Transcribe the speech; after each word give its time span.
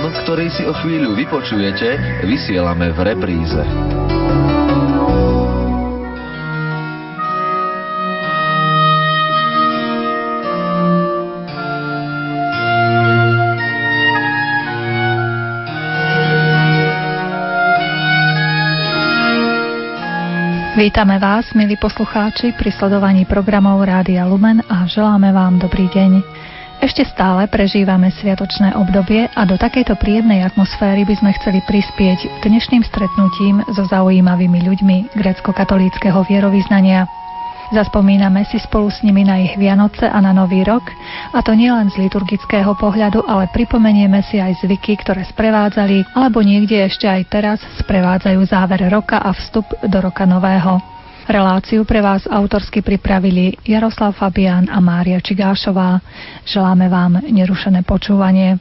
program, 0.00 0.24
ktorý 0.24 0.46
si 0.48 0.64
o 0.64 0.72
chvíľu 0.72 1.12
vypočujete, 1.12 2.24
vysielame 2.24 2.88
v 2.96 2.98
repríze. 3.04 3.62
Vítame 20.80 21.20
vás, 21.20 21.52
milí 21.52 21.76
poslucháči, 21.76 22.56
pri 22.56 22.72
sledovaní 22.72 23.28
programov 23.28 23.84
Rádia 23.84 24.24
Lumen 24.24 24.64
a 24.64 24.88
želáme 24.88 25.28
vám 25.28 25.60
dobrý 25.60 25.92
deň. 25.92 26.40
Ešte 26.80 27.04
stále 27.04 27.44
prežívame 27.44 28.08
sviatočné 28.08 28.72
obdobie 28.72 29.28
a 29.36 29.44
do 29.44 29.60
takejto 29.60 30.00
príjemnej 30.00 30.40
atmosféry 30.48 31.04
by 31.04 31.12
sme 31.12 31.36
chceli 31.36 31.60
prispieť 31.68 32.40
dnešným 32.40 32.80
stretnutím 32.88 33.60
so 33.76 33.84
zaujímavými 33.84 34.64
ľuďmi 34.64 35.12
grecko-katolíckého 35.12 36.24
vierovýznania. 36.24 37.04
Zaspomíname 37.76 38.48
si 38.48 38.56
spolu 38.56 38.88
s 38.88 39.04
nimi 39.04 39.28
na 39.28 39.44
ich 39.44 39.60
Vianoce 39.60 40.08
a 40.08 40.24
na 40.24 40.32
Nový 40.32 40.64
rok, 40.64 40.88
a 41.36 41.44
to 41.44 41.52
nielen 41.52 41.92
z 41.92 42.00
liturgického 42.00 42.72
pohľadu, 42.72 43.28
ale 43.28 43.52
pripomenieme 43.52 44.24
si 44.24 44.40
aj 44.40 44.64
zvyky, 44.64 45.04
ktoré 45.04 45.28
sprevádzali, 45.28 46.16
alebo 46.16 46.40
niekde 46.40 46.80
ešte 46.80 47.04
aj 47.04 47.28
teraz 47.28 47.60
sprevádzajú 47.84 48.40
záver 48.48 48.88
roka 48.88 49.20
a 49.20 49.36
vstup 49.36 49.68
do 49.84 50.00
roka 50.00 50.24
nového. 50.24 50.80
Reláciu 51.28 51.84
pre 51.84 52.00
vás 52.00 52.24
autorsky 52.24 52.80
pripravili 52.80 53.52
Jaroslav 53.66 54.16
Fabián 54.16 54.64
a 54.72 54.80
Mária 54.80 55.20
Čigášová. 55.20 56.00
Želáme 56.48 56.88
vám 56.88 57.20
nerušené 57.28 57.84
počúvanie. 57.84 58.56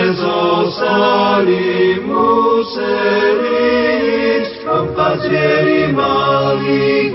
Nezostali 0.00 1.66
museli 2.08 3.60
ísť, 4.40 4.54
kam 4.64 4.86
pacieri 4.96 5.92
malých 5.92 7.14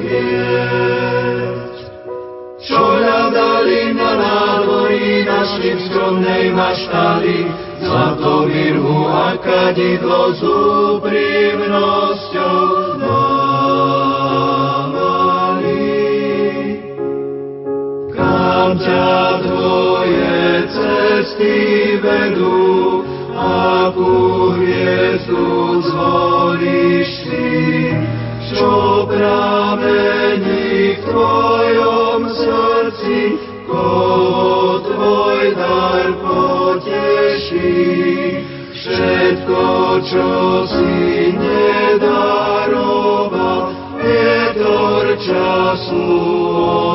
čo 2.66 2.82
hľadali 2.82 3.94
na 3.94 4.18
nádvorí, 4.18 5.22
našli 5.22 5.78
v 5.78 5.86
skromnej 5.86 6.50
maštali, 6.50 7.46
zlato 7.86 8.50
mirhu 8.50 9.06
a 9.06 9.38
kadidlo 9.38 10.34
s 10.34 10.42
úprimnosťou 10.98 12.58
námali. 13.06 14.34
Kam 18.18 18.82
ťa 18.82 19.46
tvoje 19.46 20.66
cesty 20.74 22.02
vedú, 22.02 23.06
akú 23.38 24.58
hviezdu 24.58 25.86
zvolíš 25.86 27.30
si, 27.30 27.94
čo 28.56 29.04
pramení 29.12 30.96
v 30.96 31.04
tvojom 31.04 32.32
srdci, 32.32 33.36
koho 33.68 34.80
tvoj 34.80 35.52
dar 35.60 36.16
poteší. 36.24 37.76
Všetko, 38.72 39.64
čo 40.08 40.64
si 40.72 41.36
nedaroval, 41.36 42.80
vietor 44.00 45.20
času 45.20 46.08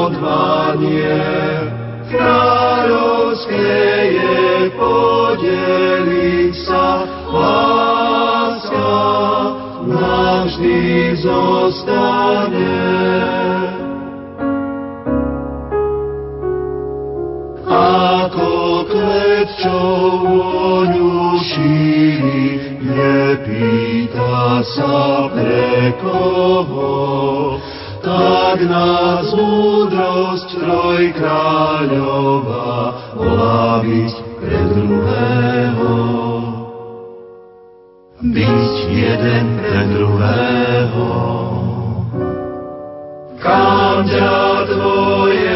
odvanie. 0.09 1.21
Kráľovské 2.09 3.77
je 4.17 4.73
podeliť 4.81 6.55
sa 6.65 7.05
láska, 7.29 8.91
navždy 10.41 11.21
zostane. 11.21 12.81
Ako 17.69 18.89
kvet, 18.89 19.53
čo 19.61 19.77
vôňu 20.25 21.37
šíri, 21.45 22.81
nepýta 22.81 24.65
sa 24.65 25.29
pre 25.29 25.93
koho, 26.01 27.61
tak 28.01 28.65
nás 28.65 29.29
múdrosť 29.37 30.57
trojkráľová 30.57 31.53
volá 33.13 33.85
byť 33.85 34.13
pre 34.41 34.57
druhého 34.73 36.10
byť 38.21 38.73
jeden 38.93 39.45
pre 39.57 39.81
druhého. 39.97 41.09
Kam 43.41 44.05
ťa 44.05 44.69
tvoje 44.69 45.50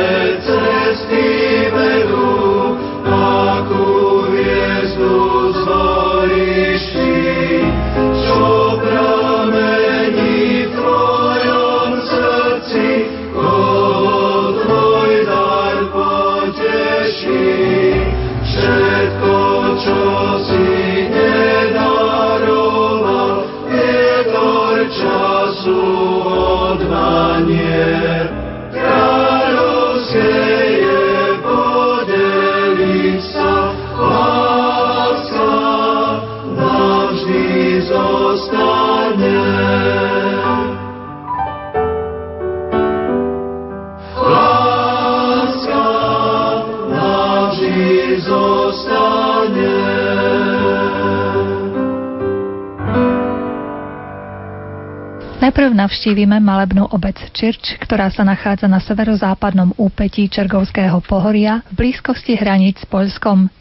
Najprv 55.44 55.76
navštívime 55.76 56.40
malebnú 56.40 56.88
obec 56.88 57.20
Čirč, 57.36 57.76
ktorá 57.84 58.08
sa 58.08 58.24
nachádza 58.24 58.64
na 58.64 58.80
severozápadnom 58.80 59.76
úpetí 59.76 60.24
Čergovského 60.32 61.04
pohoria 61.04 61.60
v 61.68 61.84
blízkosti 61.84 62.32
hraníc 62.32 62.80
s 62.80 62.88
Poľskom. 62.88 63.52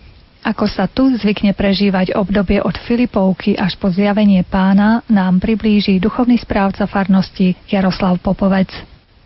Ako 0.48 0.64
sa 0.72 0.88
tu 0.88 1.12
zvykne 1.12 1.52
prežívať 1.52 2.16
obdobie 2.16 2.64
od 2.64 2.72
Filipovky 2.88 3.60
až 3.60 3.76
po 3.76 3.92
zjavenie 3.92 4.48
pána, 4.48 5.04
nám 5.12 5.44
priblíži 5.44 6.00
duchovný 6.00 6.40
správca 6.40 6.88
farnosti 6.88 7.52
Jaroslav 7.68 8.16
Popovec. 8.24 8.72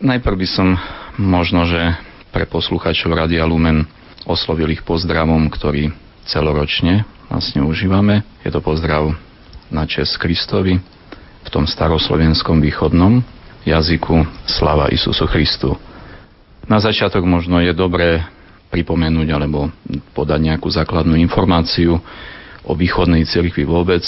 Najprv 0.02 0.36
by 0.42 0.48
som 0.50 0.74
možno, 1.14 1.62
že 1.62 1.94
pre 2.34 2.42
posluchačov 2.42 3.14
Radia 3.14 3.46
Lumen 3.46 3.86
oslovil 4.26 4.74
ich 4.74 4.82
pozdravom, 4.82 5.46
ktorý 5.46 5.94
celoročne 6.26 7.06
vlastne 7.30 7.62
užívame. 7.62 8.26
Je 8.42 8.50
to 8.50 8.58
pozdrav 8.58 9.14
na 9.70 9.86
čest 9.86 10.18
Kristovi, 10.18 10.97
v 11.44 11.48
tom 11.50 11.64
staroslovenskom 11.66 12.58
východnom 12.58 13.22
jazyku 13.66 14.24
Slava 14.48 14.88
Isusu 14.88 15.26
Christu. 15.28 15.76
Na 16.68 16.80
začiatok 16.80 17.24
možno 17.24 17.60
je 17.60 17.72
dobré 17.72 18.24
pripomenúť 18.68 19.28
alebo 19.32 19.72
podať 20.12 20.40
nejakú 20.52 20.68
základnú 20.68 21.16
informáciu 21.16 21.96
o 22.64 22.72
východnej 22.76 23.24
cirkvi 23.24 23.64
vôbec, 23.64 24.04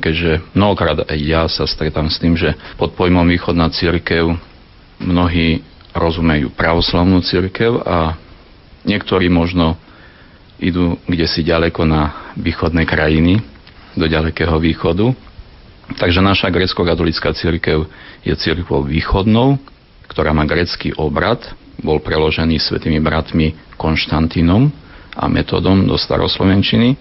keďže 0.00 0.40
mnohokrát 0.56 1.04
aj 1.04 1.18
ja 1.20 1.44
sa 1.48 1.68
stretám 1.68 2.08
s 2.08 2.16
tým, 2.16 2.32
že 2.32 2.56
pod 2.80 2.96
pojmom 2.96 3.28
východná 3.28 3.68
cirkev 3.68 4.32
mnohí 4.96 5.60
rozumejú 5.92 6.48
pravoslavnú 6.56 7.20
cirkev 7.20 7.84
a 7.84 8.16
niektorí 8.88 9.28
možno 9.28 9.76
idú 10.58 10.96
kde 11.04 11.26
si 11.28 11.44
ďaleko 11.44 11.84
na 11.84 12.32
východné 12.34 12.88
krajiny, 12.88 13.44
do 13.98 14.06
ďalekého 14.06 14.56
východu 14.62 15.10
Takže 15.96 16.20
naša 16.20 16.52
grecko-katolická 16.52 17.32
církev 17.32 17.88
je 18.20 18.34
církvou 18.36 18.84
východnou, 18.84 19.56
ktorá 20.10 20.36
má 20.36 20.44
grecký 20.44 20.92
obrad, 21.00 21.40
bol 21.80 22.02
preložený 22.02 22.60
svetými 22.60 23.00
bratmi 23.00 23.56
Konštantínom 23.78 24.68
a 25.16 25.24
metodom 25.30 25.86
do 25.86 25.96
staroslovenčiny 25.96 26.98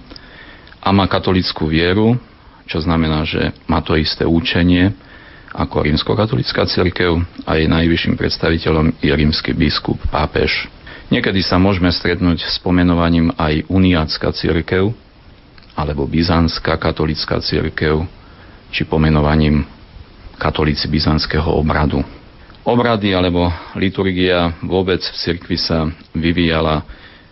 a 0.79 0.93
má 0.93 1.09
katolickú 1.09 1.67
vieru, 1.67 2.15
čo 2.69 2.79
znamená, 2.79 3.25
že 3.27 3.51
má 3.65 3.81
to 3.81 3.97
isté 3.97 4.23
učenie 4.23 4.93
ako 5.57 5.89
rímskokatolická 5.89 6.69
cirkev 6.69 7.17
a 7.47 7.57
jej 7.57 7.65
najvyšším 7.65 8.13
predstaviteľom 8.13 9.01
je 9.01 9.11
rímsky 9.11 9.51
biskup, 9.57 9.97
pápež. 10.13 10.69
Niekedy 11.07 11.39
sa 11.41 11.57
môžeme 11.57 11.89
stretnúť 11.89 12.45
s 12.45 12.59
pomenovaním 12.59 13.31
aj 13.39 13.65
uniácka 13.71 14.29
cirkev, 14.35 14.91
alebo 15.73 16.03
byzantská 16.05 16.75
katolická 16.77 17.39
cirkev, 17.41 18.05
či 18.71 18.83
pomenovaním 18.83 19.65
katolíci 20.37 20.87
byzantského 20.87 21.49
obradu. 21.49 22.03
Obrady 22.67 23.15
alebo 23.15 23.47
liturgia 23.79 24.51
vôbec 24.59 24.99
v 24.99 25.15
cirkvi 25.15 25.55
sa 25.55 25.87
vyvíjala 26.11 26.83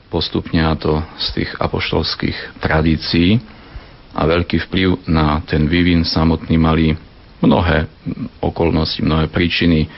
postupne 0.07 0.63
a 0.63 0.73
to 0.79 1.03
z 1.19 1.27
tých 1.41 1.51
apoštolských 1.59 2.63
tradícií. 2.63 3.43
A 4.15 4.23
veľký 4.23 4.63
vplyv 4.71 5.11
na 5.11 5.43
ten 5.43 5.67
vývin 5.67 6.07
samotný 6.07 6.55
mali 6.55 6.95
mnohé 7.43 7.91
okolnosti, 8.39 9.03
mnohé 9.03 9.27
príčiny, 9.27 9.91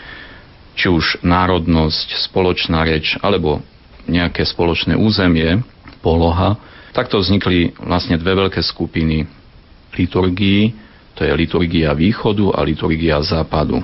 či 0.74 0.90
už 0.90 1.22
národnosť, 1.22 2.18
spoločná 2.26 2.82
reč 2.82 3.14
alebo 3.22 3.62
nejaké 4.10 4.42
spoločné 4.42 4.98
územie, 4.98 5.62
poloha, 6.02 6.58
takto 6.98 7.22
vznikli 7.22 7.78
vlastne 7.78 8.18
dve 8.18 8.34
veľké 8.34 8.62
skupiny 8.66 9.30
liturgií, 9.94 10.74
to 11.18 11.26
je 11.26 11.34
liturgia 11.34 11.98
východu 11.98 12.54
a 12.54 12.62
liturgia 12.62 13.18
západu. 13.26 13.82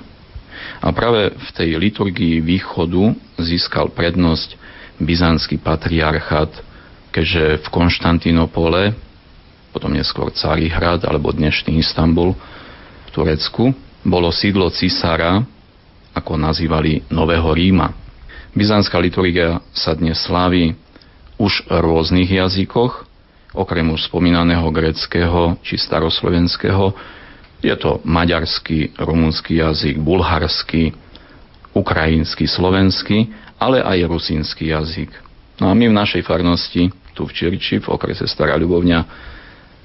A 0.77 0.93
práve 0.93 1.33
v 1.33 1.49
tej 1.57 1.69
liturgii 1.81 2.37
východu 2.45 3.17
získal 3.41 3.89
prednosť 3.89 4.53
byzantský 5.01 5.57
patriarchát, 5.57 6.53
keďže 7.09 7.65
v 7.65 7.67
Konštantinopole, 7.73 8.93
potom 9.73 9.89
neskôr 9.97 10.29
Carihrad 10.29 11.09
alebo 11.09 11.33
dnešný 11.33 11.81
Istanbul 11.81 12.37
v 12.37 13.09
Turecku, 13.09 13.73
bolo 14.05 14.29
sídlo 14.29 14.69
cisára, 14.69 15.41
ako 16.13 16.37
nazývali 16.37 17.09
Nového 17.09 17.49
Ríma. 17.49 17.89
Byzantská 18.53 19.01
liturgia 19.01 19.65
sa 19.73 19.97
dnes 19.97 20.21
slávi 20.21 20.77
už 21.41 21.65
v 21.65 21.81
rôznych 21.81 22.29
jazykoch, 22.29 23.09
okrem 23.57 23.89
už 23.89 24.05
spomínaného 24.13 24.69
greckého 24.69 25.57
či 25.65 25.81
staroslovenského, 25.81 26.93
je 27.63 27.75
to 27.79 28.03
maďarský, 28.03 28.99
rumunský 28.99 29.63
jazyk, 29.63 29.95
bulharský, 30.03 30.91
ukrajinský, 31.71 32.45
slovenský, 32.45 33.31
ale 33.55 33.79
aj 33.79 34.03
rusínsky 34.11 34.75
jazyk. 34.75 35.09
No 35.63 35.71
a 35.71 35.73
my 35.73 35.87
v 35.87 35.95
našej 35.95 36.27
farnosti, 36.27 36.91
tu 37.15 37.23
v 37.23 37.31
Čirči, 37.31 37.79
v 37.79 37.87
okrese 37.87 38.27
Stará 38.27 38.59
Ľubovňa, 38.59 38.99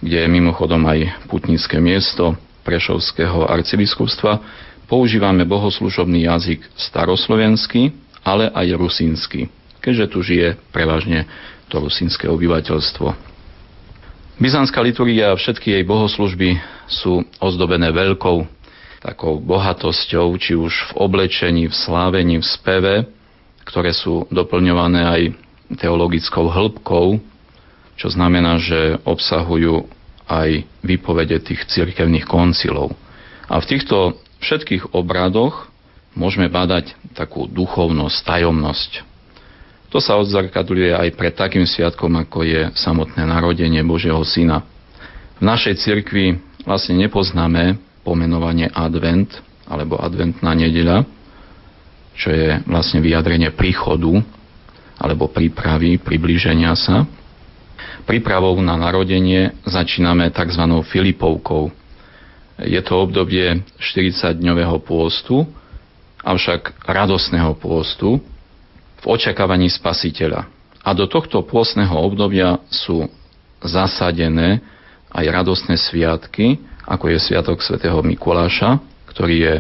kde 0.03 0.19
je 0.27 0.29
mimochodom 0.29 0.83
aj 0.91 1.31
putnické 1.31 1.79
miesto 1.79 2.35
Prešovského 2.67 3.47
arcibiskupstva, 3.47 4.43
používame 4.91 5.47
bohoslužobný 5.47 6.27
jazyk 6.27 6.67
staroslovenský, 6.75 7.95
ale 8.27 8.51
aj 8.51 8.75
rusínsky, 8.75 9.49
keďže 9.81 10.07
tu 10.11 10.19
žije 10.21 10.59
prevažne 10.75 11.25
to 11.71 11.79
rusínske 11.79 12.27
obyvateľstvo. 12.27 13.38
Byzantská 14.39 14.79
liturgia 14.87 15.35
a 15.35 15.39
všetky 15.39 15.75
jej 15.75 15.83
bohoslužby 15.83 16.63
sú 16.87 17.27
ozdobené 17.43 17.91
veľkou 17.91 18.47
takou 19.03 19.43
bohatosťou, 19.43 20.31
či 20.39 20.55
už 20.55 20.95
v 20.95 21.11
oblečení, 21.11 21.67
v 21.67 21.75
slávení, 21.75 22.39
v 22.39 22.47
speve, 22.47 22.95
ktoré 23.67 23.91
sú 23.91 24.31
doplňované 24.31 25.01
aj 25.03 25.23
teologickou 25.83 26.55
hĺbkou, 26.55 27.19
čo 27.99 28.09
znamená, 28.15 28.63
že 28.63 29.03
obsahujú 29.03 29.91
aj 30.31 30.63
výpovede 30.87 31.43
tých 31.43 31.67
cirkevných 31.67 32.23
koncilov. 32.31 32.95
A 33.51 33.59
v 33.59 33.69
týchto 33.75 34.23
všetkých 34.39 34.95
obradoch 34.95 35.67
môžeme 36.15 36.47
badať 36.47 36.95
takú 37.19 37.51
duchovnosť, 37.51 38.23
tajomnosť, 38.23 39.03
to 39.89 40.05
sa 40.05 40.21
odzrkadľuje 40.21 40.93
aj 40.93 41.09
pred 41.17 41.33
takým 41.33 41.65
sviatkom, 41.65 42.13
ako 42.21 42.45
je 42.45 42.69
samotné 42.77 43.25
narodenie 43.25 43.81
Božieho 43.81 44.21
Syna. 44.21 44.61
V 45.41 45.43
našej 45.45 45.81
cirkvi 45.81 46.37
vlastne 46.69 47.01
nepoznáme 47.01 47.81
pomenovanie 48.05 48.69
advent 48.69 49.33
alebo 49.65 49.97
adventná 49.97 50.53
nedeľa, 50.53 51.09
čo 52.19 52.29
je 52.29 52.61
vlastne 52.69 53.01
vyjadrenie 53.01 53.49
príchodu 53.55 54.21
alebo 54.99 55.31
prípravy, 55.31 55.97
priblíženia 55.97 56.75
sa. 56.77 57.07
Prípravou 58.05 58.59
na 58.59 58.75
narodenie 58.75 59.55
začíname 59.65 60.29
tzv. 60.35 60.65
Filipovkou. 60.91 61.71
Je 62.67 62.81
to 62.83 62.93
obdobie 62.99 63.63
40-dňového 63.79 64.83
pôstu, 64.83 65.47
avšak 66.27 66.75
radosného 66.83 67.55
pôstu, 67.55 68.19
v 68.99 69.05
očakávaní 69.07 69.71
spasiteľa. 69.71 70.49
A 70.83 70.91
do 70.95 71.07
tohto 71.07 71.45
pôsneho 71.45 71.95
obdobia 71.95 72.59
sú 72.71 73.07
zasadené 73.63 74.63
aj 75.11 75.25
radostné 75.27 75.75
sviatky, 75.77 76.61
ako 76.89 77.13
je 77.13 77.19
Sviatok 77.21 77.61
svätého 77.61 78.01
Mikuláša, 78.01 78.81
ktorý 79.13 79.37
je 79.37 79.55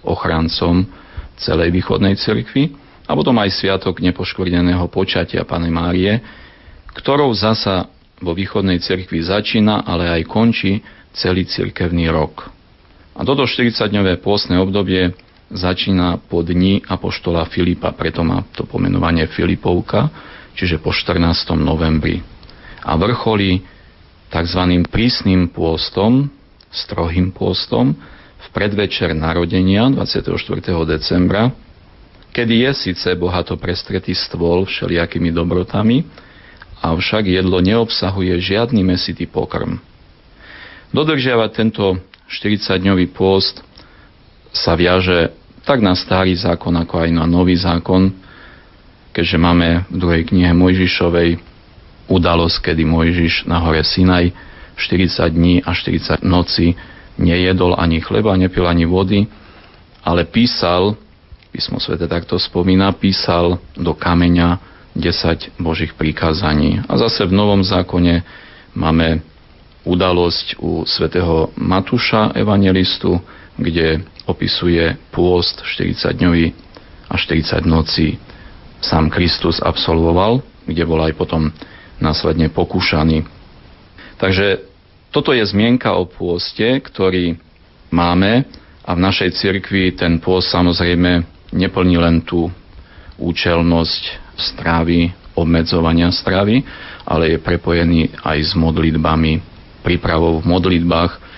ochrancom 0.00 0.88
celej 1.36 1.72
východnej 1.72 2.16
cirkvi, 2.16 2.72
a 3.10 3.18
potom 3.18 3.34
aj 3.42 3.50
Sviatok 3.58 3.98
nepoškvrneného 3.98 4.86
počatia 4.86 5.42
Pane 5.42 5.66
Márie, 5.66 6.22
ktorou 6.94 7.34
zasa 7.34 7.90
vo 8.22 8.38
východnej 8.38 8.78
cirkvi 8.78 9.18
začína, 9.18 9.82
ale 9.82 10.06
aj 10.06 10.30
končí 10.30 10.78
celý 11.10 11.42
cirkevný 11.42 12.06
rok. 12.06 12.46
A 13.18 13.26
toto 13.26 13.50
40-dňové 13.50 14.22
pôstne 14.22 14.62
obdobie 14.62 15.10
začína 15.50 16.22
po 16.30 16.46
dni 16.46 16.86
apoštola 16.86 17.50
Filipa, 17.50 17.90
preto 17.90 18.22
má 18.22 18.46
to 18.54 18.62
pomenovanie 18.64 19.26
Filipovka, 19.26 20.08
čiže 20.54 20.78
po 20.78 20.94
14. 20.94 21.58
novembri. 21.58 22.22
A 22.86 22.94
vrcholí 22.96 23.60
tzv. 24.30 24.62
prísnym 24.88 25.50
pôstom, 25.50 26.30
strohým 26.70 27.34
pôstom, 27.34 27.98
v 28.40 28.48
predvečer 28.56 29.12
narodenia 29.12 29.90
24. 29.90 30.38
decembra, 30.86 31.52
kedy 32.30 32.70
je 32.70 32.70
síce 32.88 33.08
bohato 33.18 33.58
prestretý 33.58 34.14
stôl 34.14 34.64
všelijakými 34.64 35.34
dobrotami, 35.34 36.06
avšak 36.80 37.28
jedlo 37.28 37.60
neobsahuje 37.60 38.38
žiadny 38.40 38.80
mesitý 38.80 39.28
pokrm. 39.28 39.82
Dodržiavať 40.94 41.50
tento 41.52 42.00
40-dňový 42.30 43.12
pôst 43.12 43.60
sa 44.50 44.74
viaže 44.74 45.39
tak 45.70 45.86
na 45.86 45.94
starý 45.94 46.34
zákon, 46.34 46.74
ako 46.82 47.06
aj 47.06 47.10
na 47.14 47.30
nový 47.30 47.54
zákon, 47.54 48.10
keďže 49.14 49.38
máme 49.38 49.86
v 49.86 49.96
druhej 50.02 50.26
knihe 50.26 50.50
Mojžišovej 50.50 51.38
udalosť, 52.10 52.58
kedy 52.66 52.82
Mojžiš 52.82 53.46
na 53.46 53.62
hore 53.62 53.86
Sinaj 53.86 54.34
40 54.74 55.30
dní 55.30 55.54
a 55.62 55.70
40 55.70 56.26
noci 56.26 56.74
nejedol 57.22 57.78
ani 57.78 58.02
chleba, 58.02 58.34
nepil 58.34 58.66
ani 58.66 58.82
vody, 58.82 59.30
ale 60.02 60.26
písal, 60.26 60.98
písmo 61.54 61.78
svete 61.78 62.10
takto 62.10 62.34
spomína, 62.34 62.90
písal 62.98 63.62
do 63.78 63.94
kameňa 63.94 64.58
10 64.98 65.54
Božích 65.62 65.94
prikázaní. 65.94 66.82
A 66.90 66.98
zase 66.98 67.22
v 67.30 67.36
Novom 67.38 67.62
zákone 67.62 68.26
máme 68.74 69.22
udalosť 69.86 70.58
u 70.58 70.82
svätého 70.82 71.54
Matúša, 71.54 72.34
evangelistu, 72.34 73.22
kde 73.60 74.00
opisuje 74.24 74.96
pôst 75.12 75.60
40-dňový 75.60 76.56
a 77.10 77.14
40 77.14 77.68
nocí 77.68 78.16
sám 78.80 79.12
Kristus 79.12 79.60
absolvoval, 79.60 80.40
kde 80.64 80.82
bol 80.88 81.04
aj 81.04 81.12
potom 81.14 81.52
následne 82.00 82.48
pokúšaný. 82.48 83.28
Takže 84.16 84.64
toto 85.12 85.36
je 85.36 85.44
zmienka 85.44 85.92
o 85.92 86.08
pôste, 86.08 86.80
ktorý 86.80 87.36
máme 87.92 88.48
a 88.86 88.90
v 88.96 89.04
našej 89.04 89.36
cirkvi 89.36 89.92
ten 89.92 90.16
pôst 90.16 90.48
samozrejme 90.48 91.26
neplní 91.52 92.00
len 92.00 92.24
tú 92.24 92.48
účelnosť 93.20 94.02
stravy, 94.40 95.12
obmedzovania 95.36 96.08
stravy, 96.08 96.64
ale 97.04 97.36
je 97.36 97.38
prepojený 97.42 98.08
aj 98.24 98.38
s 98.40 98.52
modlitbami, 98.56 99.42
prípravou 99.84 100.40
v 100.40 100.48
modlitbách, 100.48 101.29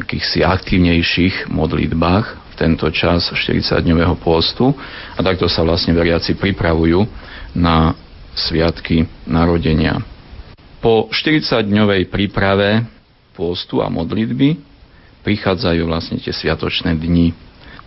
akýchsi 0.00 0.40
aktívnejších 0.40 1.52
modlitbách 1.52 2.50
tento 2.60 2.92
čas 2.92 3.32
40-dňového 3.32 4.20
pôstu 4.20 4.76
a 5.16 5.20
takto 5.24 5.48
sa 5.48 5.64
vlastne 5.64 5.96
veriaci 5.96 6.36
pripravujú 6.36 7.08
na 7.56 7.96
sviatky 8.36 9.08
narodenia. 9.24 9.96
Po 10.84 11.08
40-dňovej 11.08 12.12
príprave 12.12 12.84
pôstu 13.32 13.80
a 13.80 13.88
modlitby 13.88 14.60
prichádzajú 15.24 15.82
vlastne 15.88 16.20
tie 16.20 16.32
sviatočné 16.36 16.96
dni. 17.00 17.32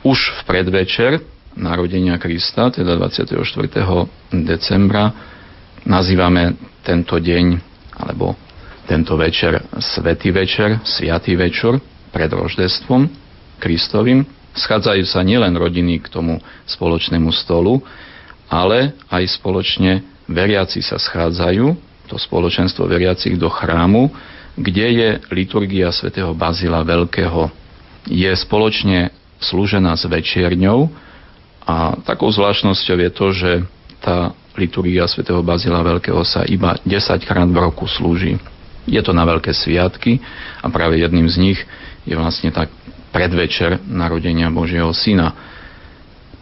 Už 0.01 0.17
v 0.17 0.41
predvečer 0.49 1.21
narodenia 1.53 2.17
Krista, 2.17 2.73
teda 2.73 2.97
24. 2.97 3.37
decembra, 4.33 5.13
nazývame 5.85 6.57
tento 6.81 7.21
deň 7.21 7.45
alebo 7.93 8.33
tento 8.89 9.13
večer 9.15 9.61
Svetý 9.77 10.33
večer, 10.33 10.81
Sviatý 10.81 11.37
večer 11.37 11.92
pred 12.13 12.29
roždestvom 12.29 13.09
Kristovým 13.57 14.23
Schádzajú 14.53 15.03
sa 15.09 15.25
nielen 15.25 15.57
rodiny 15.57 15.97
k 15.97 16.13
tomu 16.13 16.37
spoločnému 16.69 17.33
stolu, 17.33 17.81
ale 18.45 18.93
aj 19.09 19.41
spoločne 19.41 20.05
veriaci 20.29 20.85
sa 20.85 21.01
schádzajú, 21.01 21.73
to 22.05 22.15
spoločenstvo 22.21 22.85
veriacich 22.85 23.33
do 23.33 23.49
chrámu, 23.49 24.13
kde 24.53 24.87
je 24.93 25.09
liturgia 25.33 25.89
svätého 25.89 26.29
Bazila 26.37 26.85
Veľkého. 26.85 27.49
Je 28.05 28.29
spoločne 28.37 29.09
slúžená 29.41 29.97
s 29.97 30.05
večierňou 30.05 30.85
a 31.65 31.97
takou 32.05 32.29
zvláštnosťou 32.29 32.97
je 33.01 33.09
to, 33.09 33.27
že 33.33 33.51
tá 34.05 34.37
liturgia 34.53 35.09
svätého 35.09 35.41
Bazila 35.41 35.81
Veľkého 35.81 36.21
sa 36.21 36.45
iba 36.45 36.77
10 36.85 37.25
krát 37.25 37.49
v 37.49 37.57
roku 37.57 37.89
slúži. 37.89 38.37
Je 38.85 39.01
to 39.01 39.17
na 39.17 39.25
veľké 39.25 39.49
sviatky 39.49 40.21
a 40.61 40.69
práve 40.69 41.01
jedným 41.01 41.25
z 41.25 41.35
nich 41.41 41.59
je 42.03 42.15
vlastne 42.15 42.51
tak 42.51 42.71
predvečer 43.11 43.83
narodenia 43.87 44.51
Božieho 44.51 44.91
Syna. 44.91 45.31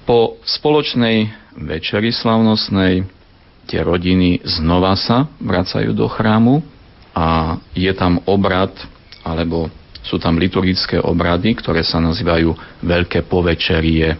Po 0.08 0.42
spoločnej 0.44 1.30
večeri 1.62 2.10
slavnostnej 2.10 3.06
tie 3.70 3.80
rodiny 3.86 4.42
znova 4.44 4.98
sa 4.98 5.30
vracajú 5.38 5.94
do 5.94 6.10
chrámu 6.10 6.66
a 7.14 7.60
je 7.78 7.92
tam 7.94 8.20
obrad, 8.26 8.72
alebo 9.22 9.70
sú 10.02 10.18
tam 10.18 10.42
liturgické 10.42 10.98
obrady, 10.98 11.54
ktoré 11.54 11.86
sa 11.86 12.02
nazývajú 12.02 12.82
Veľké 12.82 13.30
povečerie. 13.30 14.18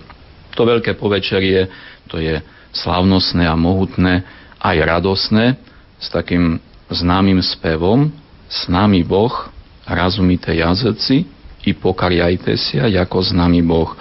To 0.54 0.64
Veľké 0.68 0.94
povečerie 0.96 1.66
to 2.12 2.20
je 2.22 2.38
slavnostné 2.72 3.48
a 3.48 3.56
mohutné, 3.56 4.24
aj 4.62 4.78
radosné, 4.84 5.60
s 6.00 6.08
takým 6.10 6.60
známym 6.92 7.40
spevom 7.44 8.10
S 8.48 8.68
nami 8.68 9.04
Boh, 9.04 9.51
razumite 9.92 10.56
jazyci 10.56 11.28
i 11.66 11.72
pokariajte 11.76 12.58
sa, 12.58 12.88
ako 12.88 13.18
s 13.22 13.30
nami 13.36 13.62
Boh. 13.62 13.94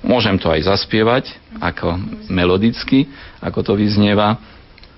Môžem 0.00 0.40
to 0.40 0.48
aj 0.48 0.64
zaspievať, 0.64 1.30
ako 1.60 2.00
melodicky, 2.32 3.06
ako 3.44 3.60
to 3.60 3.72
vyznieva. 3.76 4.40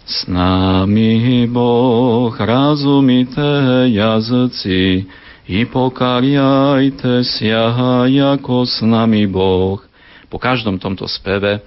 S 0.06 0.26
nami 0.30 1.46
Boh, 1.50 2.30
razumite 2.34 3.42
jazyci 3.90 5.06
i 5.50 5.60
pokariajte 5.66 7.26
sa, 7.26 7.74
ako 8.06 8.62
s 8.62 8.80
nami 8.80 9.26
Boh. 9.26 9.82
Po 10.30 10.38
každom 10.40 10.80
tomto 10.80 11.04
speve 11.04 11.60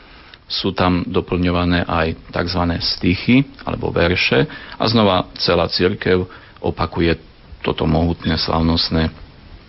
sú 0.46 0.74
tam 0.74 1.06
doplňované 1.06 1.86
aj 1.86 2.18
tzv. 2.34 2.62
stichy 2.82 3.38
alebo 3.66 3.90
verše 3.90 4.46
a 4.78 4.84
znova 4.86 5.30
celá 5.42 5.66
církev 5.70 6.26
opakuje 6.62 7.35
toto 7.66 7.90
mohutné, 7.90 8.38
slavnostné 8.38 9.10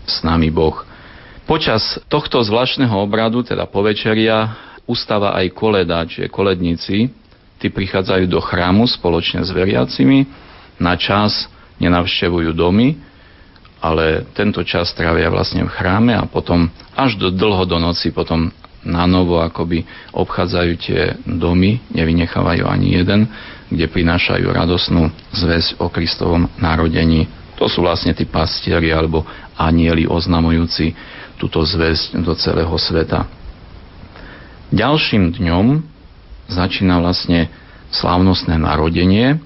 s 0.04 0.20
nami 0.20 0.52
Boh. 0.52 0.84
Počas 1.48 1.96
tohto 2.12 2.44
zvláštneho 2.44 2.92
obradu, 2.92 3.40
teda 3.40 3.64
povečeria, 3.64 4.52
ustáva 4.84 5.32
aj 5.40 5.56
koleda, 5.56 6.04
čiže 6.04 6.28
koledníci, 6.28 7.08
tí 7.56 7.72
prichádzajú 7.72 8.28
do 8.28 8.38
chrámu 8.44 8.84
spoločne 8.84 9.40
s 9.40 9.50
veriacimi, 9.50 10.28
na 10.76 10.94
čas 11.00 11.48
nenavštevujú 11.80 12.52
domy, 12.52 13.00
ale 13.80 14.28
tento 14.36 14.60
čas 14.66 14.92
trávia 14.92 15.32
vlastne 15.32 15.64
v 15.64 15.72
chráme 15.72 16.12
a 16.12 16.24
potom 16.28 16.68
až 16.92 17.16
do 17.16 17.32
dlho 17.32 17.64
do 17.64 17.78
noci 17.80 18.12
potom 18.12 18.52
na 18.86 19.04
novo 19.04 19.42
akoby 19.42 19.82
obchádzajú 20.14 20.72
tie 20.78 21.18
domy, 21.26 21.82
nevynechávajú 21.90 22.70
ani 22.70 23.02
jeden, 23.02 23.26
kde 23.66 23.90
prinášajú 23.90 24.46
radosnú 24.46 25.10
zväzť 25.34 25.82
o 25.82 25.90
Kristovom 25.90 26.46
narodení. 26.62 27.26
To 27.56 27.66
sú 27.68 27.84
vlastne 27.84 28.12
tí 28.12 28.28
pastieri 28.28 28.92
alebo 28.92 29.25
anieli 29.56 30.04
oznamujúci 30.04 30.92
túto 31.40 31.64
zväzť 31.64 32.20
do 32.20 32.32
celého 32.36 32.72
sveta. 32.76 33.28
Ďalším 34.72 35.36
dňom 35.36 35.66
začína 36.48 37.00
vlastne 37.00 37.48
slávnostné 37.92 38.60
narodenie 38.60 39.40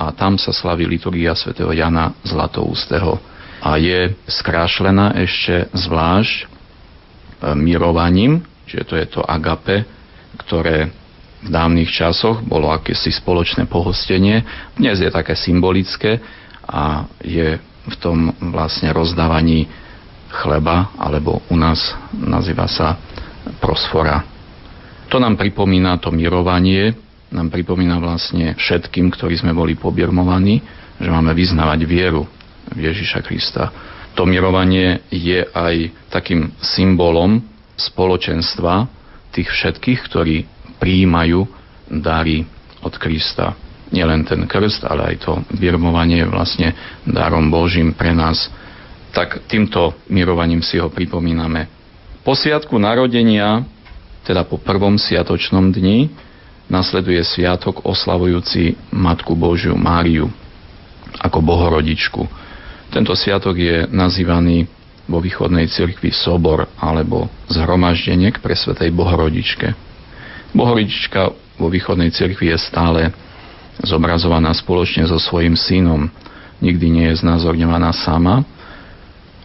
a 0.00 0.14
tam 0.14 0.40
sa 0.40 0.54
slaví 0.56 0.88
liturgia 0.88 1.36
svätého 1.36 1.72
Jana 1.74 2.16
Zlatoústeho 2.24 3.20
a 3.60 3.76
je 3.76 4.16
skrášlená 4.24 5.12
ešte 5.20 5.68
zvlášť 5.76 6.36
e, 6.40 6.46
mirovaním, 7.60 8.40
Čiže 8.70 8.86
to 8.86 8.94
je 8.94 9.06
to 9.10 9.20
agape, 9.26 9.82
ktoré 10.46 10.94
v 11.42 11.48
dávnych 11.50 11.90
časoch 11.90 12.38
bolo 12.46 12.70
akési 12.70 13.10
spoločné 13.10 13.66
pohostenie. 13.66 14.46
Dnes 14.78 15.02
je 15.02 15.10
také 15.10 15.34
symbolické 15.34 16.22
a 16.70 17.10
je 17.26 17.58
v 17.90 17.94
tom 17.98 18.30
vlastne 18.54 18.94
rozdávaní 18.94 19.66
chleba, 20.30 20.94
alebo 20.94 21.42
u 21.50 21.56
nás 21.58 21.82
nazýva 22.14 22.70
sa 22.70 22.94
prosfora. 23.58 24.22
To 25.10 25.18
nám 25.18 25.34
pripomína 25.34 25.98
to 25.98 26.14
mirovanie, 26.14 26.94
nám 27.34 27.50
pripomína 27.50 27.98
vlastne 27.98 28.54
všetkým, 28.54 29.10
ktorí 29.10 29.42
sme 29.42 29.50
boli 29.50 29.74
pobirmovaní, 29.74 30.62
že 31.02 31.10
máme 31.10 31.34
vyznávať 31.34 31.80
vieru 31.82 32.30
v 32.70 32.78
Ježiša 32.86 33.26
Krista. 33.26 33.74
To 34.14 34.22
mirovanie 34.26 35.02
je 35.10 35.42
aj 35.42 35.90
takým 36.14 36.54
symbolom 36.62 37.42
spoločenstva 37.74 38.86
tých 39.34 39.50
všetkých, 39.50 40.00
ktorí 40.06 40.36
prijímajú 40.78 41.46
dary 41.90 42.46
od 42.82 42.94
Krista. 42.98 43.54
Nielen 43.90 44.22
ten 44.22 44.46
krst, 44.46 44.86
ale 44.86 45.14
aj 45.14 45.16
to 45.26 45.32
birmovanie 45.58 46.22
vlastne 46.26 46.74
darom 47.02 47.50
Božím 47.50 47.90
pre 47.90 48.14
nás. 48.14 48.46
Tak 49.10 49.50
týmto 49.50 49.98
mirovaním 50.06 50.62
si 50.62 50.78
ho 50.78 50.86
pripomíname. 50.86 51.66
Po 52.22 52.38
sviatku 52.38 52.78
narodenia, 52.78 53.66
teda 54.22 54.46
po 54.46 54.62
prvom 54.62 54.94
sviatočnom 54.94 55.74
dni, 55.74 56.06
nasleduje 56.70 57.18
sviatok 57.26 57.82
oslavujúci 57.82 58.94
Matku 58.94 59.34
Božiu 59.34 59.74
Máriu 59.74 60.30
ako 61.18 61.42
bohorodičku. 61.42 62.22
Tento 62.94 63.14
sviatok 63.18 63.58
je 63.58 63.90
nazývaný 63.90 64.70
vo 65.10 65.18
východnej 65.18 65.66
cirkvi 65.66 66.14
sobor 66.14 66.70
alebo 66.78 67.26
zhromaždenie 67.50 68.30
k 68.30 68.38
presvetej 68.38 68.94
Bohorodičke. 68.94 69.74
Bohorodička 70.54 71.34
vo 71.58 71.66
východnej 71.66 72.14
cirkvi 72.14 72.54
je 72.54 72.58
stále 72.62 73.10
zobrazovaná 73.82 74.52
spoločne 74.52 75.06
so 75.06 75.16
svojím 75.16 75.54
synom. 75.54 76.10
Nikdy 76.60 76.86
nie 76.92 77.06
je 77.12 77.24
znázorňovaná 77.24 77.94
sama. 77.96 78.44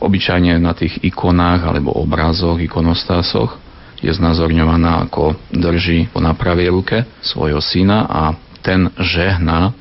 Obyčajne 0.04 0.60
na 0.60 0.76
tých 0.76 1.00
ikonách 1.02 1.64
alebo 1.64 1.96
obrazoch, 1.96 2.60
ikonostásoch 2.60 3.56
je 4.04 4.12
znázorňovaná 4.12 5.08
ako 5.08 5.40
drží 5.50 6.12
na 6.20 6.36
pravej 6.36 6.70
ruke 6.70 7.08
svojho 7.24 7.64
syna 7.64 8.06
a 8.06 8.36
ten 8.60 8.92
žehná 9.00 9.72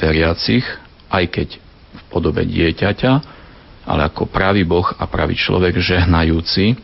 veriacich, 0.00 0.64
aj 1.12 1.24
keď 1.28 1.48
v 1.90 2.02
podobe 2.08 2.42
dieťaťa, 2.46 3.12
ale 3.84 4.00
ako 4.08 4.30
pravý 4.30 4.64
Boh 4.64 4.86
a 4.86 5.04
pravý 5.04 5.36
človek 5.36 5.76
žehnajúci 5.76 6.78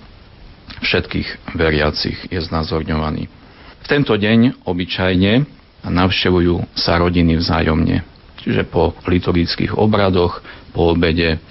všetkých 0.82 1.56
veriacich 1.56 2.18
je 2.28 2.40
znázorňovaný. 2.42 3.30
V 3.82 3.86
tento 3.86 4.18
deň 4.18 4.66
obyčajne 4.66 5.55
navštevujú 5.88 6.76
sa 6.76 6.98
rodiny 6.98 7.38
vzájomne. 7.38 8.02
Čiže 8.42 8.62
po 8.70 8.94
liturgických 9.06 9.74
obradoch, 9.74 10.38
po 10.70 10.94
obede 10.94 11.42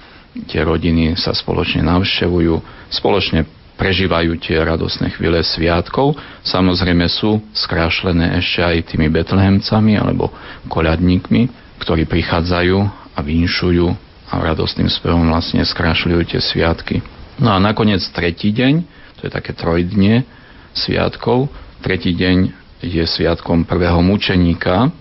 tie 0.47 0.61
rodiny 0.63 1.15
sa 1.15 1.35
spoločne 1.35 1.83
navštevujú, 1.83 2.53
spoločne 2.91 3.47
prežívajú 3.75 4.39
tie 4.39 4.59
radosné 4.63 5.11
chvíle 5.15 5.43
sviatkov. 5.43 6.15
Samozrejme 6.47 7.07
sú 7.11 7.43
skrášlené 7.51 8.39
ešte 8.39 8.63
aj 8.63 8.95
tými 8.95 9.11
betlehemcami 9.11 9.99
alebo 9.99 10.31
koľadníkmi, 10.71 11.51
ktorí 11.83 12.07
prichádzajú 12.07 12.77
a 13.15 13.19
vinšujú 13.19 13.87
a 14.31 14.33
radostným 14.41 14.87
spevom 14.87 15.27
vlastne 15.27 15.61
skrášľujú 15.61 16.21
tie 16.27 16.39
sviatky. 16.39 17.03
No 17.35 17.51
a 17.51 17.59
nakoniec 17.59 18.01
tretí 18.15 18.55
deň, 18.55 18.73
to 19.19 19.27
je 19.27 19.31
také 19.31 19.51
trojdnie 19.51 20.23
sviatkov, 20.71 21.51
tretí 21.83 22.15
deň 22.15 22.64
je 22.85 23.01
sviatkom 23.01 23.65
prvého 23.65 23.97
mučeníka 24.05 24.93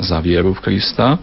za 0.00 0.16
vieru 0.24 0.56
v 0.56 0.64
Krista, 0.64 1.20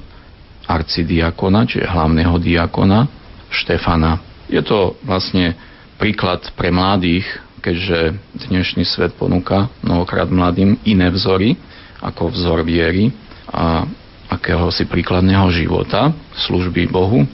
arcidiakona, 0.70 1.66
čiže 1.66 1.90
hlavného 1.90 2.38
diakona, 2.38 3.10
Štefana. 3.50 4.22
Je 4.46 4.62
to 4.62 4.98
vlastne 5.02 5.58
príklad 5.98 6.46
pre 6.54 6.70
mladých, 6.70 7.26
keďže 7.62 8.14
dnešný 8.50 8.86
svet 8.86 9.18
ponúka 9.18 9.74
mnohokrát 9.82 10.30
mladým 10.30 10.78
iné 10.86 11.10
vzory 11.10 11.58
ako 12.04 12.30
vzor 12.30 12.62
viery 12.62 13.10
a 13.50 13.88
akéhosi 14.30 14.86
príkladného 14.86 15.50
života, 15.54 16.14
služby 16.46 16.90
Bohu. 16.90 17.26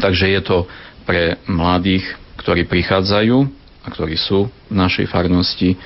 Takže 0.00 0.32
je 0.32 0.40
to 0.40 0.58
pre 1.04 1.36
mladých, 1.50 2.06
ktorí 2.40 2.64
prichádzajú 2.64 3.36
a 3.84 3.86
ktorí 3.90 4.16
sú 4.16 4.48
v 4.48 4.74
našej 4.76 5.10
farnosti, 5.10 5.76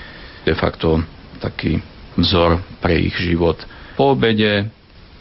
de 0.44 0.54
facto 0.54 1.00
taký 1.40 1.80
vzor 2.18 2.62
pre 2.78 2.99
ich 2.99 3.14
život. 3.18 3.59
Po 3.94 4.14
obede 4.14 4.71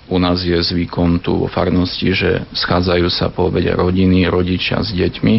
u 0.09 0.19
nás 0.19 0.43
je 0.43 0.57
zvykom 0.59 1.23
tu 1.23 1.45
vo 1.45 1.47
farnosti, 1.47 2.11
že 2.11 2.43
schádzajú 2.51 3.07
sa 3.07 3.31
po 3.31 3.47
obede 3.47 3.71
rodiny, 3.71 4.27
rodičia 4.27 4.83
s 4.83 4.91
deťmi, 4.91 5.35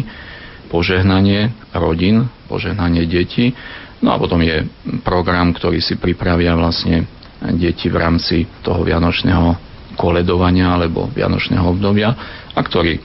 požehnanie 0.73 1.53
rodín, 1.71 2.25
požehnanie 2.49 3.05
detí. 3.05 3.53
No 4.01 4.11
a 4.11 4.19
potom 4.19 4.41
je 4.41 4.65
program, 5.05 5.53
ktorý 5.53 5.79
si 5.79 5.95
pripravia 5.95 6.57
vlastne 6.57 7.05
deti 7.55 7.87
v 7.87 7.97
rámci 7.99 8.49
toho 8.65 8.81
vianočného 8.81 9.55
koledovania 9.95 10.75
alebo 10.75 11.07
vianočného 11.07 11.63
obdobia 11.63 12.11
a 12.51 12.59
ktorý 12.59 12.99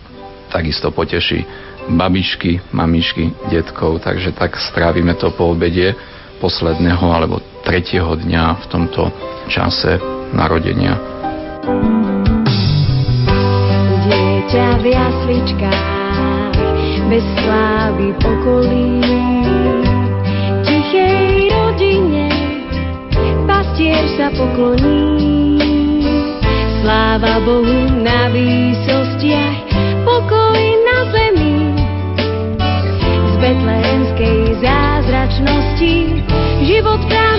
takisto 0.50 0.90
poteší 0.90 1.47
babičky, 1.87 2.61
mamičky, 2.75 3.30
detkov, 3.49 4.02
takže 4.02 4.35
tak 4.35 4.59
strávime 4.59 5.14
to 5.16 5.30
po 5.33 5.54
obede 5.54 5.95
posledného 6.42 7.07
alebo 7.09 7.38
tretieho 7.71 8.19
dňa 8.19 8.59
v 8.59 8.65
tomto 8.67 9.15
čase 9.47 10.03
narodenia. 10.35 10.99
Dieťa 14.11 14.67
v 14.83 14.85
jasličkách, 14.91 16.59
bez 17.07 17.23
slávy 17.47 18.11
pokolí, 18.19 19.07
tichej 20.67 21.55
rodine, 21.55 22.27
pastier 23.47 24.03
sa 24.19 24.35
pokloní. 24.35 25.62
Sláva 26.83 27.39
Bohu 27.47 28.03
na 28.03 28.35
výsostiach, 28.35 29.59
pokoj 30.03 30.59
na 30.59 30.99
zemi, 31.15 31.55
z 33.31 33.35
betlehemskej 33.39 34.59
zázračnosti, 34.59 35.95
život 36.67 36.99
pramení. 37.07 37.30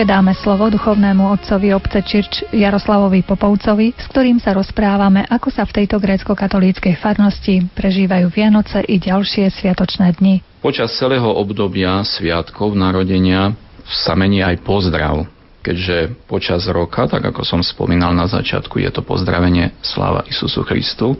Pesničke 0.00 0.16
dáme 0.16 0.32
slovo 0.32 0.72
duchovnému 0.72 1.28
otcovi 1.28 1.76
obce 1.76 2.00
Čirč 2.00 2.48
Jaroslavovi 2.56 3.20
Popovcovi, 3.20 3.92
s 3.92 4.08
ktorým 4.08 4.40
sa 4.40 4.56
rozprávame, 4.56 5.28
ako 5.28 5.52
sa 5.52 5.68
v 5.68 5.76
tejto 5.76 6.00
grécko-katolíckej 6.00 6.96
farnosti 6.96 7.68
prežívajú 7.76 8.32
Vianoce 8.32 8.80
i 8.88 8.96
ďalšie 8.96 9.52
sviatočné 9.52 10.16
dni. 10.16 10.40
Počas 10.64 10.96
celého 10.96 11.28
obdobia 11.28 12.00
sviatkov 12.00 12.72
narodenia 12.80 13.52
sa 13.84 14.16
mení 14.16 14.40
aj 14.40 14.64
pozdrav, 14.64 15.28
keďže 15.60 16.16
počas 16.24 16.64
roka, 16.72 17.04
tak 17.04 17.20
ako 17.20 17.44
som 17.44 17.60
spomínal 17.60 18.16
na 18.16 18.24
začiatku, 18.24 18.80
je 18.80 18.88
to 18.88 19.04
pozdravenie 19.04 19.76
Sláva 19.84 20.24
Isusu 20.24 20.64
Christu, 20.64 21.12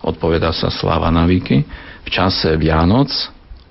odpoveda 0.00 0.48
sa 0.56 0.72
Sláva 0.72 1.12
na 1.12 1.28
výky. 1.28 1.60
V 2.04 2.08
čase 2.08 2.56
Vianoc 2.56 3.12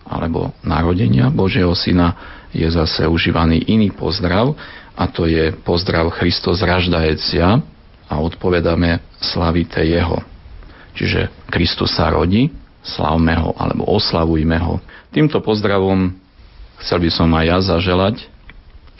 alebo 0.05 0.53
narodenia 0.61 1.33
Božieho 1.33 1.73
Syna 1.73 2.13
je 2.53 2.67
zase 2.69 3.09
užívaný 3.09 3.65
iný 3.67 3.89
pozdrav 3.91 4.53
a 4.93 5.03
to 5.09 5.25
je 5.25 5.51
pozdrav 5.65 6.13
Christos 6.13 6.61
raždajecia 6.61 7.59
a 8.07 8.13
odpovedáme 8.21 9.01
slavite 9.17 9.81
Jeho. 9.81 10.21
Čiže 10.93 11.33
Kristus 11.49 11.97
sa 11.97 12.13
rodí, 12.13 12.53
slavme 12.85 13.33
ho 13.33 13.57
alebo 13.57 13.89
oslavujme 13.89 14.57
ho. 14.61 14.77
Týmto 15.09 15.41
pozdravom 15.41 16.13
chcel 16.85 17.01
by 17.01 17.09
som 17.09 17.29
aj 17.33 17.45
ja 17.49 17.57
zaželať 17.73 18.15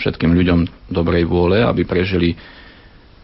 všetkým 0.02 0.34
ľuďom 0.34 0.90
dobrej 0.90 1.30
vôle, 1.30 1.62
aby 1.62 1.86
prežili 1.86 2.34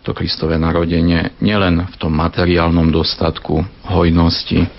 to 0.06 0.13
Kristové 0.13 0.56
narodenie 0.62 1.36
nielen 1.42 1.84
v 1.89 1.96
tom 1.98 2.13
materiálnom 2.15 2.88
dostatku, 2.94 3.65
hojnosti, 3.89 4.70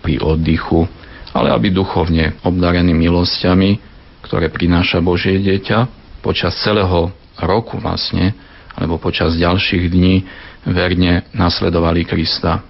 pri 0.00 0.20
oddychu, 0.20 0.84
ale 1.32 1.48
aby 1.50 1.72
duchovne 1.72 2.36
obdarení 2.44 2.92
milosťami, 2.92 3.93
ktoré 4.24 4.48
prináša 4.48 5.04
Božie 5.04 5.36
dieťa, 5.36 5.86
počas 6.24 6.56
celého 6.64 7.12
roku 7.36 7.76
vlastne, 7.76 8.32
alebo 8.74 8.96
počas 8.96 9.36
ďalších 9.36 9.84
dní 9.92 10.24
verne 10.64 11.28
nasledovali 11.36 12.08
Krista. 12.08 12.64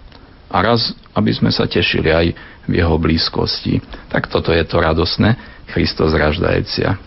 A 0.50 0.56
raz, 0.60 0.92
aby 1.14 1.30
sme 1.30 1.54
sa 1.54 1.70
tešili 1.70 2.10
aj 2.10 2.26
v 2.66 2.72
jeho 2.82 2.96
blízkosti. 2.98 3.78
Tak 4.10 4.26
toto 4.26 4.50
je 4.50 4.66
to 4.66 4.82
radosné, 4.82 5.38
Christos 5.70 6.12
raždajecia. 6.12 6.98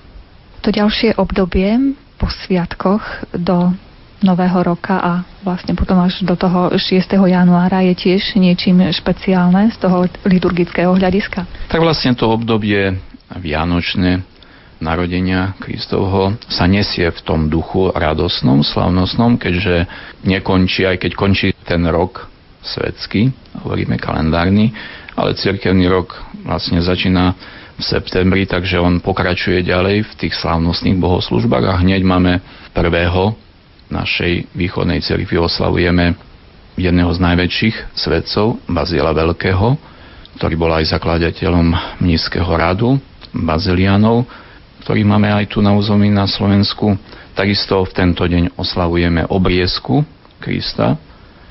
To 0.66 0.70
ďalšie 0.74 1.20
obdobie 1.20 1.96
po 2.18 2.28
sviatkoch 2.32 3.04
do 3.36 3.76
Nového 4.18 4.66
roka 4.66 4.98
a 4.98 5.22
vlastne 5.46 5.78
potom 5.78 6.02
až 6.02 6.26
do 6.26 6.34
toho 6.34 6.74
6. 6.74 7.06
januára 7.06 7.86
je 7.86 7.94
tiež 7.94 8.34
niečím 8.34 8.82
špeciálne 8.90 9.70
z 9.70 9.78
toho 9.78 10.10
liturgického 10.26 10.90
hľadiska. 10.98 11.46
Tak 11.70 11.78
vlastne 11.78 12.18
to 12.18 12.26
obdobie 12.26 12.98
vianočné 13.38 14.26
narodenia 14.78 15.58
Kristovho 15.58 16.38
sa 16.48 16.70
nesie 16.70 17.10
v 17.10 17.20
tom 17.26 17.50
duchu 17.50 17.90
radosnom, 17.94 18.62
slavnostnom, 18.62 19.42
keďže 19.42 19.90
nekončí, 20.26 20.86
aj 20.86 20.98
keď 21.02 21.12
končí 21.18 21.48
ten 21.66 21.84
rok 21.90 22.30
svetský, 22.62 23.32
hovoríme 23.64 23.98
kalendárny, 23.98 24.74
ale 25.18 25.38
cirkevný 25.38 25.90
rok 25.90 26.14
vlastne 26.46 26.84
začína 26.84 27.34
v 27.78 27.84
septembri, 27.86 28.50
takže 28.50 28.82
on 28.82 29.02
pokračuje 29.02 29.62
ďalej 29.62 30.06
v 30.06 30.14
tých 30.18 30.34
slávnostných 30.38 30.98
bohoslužbách 30.98 31.66
a 31.70 31.80
hneď 31.82 32.02
máme 32.02 32.42
prvého 32.74 33.38
našej 33.94 34.50
východnej 34.58 35.00
cerkvi 35.00 35.38
oslavujeme 35.38 36.18
jedného 36.78 37.10
z 37.14 37.20
najväčších 37.22 37.76
svetcov, 37.98 38.62
Bazila 38.70 39.14
Veľkého, 39.14 39.78
ktorý 40.38 40.56
bol 40.58 40.72
aj 40.74 40.94
zakladateľom 40.94 41.98
Mnízkeho 42.02 42.52
radu, 42.54 43.02
Bazilianov, 43.34 44.30
ktorý 44.88 45.04
máme 45.04 45.28
aj 45.28 45.52
tu 45.52 45.60
na 45.60 45.76
území 45.76 46.08
na 46.08 46.24
Slovensku. 46.24 46.96
Takisto 47.36 47.84
v 47.84 47.92
tento 47.92 48.24
deň 48.24 48.56
oslavujeme 48.56 49.28
obriezku 49.28 50.08
Krista 50.40 50.96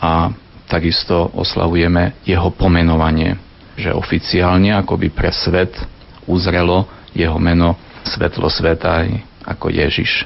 a 0.01 0.33
takisto 0.65 1.37
oslavujeme 1.37 2.17
jeho 2.25 2.49
pomenovanie, 2.49 3.37
že 3.77 3.93
oficiálne 3.93 4.73
akoby 4.73 5.13
pre 5.13 5.29
svet 5.37 5.77
uzrelo 6.25 6.89
jeho 7.13 7.37
meno 7.37 7.77
svetlo 8.09 8.49
sveta 8.49 9.05
aj 9.05 9.21
ako 9.45 9.69
Ježiš. 9.69 10.25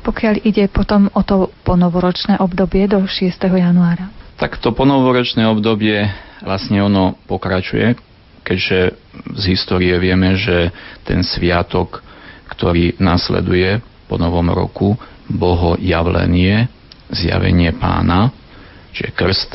pokiaľ 0.00 0.40
ide 0.40 0.72
potom 0.72 1.12
o 1.12 1.20
to 1.20 1.52
ponovoročné 1.68 2.40
obdobie 2.40 2.88
do 2.88 3.04
6. 3.04 3.28
januára? 3.44 4.08
Tak 4.40 4.56
to 4.56 4.72
ponovoročné 4.72 5.44
obdobie 5.44 6.00
vlastne 6.40 6.80
ono 6.80 7.12
pokračuje, 7.28 7.92
keďže 8.40 8.96
z 9.36 9.42
histórie 9.52 9.92
vieme, 10.00 10.32
že 10.40 10.72
ten 11.04 11.20
sviatok, 11.20 12.07
ktorý 12.58 12.98
nasleduje 12.98 13.78
po 14.10 14.18
novom 14.18 14.50
roku, 14.50 14.98
boho 15.30 15.78
javlenie, 15.78 16.66
zjavenie 17.14 17.70
pána, 17.78 18.34
čiže 18.90 19.14
krst 19.14 19.50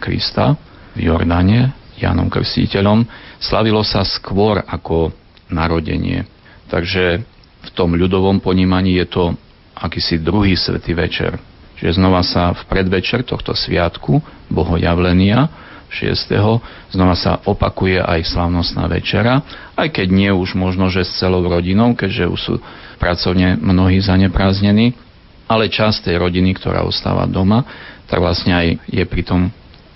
Krista 0.00 0.56
v 0.96 1.12
Jordáne, 1.12 1.76
Jánom 1.98 2.30
Krstiteľom, 2.30 3.04
slavilo 3.42 3.84
sa 3.84 4.06
skôr 4.06 4.62
ako 4.64 5.12
narodenie. 5.50 6.24
Takže 6.70 7.20
v 7.58 7.70
tom 7.74 7.92
ľudovom 7.92 8.40
ponímaní 8.40 8.96
je 9.02 9.06
to 9.10 9.24
akýsi 9.74 10.22
druhý 10.22 10.54
svetý 10.54 10.94
večer. 10.94 11.36
Čiže 11.78 11.98
znova 11.98 12.22
sa 12.26 12.54
v 12.54 12.62
predvečer 12.66 13.22
tohto 13.22 13.54
sviatku 13.54 14.18
bohojavlenia 14.50 15.67
6. 15.88 16.92
znova 16.92 17.16
sa 17.16 17.40
opakuje 17.48 18.00
aj 18.00 18.28
slavnostná 18.28 18.84
večera, 18.88 19.40
aj 19.74 19.88
keď 19.92 20.08
nie 20.12 20.30
už 20.32 20.52
možno, 20.52 20.92
že 20.92 21.04
s 21.04 21.16
celou 21.20 21.40
rodinou, 21.44 21.96
keďže 21.96 22.24
už 22.28 22.40
sú 22.40 22.54
pracovne 23.00 23.56
mnohí 23.56 23.98
zanepráznení, 24.02 24.92
ale 25.48 25.72
časť 25.72 26.12
tej 26.12 26.16
rodiny, 26.20 26.52
ktorá 26.60 26.84
ostáva 26.84 27.24
doma, 27.24 27.64
tak 28.04 28.20
vlastne 28.20 28.52
aj 28.52 28.66
je 28.84 29.04
pri 29.08 29.22
tom 29.24 29.42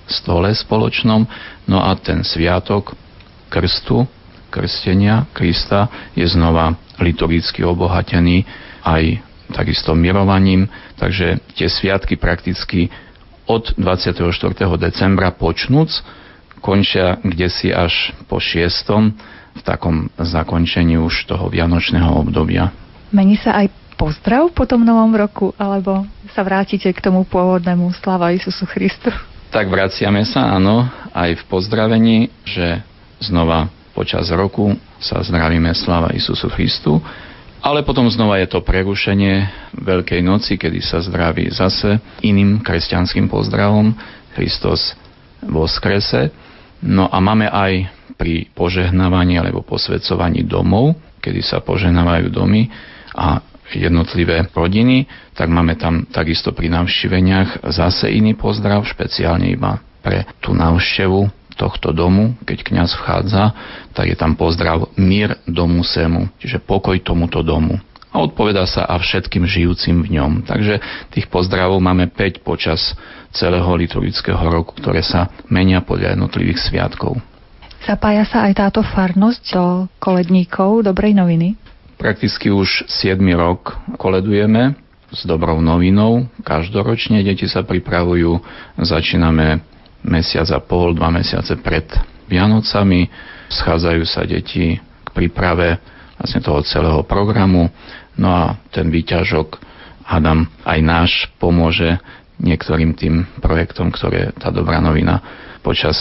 stole 0.08 0.48
spoločnom. 0.52 1.28
No 1.68 1.78
a 1.84 1.92
ten 2.00 2.24
sviatok 2.24 2.96
krstu, 3.52 4.08
krstenia 4.52 5.28
Krista 5.32 5.88
je 6.12 6.24
znova 6.28 6.76
liturgicky 7.00 7.64
obohatený 7.64 8.44
aj 8.84 9.20
takisto 9.52 9.92
mirovaním, 9.92 10.68
takže 10.96 11.40
tie 11.56 11.68
sviatky 11.68 12.16
prakticky 12.16 12.88
od 13.52 13.76
24. 13.76 14.32
decembra 14.80 15.28
počnúc 15.28 16.00
končia 16.64 17.20
kde 17.20 17.52
si 17.52 17.68
až 17.68 18.16
po 18.30 18.40
6. 18.40 19.12
v 19.52 19.60
takom 19.60 20.08
zakončení 20.16 20.96
už 20.96 21.28
toho 21.28 21.52
vianočného 21.52 22.16
obdobia. 22.16 22.72
Mení 23.12 23.36
sa 23.36 23.60
aj 23.60 23.68
pozdrav 24.00 24.48
po 24.56 24.64
tom 24.64 24.88
novom 24.88 25.12
roku, 25.12 25.52
alebo 25.60 26.08
sa 26.32 26.40
vrátite 26.40 26.88
k 26.88 27.04
tomu 27.04 27.28
pôvodnému 27.28 27.92
Slava 28.00 28.32
Isusu 28.32 28.64
Christu? 28.64 29.12
Tak 29.52 29.68
vraciame 29.68 30.24
sa, 30.24 30.56
áno, 30.56 30.88
aj 31.12 31.36
v 31.36 31.42
pozdravení, 31.44 32.32
že 32.48 32.80
znova 33.20 33.68
počas 33.92 34.32
roku 34.32 34.72
sa 34.96 35.20
zdravíme 35.20 35.76
Slava 35.76 36.08
Isusu 36.16 36.48
Christu 36.48 37.04
ale 37.62 37.86
potom 37.86 38.10
znova 38.10 38.42
je 38.42 38.50
to 38.50 38.60
prerušenie 38.60 39.46
Veľkej 39.78 40.20
noci, 40.20 40.58
kedy 40.58 40.82
sa 40.82 40.98
zdraví 40.98 41.46
zase 41.54 42.02
iným 42.26 42.60
kresťanským 42.60 43.30
pozdravom 43.30 43.94
Kristos 44.34 44.98
vo 45.46 45.70
skrese. 45.70 46.34
No 46.82 47.06
a 47.06 47.22
máme 47.22 47.46
aj 47.46 47.86
pri 48.18 48.50
požehnávaní 48.52 49.38
alebo 49.38 49.62
posvedcovaní 49.62 50.42
domov, 50.42 50.98
kedy 51.22 51.40
sa 51.40 51.62
požehnávajú 51.62 52.26
domy 52.34 52.66
a 53.14 53.38
jednotlivé 53.72 54.44
rodiny, 54.52 55.08
tak 55.32 55.48
máme 55.48 55.78
tam 55.80 56.04
takisto 56.10 56.52
pri 56.52 56.68
navštíveniach 56.68 57.64
zase 57.72 58.12
iný 58.12 58.36
pozdrav, 58.36 58.84
špeciálne 58.84 59.48
iba 59.48 59.80
pre 60.02 60.28
tú 60.42 60.52
návštevu 60.52 61.41
tohto 61.62 61.94
domu, 61.94 62.34
keď 62.42 62.66
kňaz 62.66 62.90
vchádza, 62.98 63.54
tak 63.94 64.10
je 64.10 64.16
tam 64.18 64.34
pozdrav 64.34 64.90
mír 64.98 65.38
domu 65.46 65.86
semu, 65.86 66.26
čiže 66.42 66.58
pokoj 66.58 66.98
tomuto 66.98 67.46
domu. 67.46 67.78
A 68.12 68.20
odpoveda 68.20 68.68
sa 68.68 68.84
a 68.84 69.00
všetkým 69.00 69.48
žijúcim 69.48 70.04
v 70.04 70.20
ňom. 70.20 70.44
Takže 70.44 70.82
tých 71.14 71.30
pozdravov 71.32 71.80
máme 71.80 72.12
5 72.12 72.44
počas 72.44 72.92
celého 73.32 73.64
liturgického 73.72 74.42
roku, 74.52 74.76
ktoré 74.76 75.00
sa 75.00 75.32
menia 75.48 75.80
podľa 75.80 76.18
jednotlivých 76.18 76.60
sviatkov. 76.60 77.16
Zapája 77.88 78.28
sa 78.28 78.44
aj 78.46 78.52
táto 78.58 78.84
farnosť 78.84 79.42
do 79.56 79.64
koledníkov 79.96 80.84
dobrej 80.84 81.16
noviny? 81.16 81.56
Prakticky 81.96 82.52
už 82.52 82.84
7 82.90 83.16
rok 83.32 83.80
koledujeme 83.96 84.76
s 85.08 85.24
dobrou 85.24 85.64
novinou. 85.64 86.28
Každoročne 86.44 87.24
deti 87.24 87.48
sa 87.48 87.64
pripravujú. 87.64 88.44
Začíname 88.76 89.71
mesiac 90.06 90.46
a 90.50 90.60
pol, 90.62 90.94
dva 90.94 91.10
mesiace 91.10 91.58
pred 91.58 91.86
Vianocami. 92.26 93.06
Schádzajú 93.50 94.02
sa 94.08 94.22
deti 94.24 94.78
k 94.78 95.08
príprave 95.14 95.78
vlastne 96.18 96.40
toho 96.42 96.60
celého 96.62 97.02
programu. 97.06 97.70
No 98.16 98.28
a 98.30 98.44
ten 98.70 98.92
výťažok, 98.92 99.58
hádam, 100.06 100.46
aj 100.66 100.78
náš 100.84 101.12
pomôže 101.40 101.98
niektorým 102.42 102.92
tým 102.98 103.24
projektom, 103.38 103.94
ktoré 103.94 104.34
tá 104.34 104.50
dobrá 104.50 104.82
novina 104.82 105.22
počas 105.62 105.96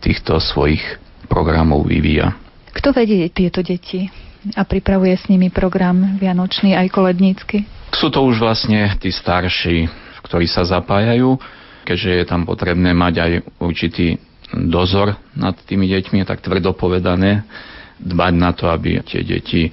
týchto 0.00 0.40
svojich 0.40 0.80
programov 1.28 1.84
vyvíja. 1.84 2.34
Kto 2.72 2.96
vedie 2.96 3.28
tieto 3.28 3.60
deti 3.60 4.08
a 4.56 4.64
pripravuje 4.64 5.12
s 5.12 5.28
nimi 5.28 5.52
program 5.52 6.16
Vianočný 6.16 6.72
aj 6.72 6.88
kolednícky? 6.88 7.68
Sú 7.92 8.08
to 8.08 8.24
už 8.24 8.40
vlastne 8.40 8.96
tí 8.96 9.12
starší, 9.12 9.90
ktorí 10.24 10.48
sa 10.48 10.64
zapájajú 10.64 11.36
keďže 11.84 12.10
je 12.22 12.24
tam 12.26 12.44
potrebné 12.44 12.92
mať 12.92 13.14
aj 13.20 13.32
určitý 13.60 14.18
dozor 14.50 15.14
nad 15.38 15.54
tými 15.64 15.86
deťmi, 15.86 16.26
tak 16.26 16.42
tvrdo 16.42 16.74
povedané, 16.74 17.46
dbať 18.00 18.32
na 18.34 18.50
to, 18.56 18.66
aby 18.72 19.04
tie 19.04 19.22
deti 19.22 19.68
eh, 19.68 19.72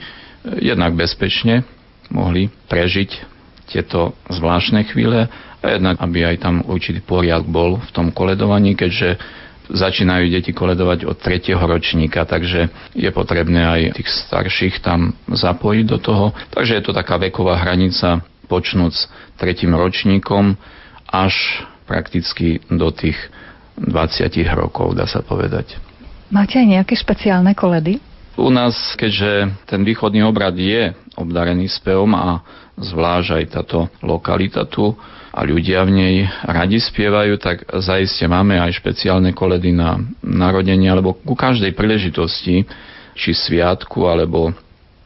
jednak 0.62 0.93
bezpečne 0.93 1.63
mohli 2.12 2.52
prežiť 2.72 3.36
tieto 3.67 4.15
zvláštne 4.32 4.88
chvíle 4.88 5.28
a 5.60 5.65
jednak, 5.67 6.00
aby 6.00 6.24
aj 6.24 6.38
tam 6.39 6.63
určitý 6.63 7.04
poriadok 7.04 7.48
bol 7.52 7.72
v 7.84 7.89
tom 7.91 8.15
koledovaní, 8.15 8.80
keďže 8.80 9.20
začínajú 9.67 10.32
deti 10.32 10.56
koledovať 10.56 11.04
od 11.04 11.20
tretieho 11.20 11.60
ročníka, 11.60 12.24
takže 12.24 12.72
je 12.96 13.10
potrebné 13.12 13.67
aj 13.67 13.82
tých 14.00 14.10
starších 14.28 14.80
tam 14.80 15.12
zapojiť 15.28 15.86
do 15.91 16.00
toho. 16.00 16.26
Takže 16.56 16.80
je 16.80 16.84
to 16.88 16.96
taká 16.96 17.20
veková 17.20 17.60
hranica 17.60 18.24
počnúc 18.48 18.96
tretím 19.36 19.76
ročníkom 19.76 20.56
až 21.12 21.36
prakticky 21.88 22.60
do 22.67 22.91
tých 22.91 23.15
20 23.80 24.28
rokov, 24.52 24.93
dá 24.93 25.08
sa 25.08 25.23
povedať. 25.23 25.80
Máte 26.28 26.60
aj 26.60 26.67
nejaké 26.67 26.93
špeciálne 27.00 27.56
koledy? 27.56 28.04
U 28.38 28.54
nás, 28.54 28.76
keďže 29.00 29.50
ten 29.65 29.82
východný 29.82 30.21
obrad 30.21 30.54
je 30.54 30.93
obdarený 31.17 31.71
spevom 31.71 32.13
a 32.13 32.45
zvlášť 32.78 33.30
aj 33.34 33.45
táto 33.50 33.89
lokalita 34.06 34.67
tu 34.69 34.93
a 35.34 35.39
ľudia 35.41 35.82
v 35.82 35.91
nej 35.97 36.15
radi 36.45 36.78
spievajú, 36.78 37.41
tak 37.41 37.65
zaiste 37.82 38.30
máme 38.30 38.62
aj 38.62 38.78
špeciálne 38.78 39.34
koledy 39.34 39.73
na 39.73 39.97
narodenie 40.21 40.86
alebo 40.86 41.17
ku 41.17 41.34
každej 41.34 41.73
príležitosti, 41.73 42.69
či 43.17 43.30
sviatku 43.34 44.06
alebo 44.06 44.54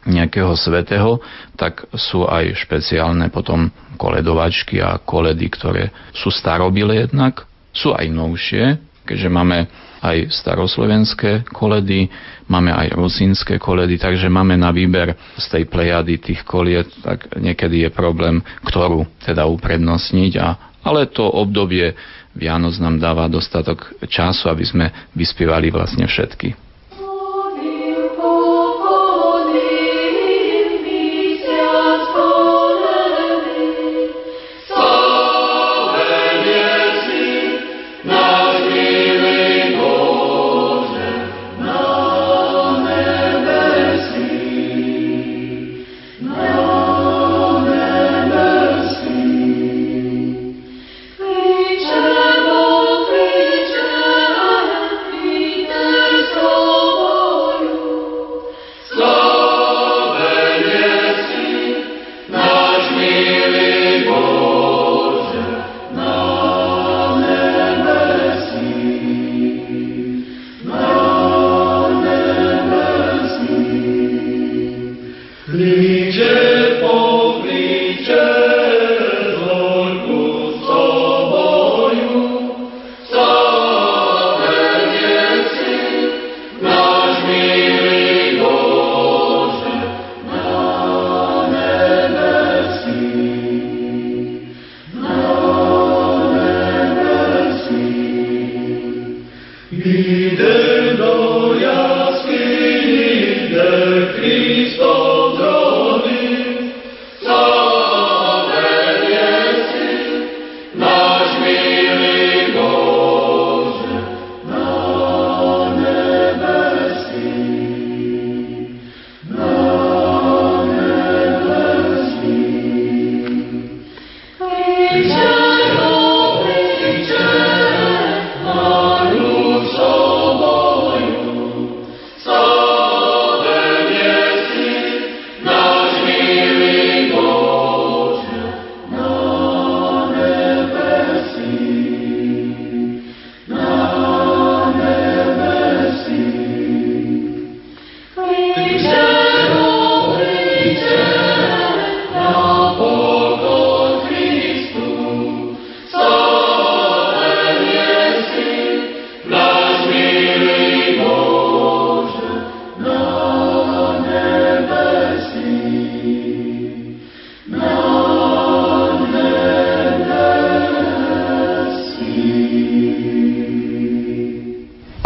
nejakého 0.06 0.54
svetého, 0.58 1.22
tak 1.54 1.86
sú 1.94 2.26
aj 2.26 2.58
špeciálne 2.58 3.30
potom 3.30 3.70
koledovačky 4.02 4.82
a 4.82 4.98
koledy, 4.98 5.46
ktoré 5.54 5.94
sú 6.16 6.34
starobile 6.34 7.06
jednak, 7.06 7.46
sú 7.70 7.94
aj 7.94 8.10
novšie, 8.10 8.64
keďže 9.06 9.30
máme 9.30 9.70
aj 10.02 10.34
staroslovenské 10.34 11.46
koledy, 11.54 12.10
máme 12.50 12.74
aj 12.74 12.98
rusínske 12.98 13.62
koledy, 13.62 14.02
takže 14.02 14.26
máme 14.34 14.58
na 14.58 14.74
výber 14.74 15.14
z 15.38 15.46
tej 15.46 15.64
plejady 15.70 16.18
tých 16.18 16.42
koliet, 16.42 16.90
tak 17.06 17.30
niekedy 17.38 17.86
je 17.86 17.90
problém, 17.94 18.42
ktorú 18.66 19.06
teda 19.22 19.46
uprednostniť, 19.46 20.34
a, 20.42 20.48
ale 20.82 21.06
to 21.14 21.22
obdobie 21.22 21.94
Vianoc 22.32 22.80
nám 22.82 22.98
dáva 22.98 23.30
dostatok 23.30 23.94
času, 24.08 24.50
aby 24.50 24.64
sme 24.66 24.86
vyspievali 25.14 25.70
vlastne 25.70 26.08
všetky. 26.08 26.56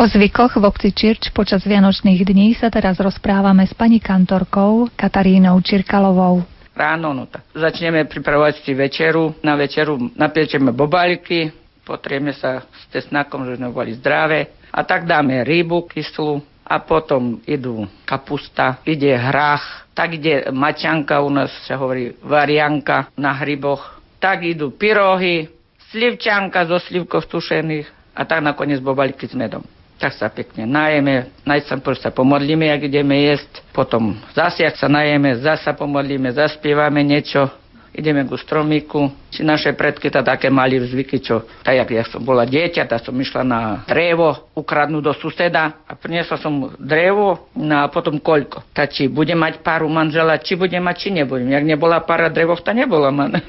Zvykoch 0.05 0.61
v 0.61 0.69
obci 0.69 0.93
Čirč 0.93 1.33
počas 1.33 1.65
Vianočných 1.65 2.21
dní 2.21 2.53
sa 2.53 2.69
teraz 2.69 3.01
rozprávame 3.01 3.65
s 3.65 3.73
pani 3.73 3.97
kantorkou 3.97 4.85
Katarínou 4.93 5.57
Čirkalovou. 5.65 6.45
Ráno, 6.77 7.09
no 7.09 7.25
tak 7.25 7.41
začneme 7.57 8.05
pripravovať 8.05 8.61
si 8.61 8.77
večeru. 8.77 9.33
Na 9.41 9.57
večeru 9.57 9.97
napiečeme 10.13 10.69
bobálky, 10.77 11.49
potrieme 11.81 12.37
sa 12.37 12.61
s 12.69 12.85
tesnakom, 12.93 13.49
že 13.49 13.57
sme 13.57 13.73
boli 13.73 13.97
zdravé. 13.97 14.53
A 14.69 14.85
tak 14.85 15.09
dáme 15.09 15.41
rybu 15.41 15.89
kyslú 15.89 16.37
a 16.61 16.77
potom 16.85 17.41
idú 17.49 17.89
kapusta, 18.05 18.85
ide 18.85 19.09
hrách, 19.09 19.89
tak 19.97 20.21
ide 20.21 20.53
maťanka, 20.53 21.25
u 21.25 21.33
nás 21.33 21.49
sa 21.65 21.81
hovorí 21.81 22.13
varianka 22.21 23.09
na 23.17 23.33
hryboch, 23.41 23.97
tak 24.21 24.45
idú 24.45 24.69
pyrohy, 24.69 25.49
slivčanka 25.89 26.69
zo 26.69 26.77
slivkov 26.77 27.25
tušených 27.25 28.13
a 28.13 28.21
tak 28.21 28.45
nakoniec 28.45 28.77
bobálky 28.85 29.25
s 29.25 29.33
medom 29.33 29.65
tak 30.05 30.21
sa 30.21 30.29
pekne 30.29 30.69
najeme, 30.69 31.33
najskôr 31.49 31.97
sa 31.97 32.13
pomodlíme, 32.13 32.69
ak 32.69 32.85
ideme 32.85 33.25
jesť, 33.25 33.65
potom 33.73 34.13
zase, 34.37 34.61
ak 34.61 34.77
sa 34.77 34.85
najeme, 34.85 35.33
zase 35.41 35.73
pomodlíme, 35.73 36.29
zaspievame 36.29 37.01
niečo, 37.01 37.49
ideme 37.89 38.21
ku 38.29 38.37
stromíku. 38.37 39.09
Si 39.33 39.41
naše 39.41 39.73
predky 39.73 40.13
to 40.13 40.21
také 40.21 40.53
mali 40.53 40.77
zvyky, 40.77 41.17
čo, 41.25 41.41
tak 41.65 41.81
jak 41.81 41.89
ja 41.89 42.03
som 42.05 42.21
bola 42.21 42.45
dieťa, 42.45 42.85
tak 42.85 43.01
som 43.01 43.17
išla 43.17 43.41
na 43.41 43.81
drevo, 43.89 44.53
ukradnúť 44.53 45.01
do 45.09 45.13
suseda 45.17 45.81
a 45.89 45.97
priniesla 45.97 46.37
som 46.37 46.69
drevo 46.77 47.49
no 47.57 47.81
a 47.81 47.89
potom 47.89 48.21
koľko. 48.21 48.61
Tak 48.77 48.93
či 48.93 49.09
bude 49.09 49.33
mať 49.33 49.65
páru 49.65 49.89
manžela, 49.89 50.37
či 50.37 50.53
bude 50.53 50.77
mať, 50.77 50.95
či 51.01 51.09
nebudem. 51.17 51.49
Jak 51.49 51.65
nebola 51.65 51.97
pára 52.05 52.29
drevov, 52.29 52.61
to 52.61 52.69
nebola 52.77 53.09
man. 53.09 53.41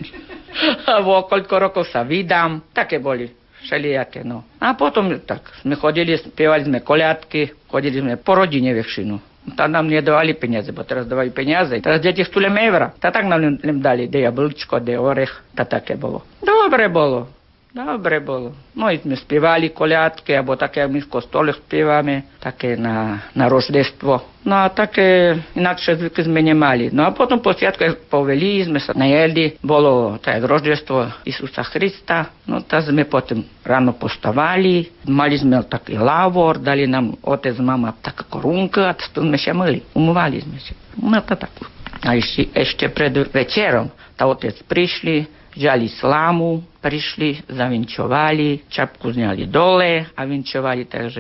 a 0.89 1.05
vo 1.05 1.21
koľko 1.29 1.69
rokov 1.69 1.85
sa 1.93 2.01
vydám, 2.01 2.73
také 2.73 2.97
boli 2.97 3.45
všelijaké, 3.67 4.23
no. 4.23 4.47
A 4.63 4.79
potom 4.79 5.11
tak 5.27 5.51
sme 5.67 5.75
chodili, 5.75 6.15
spievali 6.15 6.63
sme 6.63 6.79
koliatky, 6.81 7.67
chodili 7.67 7.99
sme 7.99 8.15
po 8.17 8.39
rodine 8.39 8.71
väčšinu. 8.73 9.37
Tam 9.55 9.71
nám 9.71 9.87
nedávali 9.87 10.35
peniaze, 10.35 10.75
bo 10.75 10.83
teraz 10.83 11.07
dávajú 11.07 11.31
peniaze. 11.31 11.79
Teraz 11.79 12.03
deti 12.03 12.27
chcú 12.27 12.43
len 12.43 12.55
evra. 12.59 12.91
Tak 12.99 13.15
tak 13.15 13.25
nám 13.31 13.63
len 13.63 13.79
dali, 13.79 14.11
de 14.11 14.27
jablčko, 14.27 14.83
de 14.83 14.99
orech, 14.99 15.31
tak 15.55 15.71
také 15.71 15.95
bolo. 15.95 16.27
Dobre 16.43 16.91
bolo. 16.91 17.36
Dobre 17.77 18.25
bolo. 18.25 18.57
No 18.73 18.89
i 18.89 18.97
sme 18.97 19.21
spievali 19.21 19.69
koliatky, 19.69 20.33
alebo 20.33 20.57
také 20.57 20.89
my 20.89 20.97
v 20.97 21.13
kostole 21.13 21.53
spievame, 21.53 22.41
také 22.41 22.73
na, 22.73 23.29
na 23.37 23.53
roždestvo. 23.53 24.41
No 24.49 24.65
a 24.65 24.73
také 24.73 25.37
inakšie 25.53 26.01
zvyky 26.01 26.25
sme 26.25 26.41
nemali. 26.41 26.89
No 26.89 27.05
a 27.05 27.13
potom 27.13 27.37
po 27.45 27.53
sviatku 27.53 28.09
poveli, 28.09 28.65
sme 28.65 28.81
sa 28.81 28.97
najedli, 28.97 29.61
bolo 29.61 30.17
tak 30.17 30.41
roždestvo 30.41 31.29
Isusa 31.29 31.69
Krista. 31.69 32.33
No 32.49 32.65
tak 32.65 32.89
sme 32.89 33.05
potom 33.05 33.45
ráno 33.61 33.93
postavali, 34.01 35.05
mali 35.13 35.37
sme 35.37 35.61
taký 35.69 36.01
lavor, 36.01 36.57
dali 36.57 36.89
nám 36.89 37.13
otec, 37.29 37.61
mama 37.61 37.93
taká 38.01 38.25
korunka 38.25 38.89
a 38.89 38.97
to 38.97 39.21
sme 39.21 39.37
sa 39.37 39.53
myli, 39.53 39.85
umývali 39.93 40.41
sme 40.41 40.57
sa. 40.65 40.73
No 40.97 41.21
to 41.21 41.37
tak. 41.37 41.53
A 42.01 42.17
ešte, 42.17 42.49
ešte 42.57 42.89
pred 42.89 43.13
večerom, 43.29 43.93
tá 44.17 44.25
otec 44.25 44.57
prišli, 44.65 45.36
Взяли 45.57 45.89
сламу, 45.89 46.63
прийшли, 46.81 47.39
завінчували, 47.49 48.61
чапку 48.69 49.13
зняли 49.13 49.47
доле, 49.47 50.07
а 50.17 50.27
вінчували 50.27 50.85
теж. 50.85 51.19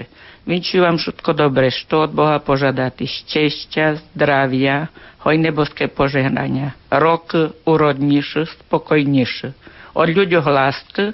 Вінчую 0.48 0.82
вам 0.82 0.98
шутко 0.98 1.32
добре, 1.32 1.70
що 1.70 2.02
від 2.02 2.10
Бога 2.10 2.38
пожадати 2.38 3.06
щастя, 3.06 3.98
здрав'я, 4.14 4.88
хай 5.18 5.38
небоске 5.38 5.86
пожегнання, 5.86 6.72
рок 6.90 7.34
уродніше, 7.64 8.46
спокійніше. 8.46 9.52
от 9.94 10.08
людей 10.08 10.38
гласки, 10.38 11.12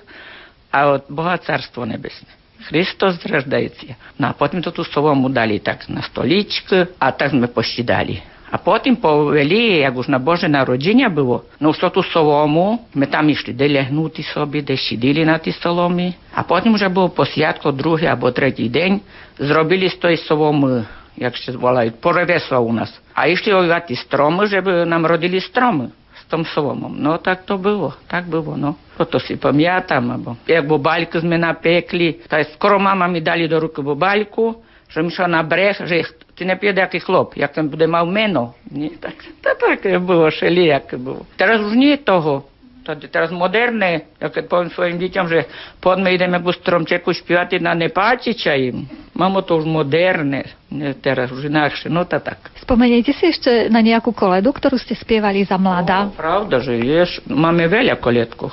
а 0.71 0.87
от 0.89 1.05
Бога 1.09 1.39
царство 1.39 1.87
небесне. 1.87 2.29
Христос 2.63 3.23
зраждається. 3.23 3.95
Ну, 4.19 4.27
а 4.27 4.33
потім 4.33 4.63
тут 4.63 4.79
у 4.79 4.85
совому 4.85 5.29
дали 5.29 5.59
так 5.59 5.89
на 5.89 6.03
столічки, 6.03 6.87
а 6.99 7.11
так 7.11 7.33
ми 7.33 7.47
посідали. 7.47 8.23
A 8.52 8.58
potom 8.58 8.96
poveli, 8.96 9.84
jak 9.84 9.96
už 9.96 10.08
na 10.08 10.20
Bože 10.20 10.48
narodzenia 10.48 11.10
było, 11.10 11.44
no 11.60 11.74
so 11.76 11.92
tu 11.92 12.00
solomu, 12.04 12.80
my 12.96 13.08
tam 13.08 13.28
išli 13.30 13.52
delehnutí 13.54 14.24
sobie, 14.24 14.62
де 14.62 14.78
сиділи 14.78 15.26
на 15.26 15.38
ті 15.38 15.52
соломі. 15.52 16.14
А 16.34 16.44
потім 16.44 16.74
вже 16.74 16.90
був 16.90 17.16
посвятко, 17.16 17.72
другий 17.72 18.08
або 18.08 18.32
третій 18.32 18.70
день, 18.70 19.02
зробили 19.40 19.90
з 19.90 19.96
тої 19.96 20.18
соломи, 20.18 20.86
як 21.18 21.36
ще 21.36 21.52
зволають, 21.52 22.02
поревесла 22.02 22.60
у 22.60 22.74
нас. 22.74 23.02
А 23.14 23.28
йшли 23.28 23.54
овати 23.54 23.96
строми, 23.96 24.48
щоб 24.48 24.66
нам 24.68 25.06
родили 25.06 25.42
строми 25.42 25.90
з 26.22 26.24
тим 26.24 26.46
соломом. 26.46 26.96
Ну, 27.00 27.18
так 27.18 27.46
то 27.46 27.58
було, 27.58 27.94
так 28.08 28.30
було, 28.30 28.56
ну. 28.58 28.76
То 29.12 29.20
си 29.20 29.36
пам'ятам, 29.36 30.12
або 30.12 30.36
як 30.48 30.68
бубальку 30.68 31.20
з 31.20 31.24
мене 31.24 31.56
пекли, 31.64 32.16
та 32.28 32.44
скоро 32.44 32.80
мама 32.80 33.08
ми 33.08 33.22
дали 33.22 33.48
до 33.48 33.60
руки 33.60 33.82
бубальку, 33.82 34.56
що 34.88 35.04
ми 35.04 35.12
шла 35.12 35.28
на 35.28 35.44
брех, 35.44 35.88
že 35.88 36.04
Ty 36.43 36.51
nepije 36.51 36.75
aký 36.75 36.99
chlop, 36.99 37.39
jak 37.39 37.55
ten 37.55 37.71
bude 37.71 37.87
mal 37.87 38.03
meno. 38.03 38.59
Nie? 38.67 38.99
Tak, 38.99 39.15
to 39.39 39.55
také 39.55 39.95
bolo, 40.03 40.27
všelijaké 40.27 40.99
bolo. 40.99 41.23
Teraz 41.39 41.63
už 41.63 41.79
nie 41.79 41.95
je 41.95 42.03
toho. 42.03 42.51
To 42.83 42.99
je 42.99 43.07
teraz 43.07 43.31
moderné. 43.31 44.11
Ja 44.19 44.27
keď 44.27 44.51
poviem 44.51 44.75
svojim 44.75 44.99
deťom, 44.99 45.27
že 45.31 45.47
poďme 45.79 46.11
ideme 46.11 46.43
ku 46.43 46.51
stromčeku 46.51 47.15
špívať 47.15 47.63
na 47.63 47.79
nepáčiča 47.79 48.59
im. 48.59 48.91
Mamo 49.15 49.47
to 49.47 49.63
už 49.63 49.71
moderné. 49.71 50.51
Nie, 50.67 50.99
teraz 50.99 51.31
už 51.31 51.47
inakšie. 51.47 51.87
No 51.87 52.11
to 52.11 52.19
tak. 52.19 52.43
Spomeniete 52.59 53.15
si 53.15 53.31
ešte 53.31 53.71
na 53.71 53.79
nejakú 53.79 54.11
koledu, 54.11 54.51
ktorú 54.51 54.75
ste 54.83 54.99
spievali 54.99 55.47
za 55.47 55.63
mladá? 55.63 56.11
No, 56.11 56.19
pravda, 56.19 56.59
že 56.59 56.75
je. 56.75 57.23
Máme 57.31 57.71
veľa 57.71 58.03
koledkov. 58.03 58.51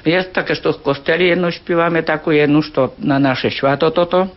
Je 0.00 0.16
také, 0.32 0.56
što 0.56 0.72
v 0.80 0.80
kosteli 0.80 1.28
jednu 1.28 1.52
špívame, 1.52 2.00
takú 2.00 2.32
jednu, 2.32 2.64
što 2.64 2.96
na 3.04 3.20
naše 3.20 3.52
švato 3.52 3.92
toto 3.92 4.32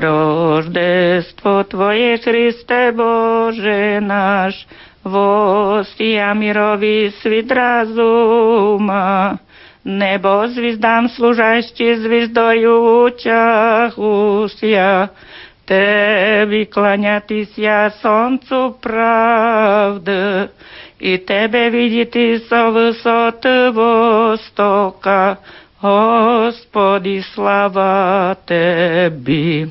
Рождество 0.00 1.64
Твое, 1.64 2.18
Христе 2.18 2.92
Боже 2.92 4.00
наш, 4.02 4.66
Востия 5.04 6.34
мирові 6.34 7.12
світ 7.22 7.52
разума, 7.52 9.38
Небо 9.84 10.48
звіздам 10.48 11.08
служащі 11.08 11.96
звіздою 11.96 13.10
чахуся, 13.18 15.08
Тебі 15.64 16.64
кланятися 16.64 17.92
сонцу 18.02 18.74
правди, 18.80 20.48
і 21.00 21.18
Тебе 21.18 21.70
видіти 21.70 22.38
со 22.38 22.70
висоти 22.70 23.70
востока, 23.70 25.36
Господи, 25.80 27.22
слава 27.34 28.36
Тебі 28.44 29.66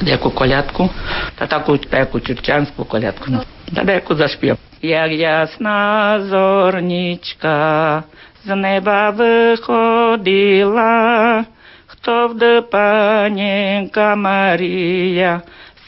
деяку 0.00 0.30
колядку, 0.30 0.90
та 1.38 1.46
таку 1.46 1.78
таку 1.78 2.20
чурчанську 2.20 2.84
колядку. 2.84 3.24
Ну. 3.28 3.40
Та 3.74 3.84
деяку 3.84 4.14
заспів. 4.14 4.56
Як 4.82 5.12
ясна 5.12 6.20
зорнічка 6.20 8.02
з 8.44 8.56
неба 8.56 9.10
виходила, 9.10 10.64
хто 11.86 12.28
вде 12.28 12.60
панінка 12.60 14.16
Марія 14.16 15.40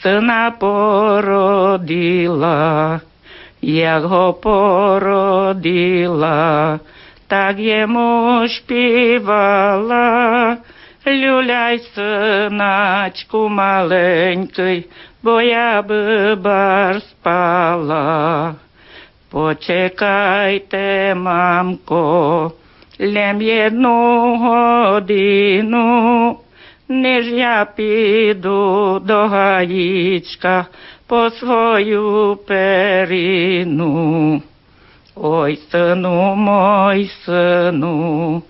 сина 0.05 0.51
породила, 0.59 1.79
як 3.61 4.03
го 4.03 4.33
породила, 4.33 5.59
так 7.27 7.59
йому 7.59 8.47
співала 8.47 9.97
люляй, 11.05 11.79
синочку 11.79 13.49
маленький, 13.49 14.85
бо 15.23 15.41
я 15.41 15.81
би 15.81 16.35
бар 16.35 17.01
спала. 17.01 18.55
Почекайте, 19.31 21.15
мамко, 21.15 22.51
лем 22.99 23.41
єдну 23.41 24.37
годину, 24.37 26.39
Неж 26.87 27.27
я 27.27 27.67
піду 27.75 28.99
до 28.99 29.27
гаїчка 29.27 30.65
по 31.07 31.29
свою 31.29 32.37
перину. 32.47 34.41
Ой, 35.15 35.59
сину, 35.71 36.35
мой 36.35 37.11
сину, 37.25 38.43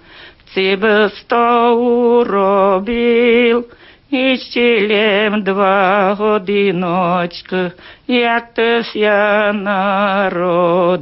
би 0.57 1.09
сто 1.09 1.75
уробив, 1.75 3.65
і 4.11 4.37
щілем 4.37 5.43
два 5.43 6.13
годиночки, 6.13 7.71
як 8.07 8.53
ти 8.53 8.83
я 8.93 9.53
народив. 9.53 10.93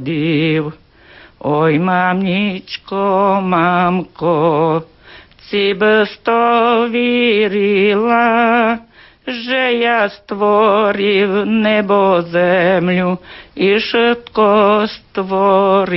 Ой, 1.40 1.78
мамнічко, 1.78 3.40
мамко, 3.42 4.82
ці 5.50 5.74
би 5.74 6.06
сто 6.06 6.88
вірила, 6.88 8.78
że 9.26 9.72
ja 9.74 10.08
stworив 10.08 11.46
небо 11.46 12.22
землю 12.22 13.18
і 13.54 13.80
швидко 13.80 14.86
створіння. 14.88 15.92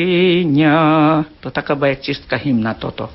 То 1.39 1.49
така 1.49 1.75
байчистка 1.75 2.37
гімна 2.37 2.73
тото. 2.73 3.09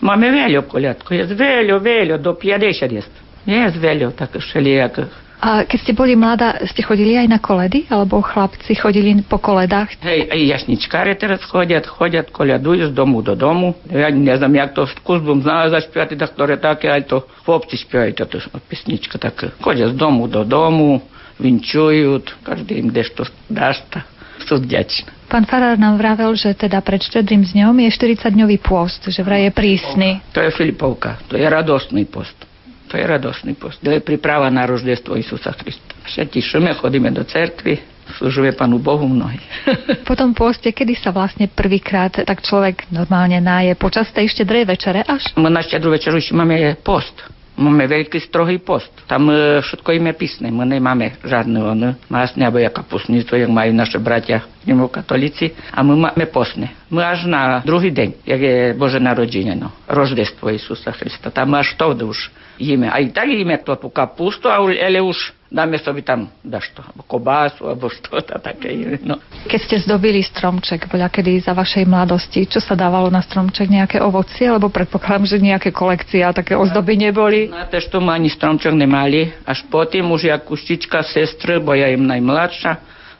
Ma 0.00 0.16
mi 0.16 0.30
veljo 0.30 0.62
koletko, 0.62 1.14
jaz 1.14 1.30
veljo, 1.30 1.78
veljo, 1.78 2.18
do 2.18 2.32
50 2.32 2.92
jaz. 2.92 3.06
Jaz 3.46 3.76
veljo 3.76 4.10
tak 4.10 4.36
šelijak. 4.40 5.00
A 5.36 5.68
keď 5.68 5.78
ste 5.84 5.92
boli 5.92 6.16
mladá, 6.16 6.56
ste 6.64 6.80
chodili 6.80 7.12
aj 7.12 7.28
na 7.28 7.36
koledy? 7.36 7.84
Alebo 7.92 8.24
chlapci 8.24 8.72
chodili 8.72 9.12
po 9.20 9.36
koledách? 9.36 10.00
Hej, 10.00 10.32
aj 10.32 10.40
jašničkáre 10.56 11.12
teraz 11.12 11.44
chodia, 11.44 11.84
chodia, 11.84 12.24
koledujú 12.24 12.88
z 12.88 12.92
domu 12.96 13.20
do 13.20 13.36
domu. 13.36 13.76
Ja 13.92 14.08
ne 14.08 14.32
znam, 14.32 14.56
jak 14.56 14.72
to 14.72 14.88
kuzbom 15.04 15.44
znala 15.44 15.68
zašpjati, 15.76 16.16
da 16.16 16.24
ktoré 16.24 16.56
také, 16.56 16.88
aj 16.88 17.02
to 17.12 17.16
chłopci 17.44 17.76
špjaju, 17.76 18.16
to 18.16 18.40
pesnička 18.64 19.20
tak. 19.20 19.52
Chodia 19.60 19.92
z 19.92 19.94
domu 19.94 20.24
do 20.24 20.40
domu, 20.40 21.04
vinčujú, 21.36 22.24
každý 22.40 22.80
dešto 22.88 23.28
dášta 23.52 24.08
takto 24.46 24.62
vďačná. 24.62 25.10
Pán 25.26 25.42
Farár 25.42 25.74
nám 25.74 25.98
vravel, 25.98 26.30
že 26.38 26.54
teda 26.54 26.78
pred 26.86 27.02
štedrým 27.02 27.42
dňom 27.42 27.82
je 27.82 27.90
40-dňový 27.90 28.62
pôst, 28.62 29.02
že 29.10 29.26
vraj 29.26 29.50
je 29.50 29.52
prísny. 29.52 30.22
To 30.30 30.38
je 30.38 30.54
Filipovka, 30.54 31.18
to 31.26 31.34
je 31.34 31.42
radostný 31.42 32.06
post. 32.06 32.38
To 32.86 32.94
je 32.94 33.02
radostný 33.02 33.58
post. 33.58 33.82
To 33.82 33.90
je 33.90 33.98
príprava 33.98 34.46
na 34.46 34.62
roždestvo 34.62 35.18
Isusa 35.18 35.50
Krista. 35.58 35.98
Všetci 36.06 36.38
šume, 36.38 36.70
chodíme 36.78 37.10
do 37.10 37.26
cerkvy, 37.26 37.82
služuje 38.22 38.54
Panu 38.54 38.78
Bohu 38.78 39.02
mnohí. 39.10 39.42
po 40.08 40.14
tom 40.14 40.30
pôste, 40.30 40.70
kedy 40.70 40.94
sa 40.94 41.10
vlastne 41.10 41.50
prvýkrát 41.50 42.14
tak 42.14 42.46
človek 42.46 42.86
normálne 42.94 43.42
náje? 43.42 43.74
Počas 43.74 44.14
tej 44.14 44.30
štedrej 44.30 44.70
večere 44.70 45.02
až? 45.02 45.34
Na 45.34 45.58
štedrú 45.58 45.90
večeru 45.90 46.22
ešte 46.22 46.38
máme 46.38 46.78
post 46.86 47.18
Máme 47.56 47.88
veľký 47.88 48.20
strohý 48.20 48.60
post. 48.60 48.92
Tam 49.08 49.32
e, 49.32 49.64
všetko 49.64 49.88
im 49.96 50.12
je 50.12 50.14
písne. 50.14 50.48
My 50.52 50.68
nemáme 50.68 51.16
žiadne 51.24 51.58
on, 51.60 51.80
masne, 52.12 52.44
alebo 52.44 52.60
jaká 52.60 52.84
pusnicu, 52.84 53.32
jak 53.32 53.48
majú 53.48 53.72
naše 53.72 53.96
bratia 53.96 54.44
katolíci. 54.92 55.56
A 55.72 55.80
my 55.80 55.96
máme 55.96 56.28
postne. 56.28 56.72
My 56.92 57.08
až 57.08 57.24
na 57.24 57.64
druhý 57.64 57.92
deň, 57.92 58.08
jak 58.28 58.40
je 58.40 58.56
Bože 58.76 59.00
narodenie, 59.00 59.56
no, 59.56 59.72
roždestvo 59.88 60.52
Isusa 60.52 60.92
Hrista. 60.92 61.32
Tam 61.32 61.48
až 61.56 61.72
to 61.80 61.96
už 61.96 62.28
jíme. 62.60 62.92
A 62.92 63.00
i 63.00 63.08
tak 63.08 63.28
jíme 63.28 63.56
tú 63.60 63.72
kapustu, 63.88 64.48
ale 64.48 64.76
už 65.00 65.35
dáme 65.51 65.75
sobie 65.83 66.01
tam 66.01 66.31
dašto, 66.41 66.79
alebo 66.79 67.03
kobásu, 67.03 67.67
alebo 67.67 67.91
što 67.91 68.23
to 68.23 68.39
také. 68.39 68.71
No. 69.03 69.19
Keď 69.51 69.59
ste 69.59 69.77
zdobili 69.83 70.23
stromček, 70.23 70.87
bola 70.87 71.11
kedy 71.11 71.43
za 71.43 71.51
vašej 71.51 71.83
mladosti, 71.83 72.47
čo 72.47 72.63
sa 72.63 72.73
dávalo 72.79 73.11
na 73.11 73.19
stromček? 73.19 73.67
Nejaké 73.67 73.99
ovocie? 73.99 74.47
Alebo 74.47 74.71
predpokladám, 74.71 75.27
že 75.27 75.43
nejaké 75.43 75.75
kolekcie 75.75 76.23
a 76.23 76.31
také 76.31 76.55
ozdoby 76.55 76.95
neboli? 76.95 77.51
Na 77.51 77.67
to, 77.67 77.83
što 77.83 77.99
ma 77.99 78.15
ani 78.15 78.31
stromček 78.31 78.71
nemali. 78.71 79.35
Až 79.43 79.67
potom 79.67 80.15
už 80.15 80.31
jak 80.31 80.47
kuštička 80.47 81.03
sestry, 81.03 81.59
bo 81.59 81.75
ja 81.75 81.91
im 81.91 82.07
najmladša, 82.07 82.71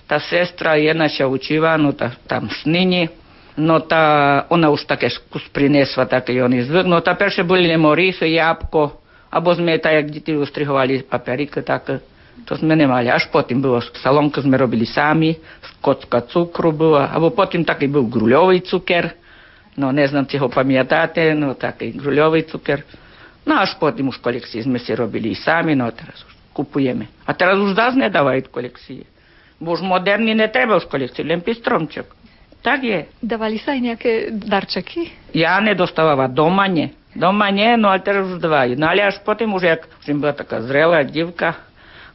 tá 0.08 0.18
sestra 0.20 0.80
je 0.80 0.92
naša 0.96 1.28
učiva, 1.28 1.76
no 1.80 1.96
tá, 1.96 2.16
tam 2.28 2.52
snini, 2.52 3.08
no 3.56 3.80
tá, 3.84 4.44
ona 4.52 4.68
už 4.72 4.84
také 4.88 5.08
kus 5.32 5.44
prinesla, 5.52 6.08
také 6.08 6.36
oni 6.40 6.64
zvyk. 6.64 6.88
No 6.88 7.04
tá 7.04 7.16
perše 7.16 7.44
boli 7.44 7.68
lemoriso, 7.68 8.24
jabko, 8.24 9.02
Або 9.32 9.56
sme 9.56 9.80
tak, 9.80 9.96
jak 9.96 10.08
deti 10.12 10.36
ustrihovali 10.36 11.08
paperíky, 11.08 11.64
tak 11.64 12.04
to 12.45 12.59
sme 12.59 12.77
nemali. 12.77 13.09
Až 13.09 13.33
potom 13.33 13.63
bolo 13.63 13.81
salonko, 13.81 14.43
sme 14.43 14.61
robili 14.61 14.85
sami, 14.85 15.39
kocka 15.81 16.27
cukru 16.27 16.75
bola, 16.75 17.09
alebo 17.09 17.33
potom 17.33 17.65
taký 17.65 17.89
bol 17.89 18.05
gruľový 18.11 18.61
cuker, 18.67 19.15
no 19.79 19.95
neznám, 19.95 20.27
či 20.27 20.37
ho 20.37 20.51
pamiętate, 20.51 21.33
no 21.33 21.57
taký 21.57 21.97
gruľový 21.97 22.45
cuker. 22.51 22.85
No 23.47 23.63
až 23.63 23.79
potom 23.79 24.11
už 24.11 24.19
kolekcie 24.19 24.61
sme 24.61 24.83
si 24.83 24.91
robili 24.93 25.33
sami, 25.39 25.79
no 25.79 25.87
teraz 25.95 26.21
už 26.27 26.35
kupujeme. 26.51 27.07
A 27.25 27.31
teraz 27.33 27.57
už 27.57 27.79
zás 27.79 27.95
nedávajú 27.95 28.51
kolekcie. 28.51 29.07
Бо 29.61 29.77
ж 29.77 29.85
модерні 29.85 30.35
не 30.35 30.49
треба 30.49 30.77
в 30.77 30.89
колекції, 30.89 31.29
лим 31.29 31.41
пістромчик. 31.41 32.05
Так 32.63 32.85
є. 32.85 33.05
Давали 33.23 33.59
сай 33.59 33.81
няке 33.81 34.31
дарчики? 34.31 35.11
Я 35.33 35.61
не 35.61 35.75
доставала, 35.75 36.29
дома 36.29 36.69
не. 36.69 36.91
Дома 37.15 37.51
не, 37.51 37.77
ну 37.77 37.89
а 37.89 37.99
зараз 37.99 38.29
вже 38.29 38.41
даваю. 38.41 38.77
Ну 38.79 38.87
але 38.87 39.03
аж 39.03 39.19
потім, 39.19 39.55
уже 39.55 39.67
як 39.67 39.89
вже 40.03 40.15
була 40.15 40.33
така 40.33 40.63
зрела 40.63 41.03
дівка, 41.03 41.55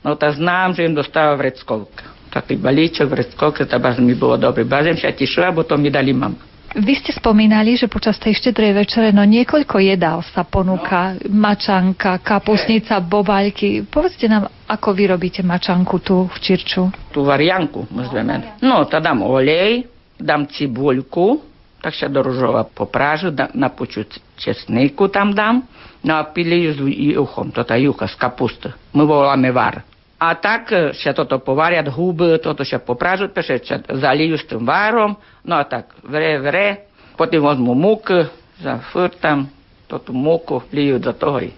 no 0.02 0.18
tak 0.18 0.38
znám, 0.38 0.74
že 0.74 0.86
im 0.86 0.98
dostáva 0.98 1.38
vreckovka. 1.38 2.12
Taký 2.32 2.56
balíček 2.56 3.08
vreckovka, 3.12 3.68
to 3.68 3.78
mi 4.00 4.16
bolo 4.16 4.40
dobre. 4.40 4.64
Bazem 4.64 4.96
sa 4.96 5.12
tešila, 5.12 5.52
bo 5.52 5.68
to 5.68 5.76
mi 5.76 5.92
dali 5.92 6.16
mama. 6.16 6.52
Vy 6.72 7.04
ste 7.04 7.12
spomínali, 7.12 7.76
že 7.76 7.92
počas 7.92 8.16
tej 8.16 8.32
štedrej 8.32 8.72
večere 8.72 9.12
no 9.12 9.28
niekoľko 9.28 9.76
jedál 9.84 10.24
sa 10.24 10.48
ponúka. 10.48 11.20
No. 11.20 11.44
Mačanka, 11.44 12.16
kapusnica, 12.24 13.04
bobaľky. 13.04 13.84
Povedzte 13.84 14.32
nám, 14.32 14.48
ako 14.72 14.96
vy 14.96 15.04
robíte 15.12 15.44
mačanku 15.44 16.00
tu 16.00 16.32
v 16.32 16.38
Čirču? 16.40 16.88
Tú 17.12 17.28
varianku, 17.28 17.92
môžeme. 17.92 18.56
No, 18.64 18.88
to 18.88 19.04
dám 19.04 19.20
olej, 19.20 19.84
dám 20.16 20.48
cibuľku, 20.48 21.44
tak 21.84 21.92
sa 21.92 22.08
do 22.08 22.24
ružova 22.24 22.64
poprážu, 22.64 23.36
na 23.36 23.68
puču 23.68 24.08
česniku 24.40 25.12
tam 25.12 25.36
dám, 25.36 25.68
no 26.08 26.14
a 26.16 26.24
pili 26.32 26.72
s 26.72 26.80
juchom, 26.80 27.52
toto 27.52 27.76
jucha 27.76 28.08
z 28.08 28.16
kapusty. 28.16 28.72
My 28.96 29.04
voláme 29.04 29.52
var. 29.52 29.91
A 30.22 30.38
tak 30.38 30.70
sa 30.94 31.18
toto 31.18 31.42
povariať, 31.42 31.90
huby, 31.90 32.38
toto 32.38 32.62
sa 32.62 32.78
poprážu, 32.78 33.26
peše 33.34 33.58
sa 33.66 33.82
zalijú 33.82 34.38
s 34.38 34.46
tým 34.46 34.62
várom, 34.62 35.18
no 35.42 35.58
a 35.58 35.66
tak 35.66 35.98
vre, 36.06 36.38
vre, 36.38 36.68
potom 37.18 37.42
vezmu 37.42 37.74
múk, 37.74 38.14
zafrtam, 38.62 39.50
toto 39.90 40.14
múku, 40.14 40.62
lijú 40.70 41.02
do 41.02 41.10
toho 41.18 41.42
i 41.42 41.50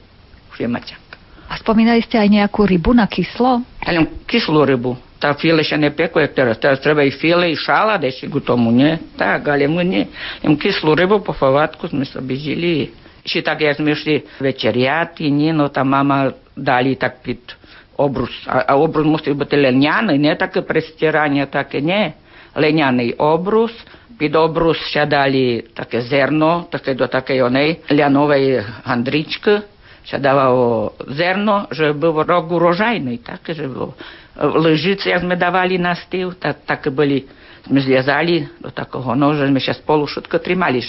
už 0.55 0.63
je 0.63 0.69
mačak. 0.71 1.03
A 1.51 1.59
spomínali 1.59 1.99
ste 2.07 2.15
aj 2.15 2.29
nejakú 2.31 2.63
rybu 2.63 2.95
na 2.95 3.03
kyslo? 3.03 3.59
Ja 3.83 3.99
kyslú 4.31 4.63
rybu 4.63 4.95
tá 5.23 5.31
file 5.39 5.63
še 5.63 5.79
ne 5.79 5.87
pekuje 5.87 6.27
teraz. 6.35 6.59
Teraz 6.59 6.83
treba 6.83 6.99
i 7.07 7.11
file 7.15 7.47
i 7.47 7.55
šala 7.55 7.95
deši 7.95 8.27
k 8.27 8.43
tomu, 8.43 8.75
nie? 8.75 8.99
Tak, 9.15 9.47
ale 9.47 9.71
my 9.71 9.83
nie. 9.87 10.03
Im 10.43 10.59
kyslú 10.59 10.91
rybu 10.99 11.23
po 11.23 11.31
favatku 11.31 11.87
sme 11.87 12.03
sa 12.03 12.19
bežili. 12.19 12.91
Še 13.23 13.39
tak, 13.39 13.63
jak 13.63 13.79
sme 13.79 13.95
šli 13.95 14.19
večeriati, 14.43 15.31
nie? 15.31 15.55
No 15.55 15.71
tam 15.71 15.95
mama 15.95 16.35
dali 16.51 16.99
tak 16.99 17.23
pід 17.23 17.55
обрус, 17.97 18.43
а, 18.47 18.63
а 18.67 18.75
обрус 18.75 19.05
мусив 19.05 19.35
бути 19.35 19.71
льняний, 19.71 20.19
не 20.19 20.35
таке 20.35 20.61
пристирання, 20.61 21.45
таке 21.45 21.81
не. 21.81 22.13
Льняний 22.57 23.13
обрус, 23.13 23.71
під 24.19 24.35
обрус 24.35 24.77
ще 24.77 25.05
далі 25.05 25.65
таке 25.73 26.01
зерно, 26.01 26.65
таке 26.69 26.93
до 26.93 27.07
такої 27.07 27.41
оної 27.41 27.79
лянової 27.91 28.63
гандрічки, 28.83 29.61
ще 30.05 30.19
давало 30.19 30.91
зерно, 31.07 31.67
щоб 31.71 31.97
був 31.97 32.21
рог 32.21 32.53
урожайний, 32.53 33.17
так, 33.17 33.55
щоб 33.55 33.93
лежиці, 34.41 35.09
як 35.09 35.23
ми 35.23 35.35
давали 35.35 35.79
на 35.79 35.95
стіл, 35.95 36.33
так, 36.33 36.55
так 36.65 36.87
і 36.87 36.89
були 36.89 37.23
ми 37.69 37.81
зв'язали 37.81 38.47
до 38.59 38.69
такого 38.69 39.15
ну, 39.15 39.27
ножа, 39.27 39.45
ми 39.45 39.59
ще 39.59 39.73
з 39.73 39.77
полушутки 39.77 40.37
тримали, 40.37 40.81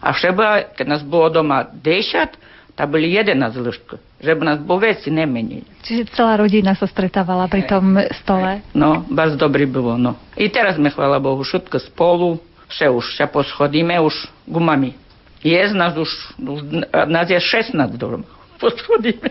а 0.00 0.12
ще 0.12 0.32
б, 0.32 0.66
у 0.80 0.84
нас 0.84 1.02
було 1.02 1.28
вдома 1.28 1.66
10, 1.84 2.28
та 2.74 2.86
були 2.86 3.20
11 3.20 3.62
лишки. 3.62 3.96
Že 4.22 4.38
by 4.38 4.42
nás 4.46 4.58
bol 4.62 4.78
veci 4.78 5.10
nemenili. 5.10 5.66
Čiže 5.82 6.14
celá 6.14 6.38
rodina 6.38 6.78
sa 6.78 6.86
stretávala 6.86 7.50
pri 7.50 7.66
tom 7.66 7.98
stole? 8.22 8.62
No, 8.70 9.02
bardzo 9.10 9.34
dobrý 9.34 9.66
bolo, 9.66 9.98
no. 9.98 10.14
I 10.38 10.46
teraz 10.46 10.78
sme, 10.78 10.94
chvála 10.94 11.18
Bohu, 11.18 11.42
všetko 11.42 11.82
spolu, 11.90 12.38
vše 12.70 12.86
už 12.86 13.18
sa 13.18 13.26
poschodíme 13.26 13.98
už 13.98 14.14
gumami. 14.46 14.94
Je 15.42 15.58
z 15.58 15.74
nás 15.74 15.98
už, 15.98 16.38
už 16.38 16.86
nás 17.10 17.26
je 17.26 17.34
16 17.34 17.74
doma. 17.98 18.22
poschodíme. 18.62 19.28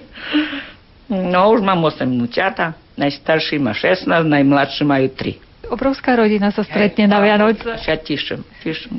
No, 1.08 1.56
už 1.56 1.64
mám 1.64 1.80
8 1.84 2.04
vnúčata, 2.08 2.76
najstarší 3.00 3.60
má 3.64 3.72
16, 3.72 4.08
najmladší 4.28 4.84
majú 4.84 5.08
3. 5.16 5.72
Obrovská 5.72 6.20
rodina 6.20 6.52
sa 6.52 6.68
stretne 6.68 7.08
na 7.08 7.24
Vianoce. 7.24 7.80
Ja 7.88 7.96
teším 7.96 8.44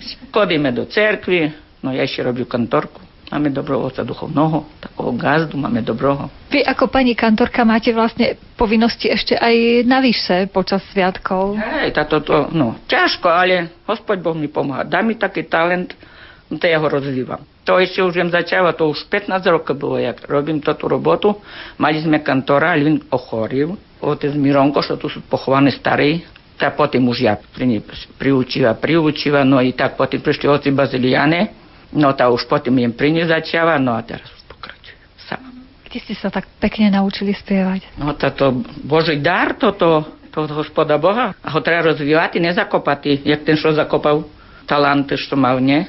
sa. 0.01 0.17
Chodíme 0.33 0.73
do 0.73 0.89
cerkvy, 0.89 1.53
no 1.85 1.93
ja 1.93 2.05
ešte 2.09 2.25
robím 2.25 2.49
kantorku. 2.49 3.12
Máme 3.33 3.49
dobrého 3.49 3.81
otca 3.81 4.05
duchovného, 4.05 4.69
takého 4.77 5.13
gazdu 5.17 5.57
máme 5.57 5.81
dobroho. 5.81 6.29
Vy 6.53 6.69
ako 6.69 6.93
pani 6.93 7.17
kantorka 7.17 7.65
máte 7.65 7.89
vlastne 7.97 8.37
povinnosti 8.61 9.09
ešte 9.09 9.41
aj 9.41 9.89
navyše 9.89 10.53
počas 10.53 10.85
sviatkov. 10.93 11.57
Hej, 11.57 11.97
táto 11.97 12.21
to, 12.21 12.53
no, 12.53 12.77
ťažko, 12.85 13.33
ale 13.33 13.73
Hospod 13.89 14.21
Boh 14.21 14.37
mi 14.37 14.53
pomáha. 14.53 14.85
Dá 14.85 15.01
mi 15.01 15.17
taký 15.17 15.49
talent, 15.49 15.97
no 16.53 16.61
to 16.61 16.69
ja 16.69 16.77
ho 16.77 16.85
rozvívam. 16.85 17.41
To 17.65 17.81
ešte 17.81 18.05
už 18.05 18.21
viem 18.21 18.29
začala, 18.29 18.77
to 18.77 18.93
už 18.93 19.09
15 19.09 19.41
rokov 19.49 19.81
bylo, 19.81 19.97
jak 19.97 20.29
robím 20.29 20.61
túto 20.61 20.85
robotu. 20.85 21.33
Mali 21.81 22.05
sme 22.05 22.21
kantora, 22.21 22.77
ale 22.77 22.85
on 22.85 23.01
ochoril. 23.17 23.81
Otec 24.05 24.37
Mironko, 24.37 24.85
čo 24.85 25.01
tu 25.01 25.09
sú 25.09 25.25
pochované 25.25 25.73
starí, 25.73 26.21
tak 26.61 26.77
potom 26.77 27.09
už 27.09 27.25
ja 27.25 27.41
pri 27.41 27.81
priučíva, 28.21 28.77
priučíva, 28.77 29.41
no 29.41 29.57
i 29.65 29.73
tak 29.73 29.97
potom 29.97 30.21
prišli 30.21 30.53
oci 30.53 30.69
Baziliane, 30.69 31.62
No 31.93 32.17
tá 32.17 32.33
už 32.33 32.49
potom 32.49 32.73
jem 32.81 32.93
pri 32.93 33.13
nej 33.13 33.29
začala, 33.29 33.77
no 33.77 33.93
a 33.93 34.01
teraz 34.01 34.25
už 34.33 34.43
pokračuje 34.49 34.97
sama. 35.29 35.53
Kde 35.85 35.99
ste 36.01 36.15
sa 36.17 36.33
tak 36.33 36.49
pekne 36.57 36.89
naučili 36.89 37.37
spievať? 37.37 38.01
No 38.01 38.17
toto 38.17 38.65
Boží 38.81 39.21
dar, 39.21 39.53
toto, 39.55 40.05
to 40.33 40.49
hospoda 40.49 40.97
Boha. 40.97 41.37
A 41.45 41.49
ho 41.53 41.61
treba 41.61 41.93
rozvíjať, 41.93 42.41
nezakopať, 42.41 43.25
jak 43.29 43.45
ten, 43.45 43.61
čo 43.61 43.77
zakopal 43.77 44.25
talent, 44.65 45.13
čo 45.13 45.37
mal, 45.37 45.61
nie? 45.61 45.85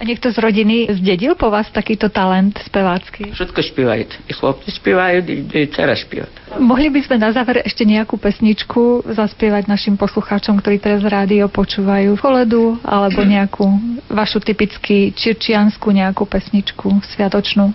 A 0.00 0.08
niekto 0.08 0.32
z 0.32 0.40
rodiny 0.40 0.88
zdedil 0.96 1.36
po 1.36 1.52
vás 1.52 1.68
takýto 1.68 2.08
talent 2.08 2.56
spevácky? 2.64 3.36
Všetko 3.36 3.60
spievajú. 3.60 4.08
I 4.26 4.32
chlopci 4.32 4.72
spievajú, 4.72 5.28
i, 5.28 5.68
dcera 5.68 5.92
spievajú. 5.92 6.56
Mohli 6.56 6.88
by 6.88 7.00
sme 7.04 7.16
na 7.20 7.28
záver 7.36 7.60
ešte 7.60 7.84
nejakú 7.84 8.16
pesničku 8.16 9.04
zaspievať 9.12 9.68
našim 9.68 10.00
poslucháčom, 10.00 10.56
ktorí 10.56 10.80
teraz 10.80 11.04
rádio 11.04 11.52
počúvajú 11.52 12.16
koledu, 12.16 12.80
alebo 12.80 13.20
nejakú 13.20 13.68
vašu 14.08 14.40
typicky 14.40 15.12
čirčiansku 15.12 15.92
nejakú 15.92 16.24
pesničku 16.24 17.04
sviatočnú? 17.12 17.68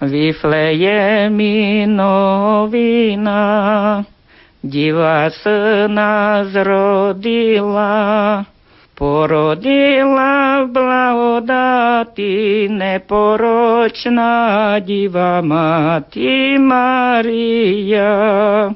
Vyfleje 0.00 1.28
mi 1.28 1.84
novina, 1.84 3.44
diva 4.64 5.28
syna 5.36 6.48
zrodila, 6.48 7.92
Породила 8.98 10.64
в 10.64 10.72
благодаті 10.72 12.68
непорочна 12.70 14.80
діва 14.86 15.42
мати 15.42 16.58
Марія, 16.58 18.74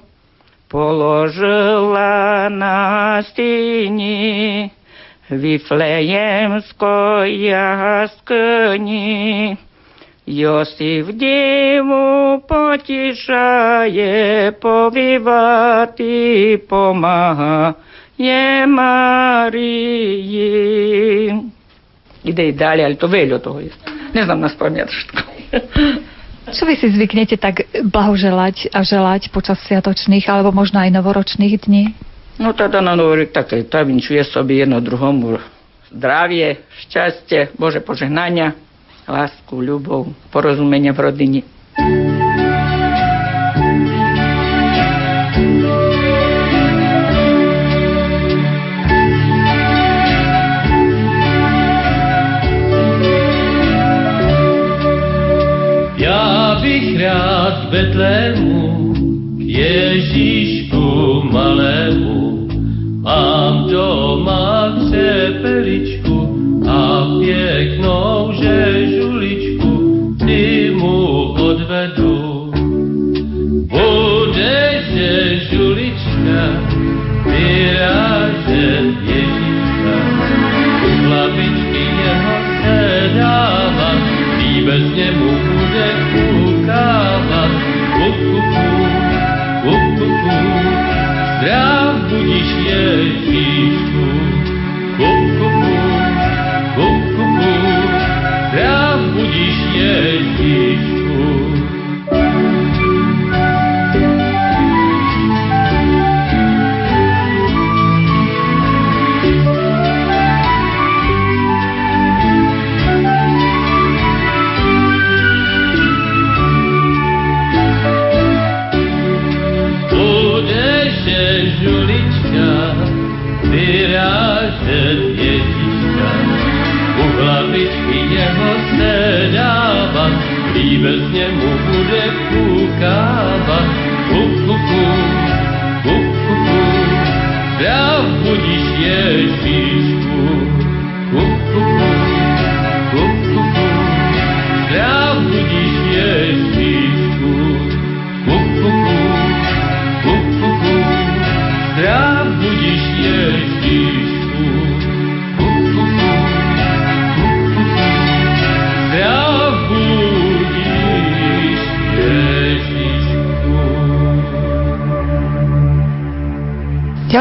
положила 0.68 2.48
на 2.50 3.22
стіні 3.22 4.70
Віфлеємської 5.30 7.42
яскині. 7.42 9.56
Йосиф 10.26 11.12
діву 11.12 12.42
потішає 12.48 14.52
повівати 14.52 16.60
помага. 16.68 17.74
Je 18.22 18.66
Marii. 18.70 19.66
Ide 22.22 22.42
i 22.48 22.54
dalje, 22.54 22.86
ali 22.86 22.94
to 22.94 23.10
veľo 23.10 23.42
toho 23.42 23.58
je. 23.58 23.74
Neznám 24.14 24.46
na 24.46 24.48
spamäť 24.50 24.86
všetko. 24.86 25.20
Čo 26.56 26.62
vy 26.66 26.74
si 26.78 26.90
zvyknete 26.90 27.38
tak 27.38 27.66
blahoželať 27.86 28.70
a 28.74 28.82
želať 28.86 29.30
počas 29.34 29.58
sviatočných 29.66 30.26
alebo 30.30 30.54
možno 30.54 30.78
aj 30.82 30.90
novoročných 30.94 31.54
dní? 31.66 31.94
No 32.38 32.54
teda 32.54 32.82
na 32.82 32.94
nový 32.98 33.26
také, 33.30 33.62
to 33.66 33.78
vinčuje 33.82 34.22
sobie 34.26 34.62
jedno 34.62 34.82
druhomu 34.82 35.38
zdravie, 35.92 36.64
šťastie, 36.88 37.54
Bože 37.60 37.84
požehnania, 37.84 38.56
lásku, 39.04 39.52
ľubov, 39.52 40.08
porozumenia 40.32 40.96
v 40.96 41.00
rodine. 41.04 41.40
Betlému, 57.42 58.94
Ježíšku 59.38 61.22
malému, 61.32 62.48
mám 63.02 63.70
doma 63.70 64.76
křepeličku 64.78 66.16
a 66.68 67.06
pěknou 67.18 68.32
žežuličku, 68.42 69.72
ty 70.26 70.70
mu 70.74 71.32
odvedu. 71.32 72.52
Bude 73.70 74.82
žežulička 74.94 76.42
vyrážet 77.26 78.11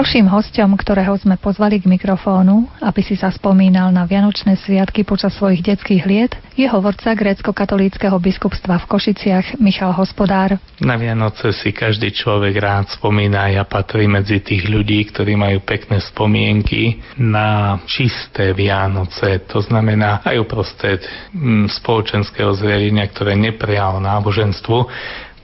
Ďalším 0.02 0.34
hostom, 0.34 0.74
ktorého 0.74 1.14
sme 1.14 1.38
pozvali 1.38 1.78
k 1.78 1.86
mikrofónu, 1.86 2.66
aby 2.82 3.06
si 3.06 3.14
sa 3.14 3.30
spomínal 3.30 3.94
na 3.94 4.02
Vianočné 4.10 4.58
sviatky 4.58 5.06
počas 5.06 5.38
svojich 5.38 5.62
detských 5.62 6.04
liet, 6.10 6.34
je 6.58 6.66
hovorca 6.66 7.14
grécko-katolíckého 7.14 8.18
biskupstva 8.18 8.82
v 8.82 8.90
Košiciach 8.90 9.62
Michal 9.62 9.94
Hospodár. 9.94 10.58
Na 10.82 10.98
Vianoce 10.98 11.54
si 11.54 11.70
každý 11.70 12.18
človek 12.18 12.58
rád 12.58 12.90
spomína. 12.98 13.54
Ja 13.54 13.62
patrí 13.62 14.10
medzi 14.10 14.42
tých 14.42 14.66
ľudí, 14.66 15.06
ktorí 15.06 15.38
majú 15.38 15.62
pekné 15.62 16.02
spomienky 16.02 16.98
na 17.22 17.78
čisté 17.86 18.58
Vianoce. 18.58 19.46
To 19.54 19.62
znamená 19.62 20.26
aj 20.26 20.34
uprostred 20.42 21.06
mm, 21.30 21.70
spoločenského 21.78 22.50
zverenia, 22.58 23.06
ktoré 23.06 23.38
neprialo 23.38 24.02
náboženstvu, 24.02 24.78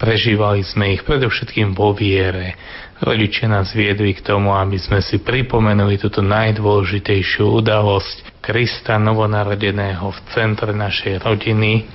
prežívali 0.01 0.65
sme 0.65 0.97
ich 0.97 1.05
predovšetkým 1.05 1.77
vo 1.77 1.93
viere. 1.93 2.57
Rodičia 2.97 3.45
nás 3.45 3.77
viedli 3.77 4.17
k 4.17 4.25
tomu, 4.25 4.57
aby 4.57 4.81
sme 4.81 5.05
si 5.05 5.21
pripomenuli 5.21 6.01
túto 6.01 6.25
najdôležitejšiu 6.25 7.45
udalosť 7.61 8.41
Krista 8.41 8.97
novonarodeného 8.97 10.09
v 10.09 10.19
centre 10.33 10.73
našej 10.73 11.21
rodiny. 11.21 11.85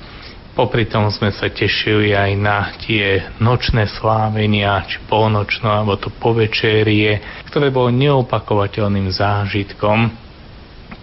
Popri 0.55 0.87
tom 0.87 1.11
sme 1.11 1.35
sa 1.35 1.51
tešili 1.51 2.15
aj 2.15 2.31
na 2.39 2.71
tie 2.79 3.35
nočné 3.43 3.91
slávenia, 3.91 4.85
či 4.87 5.03
polnočno, 5.09 5.75
alebo 5.75 5.99
to 5.99 6.13
povečerie, 6.13 7.19
ktoré 7.51 7.75
bolo 7.75 7.91
neopakovateľným 7.91 9.11
zážitkom, 9.11 10.13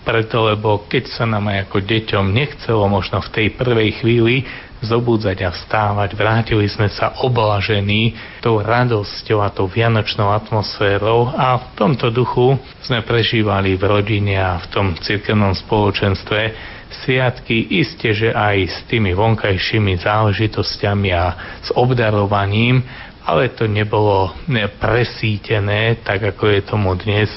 preto, 0.07 0.47
lebo 0.47 0.87
keď 0.87 1.11
sa 1.11 1.27
nám 1.27 1.51
aj 1.51 1.67
ako 1.67 1.77
deťom 1.83 2.25
nechcelo 2.31 2.87
možno 2.87 3.19
v 3.19 3.29
tej 3.35 3.47
prvej 3.57 3.99
chvíli 3.99 4.47
zobúdzať 4.79 5.37
a 5.43 5.51
vstávať, 5.51 6.15
vrátili 6.15 6.67
sme 6.71 6.87
sa 6.87 7.19
oblažení 7.19 8.15
tou 8.39 8.63
radosťou 8.63 9.43
a 9.43 9.51
tou 9.51 9.67
vianočnou 9.67 10.31
atmosférou 10.31 11.27
a 11.35 11.59
v 11.59 11.65
tomto 11.75 12.07
duchu 12.11 12.55
sme 12.83 13.03
prežívali 13.03 13.75
v 13.75 13.83
rodine 13.83 14.39
a 14.39 14.59
v 14.59 14.67
tom 14.71 14.87
cirkevnom 14.95 15.51
spoločenstve 15.51 16.39
sviatky, 16.89 17.79
iste, 17.79 18.09
že 18.11 18.33
aj 18.33 18.57
s 18.65 18.77
tými 18.89 19.13
vonkajšími 19.13 20.01
záležitosťami 20.01 21.09
a 21.13 21.25
s 21.61 21.69
obdarovaním, 21.75 22.81
ale 23.29 23.53
to 23.53 23.69
nebolo 23.69 24.33
presítené, 24.81 26.01
tak 26.01 26.33
ako 26.33 26.43
je 26.49 26.59
tomu 26.65 26.97
dnes. 26.97 27.29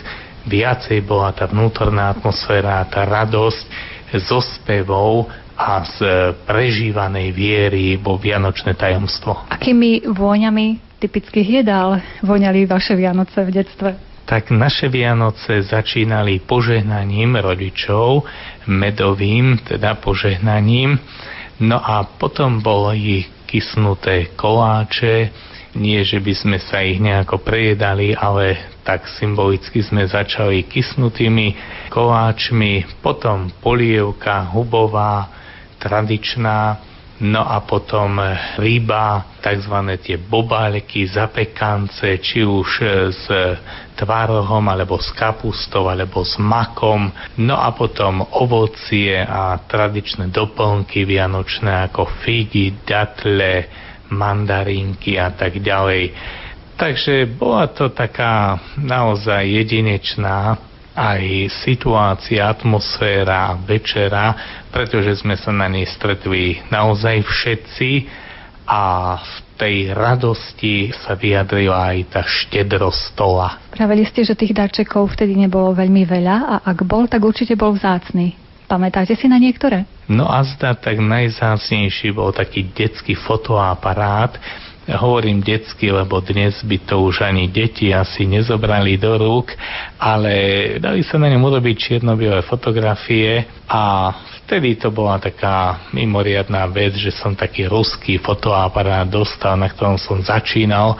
Viacej 0.48 1.04
bola 1.04 1.30
tá 1.36 1.46
vnútorná 1.46 2.10
atmosféra, 2.16 2.82
tá 2.88 3.04
radosť 3.04 3.92
zo 4.24 4.40
spevov 4.40 5.28
a 5.56 5.84
z 5.84 5.98
prežívanej 6.48 7.32
viery 7.32 7.96
vo 8.00 8.16
Vianočné 8.16 8.74
tajomstvo. 8.74 9.48
Akými 9.52 10.04
vôňami 10.08 10.80
typických 10.98 11.62
jedál 11.62 12.00
voňali 12.22 12.64
vaše 12.64 12.94
Vianoce 12.94 13.42
v 13.42 13.50
detstve? 13.50 14.12
tak 14.22 14.48
naše 14.48 14.88
Vianoce 14.88 15.60
začínali 15.60 16.40
požehnaním 16.40 17.36
rodičov, 17.36 18.24
medovým 18.64 19.60
teda 19.60 19.98
požehnaním, 19.98 20.96
no 21.60 21.76
a 21.76 22.06
potom 22.06 22.62
boli 22.64 23.28
kysnuté 23.44 24.32
koláče, 24.32 25.28
nie 25.76 26.00
že 26.04 26.20
by 26.20 26.32
sme 26.32 26.58
sa 26.64 26.80
ich 26.80 26.96
nejako 26.96 27.44
prejedali, 27.44 28.16
ale 28.16 28.72
tak 28.84 29.04
symbolicky 29.08 29.84
sme 29.84 30.08
začali 30.08 30.64
kysnutými 30.64 31.56
koláčmi, 31.92 32.88
potom 33.04 33.52
polievka 33.60 34.48
hubová, 34.52 35.41
tradičná, 35.82 36.78
No 37.22 37.46
a 37.46 37.62
potom 37.62 38.18
ryba, 38.58 39.38
tzv. 39.38 39.76
tie 40.02 40.18
bobálky, 40.18 41.06
zapekance, 41.06 42.18
či 42.18 42.42
už 42.42 42.70
s 43.14 43.30
tvárohom, 43.94 44.66
alebo 44.66 44.98
s 44.98 45.14
kapustou, 45.14 45.86
alebo 45.86 46.26
s 46.26 46.34
makom. 46.42 47.14
No 47.38 47.62
a 47.62 47.70
potom 47.70 48.26
ovocie 48.26 49.22
a 49.22 49.54
tradičné 49.54 50.34
doplnky 50.34 51.06
vianočné 51.06 51.86
ako 51.86 52.10
figy, 52.26 52.82
datle, 52.82 53.70
mandarinky 54.10 55.14
a 55.14 55.30
tak 55.30 55.62
ďalej. 55.62 56.10
Takže 56.74 57.38
bola 57.38 57.70
to 57.70 57.94
taká 57.94 58.58
naozaj 58.74 59.46
jedinečná 59.46 60.71
aj 60.92 61.48
situácia, 61.64 62.44
atmosféra 62.44 63.56
večera, 63.64 64.36
pretože 64.68 65.24
sme 65.24 65.36
sa 65.40 65.48
na 65.48 65.68
nej 65.68 65.88
stretli 65.88 66.60
naozaj 66.68 67.24
všetci 67.24 67.90
a 68.68 69.16
v 69.18 69.34
tej 69.58 69.76
radosti 69.94 70.90
sa 70.94 71.14
vyjadrila 71.18 71.94
aj 71.94 71.98
tá 72.12 72.22
štedrosť 72.22 73.00
stola. 73.14 73.58
Pravili 73.72 74.04
ste, 74.06 74.22
že 74.22 74.38
tých 74.38 74.54
darčekov 74.54 75.12
vtedy 75.14 75.34
nebolo 75.34 75.74
veľmi 75.74 76.02
veľa 76.06 76.36
a 76.46 76.54
ak 76.66 76.84
bol, 76.86 77.08
tak 77.08 77.22
určite 77.22 77.54
bol 77.58 77.74
vzácný. 77.74 78.38
Pamätáte 78.66 79.12
si 79.12 79.28
na 79.28 79.36
niektoré? 79.36 79.84
No 80.08 80.24
a 80.32 80.40
zdá 80.48 80.72
tak 80.72 80.96
najzácnejší 80.96 82.16
bol 82.16 82.32
taký 82.32 82.72
detský 82.72 83.12
fotoaparát, 83.12 84.32
hovorím 84.90 85.42
detsky, 85.42 85.94
lebo 85.94 86.18
dnes 86.18 86.58
by 86.66 86.78
to 86.82 86.98
už 87.06 87.22
ani 87.22 87.46
deti 87.46 87.94
asi 87.94 88.26
nezobrali 88.26 88.98
do 88.98 89.14
rúk, 89.14 89.54
ale 90.02 90.34
dali 90.82 91.06
sa 91.06 91.22
na 91.22 91.30
ňom 91.30 91.42
urobiť 91.42 91.76
čierno-biele 91.78 92.42
fotografie 92.42 93.46
a 93.70 94.10
vtedy 94.42 94.74
to 94.76 94.90
bola 94.90 95.22
taká 95.22 95.86
mimoriadná 95.94 96.66
vec, 96.66 96.98
že 96.98 97.14
som 97.14 97.38
taký 97.38 97.70
ruský 97.70 98.18
fotoaparát 98.18 99.06
dostal, 99.06 99.54
na 99.54 99.70
ktorom 99.70 99.96
som 99.96 100.18
začínal 100.18 100.98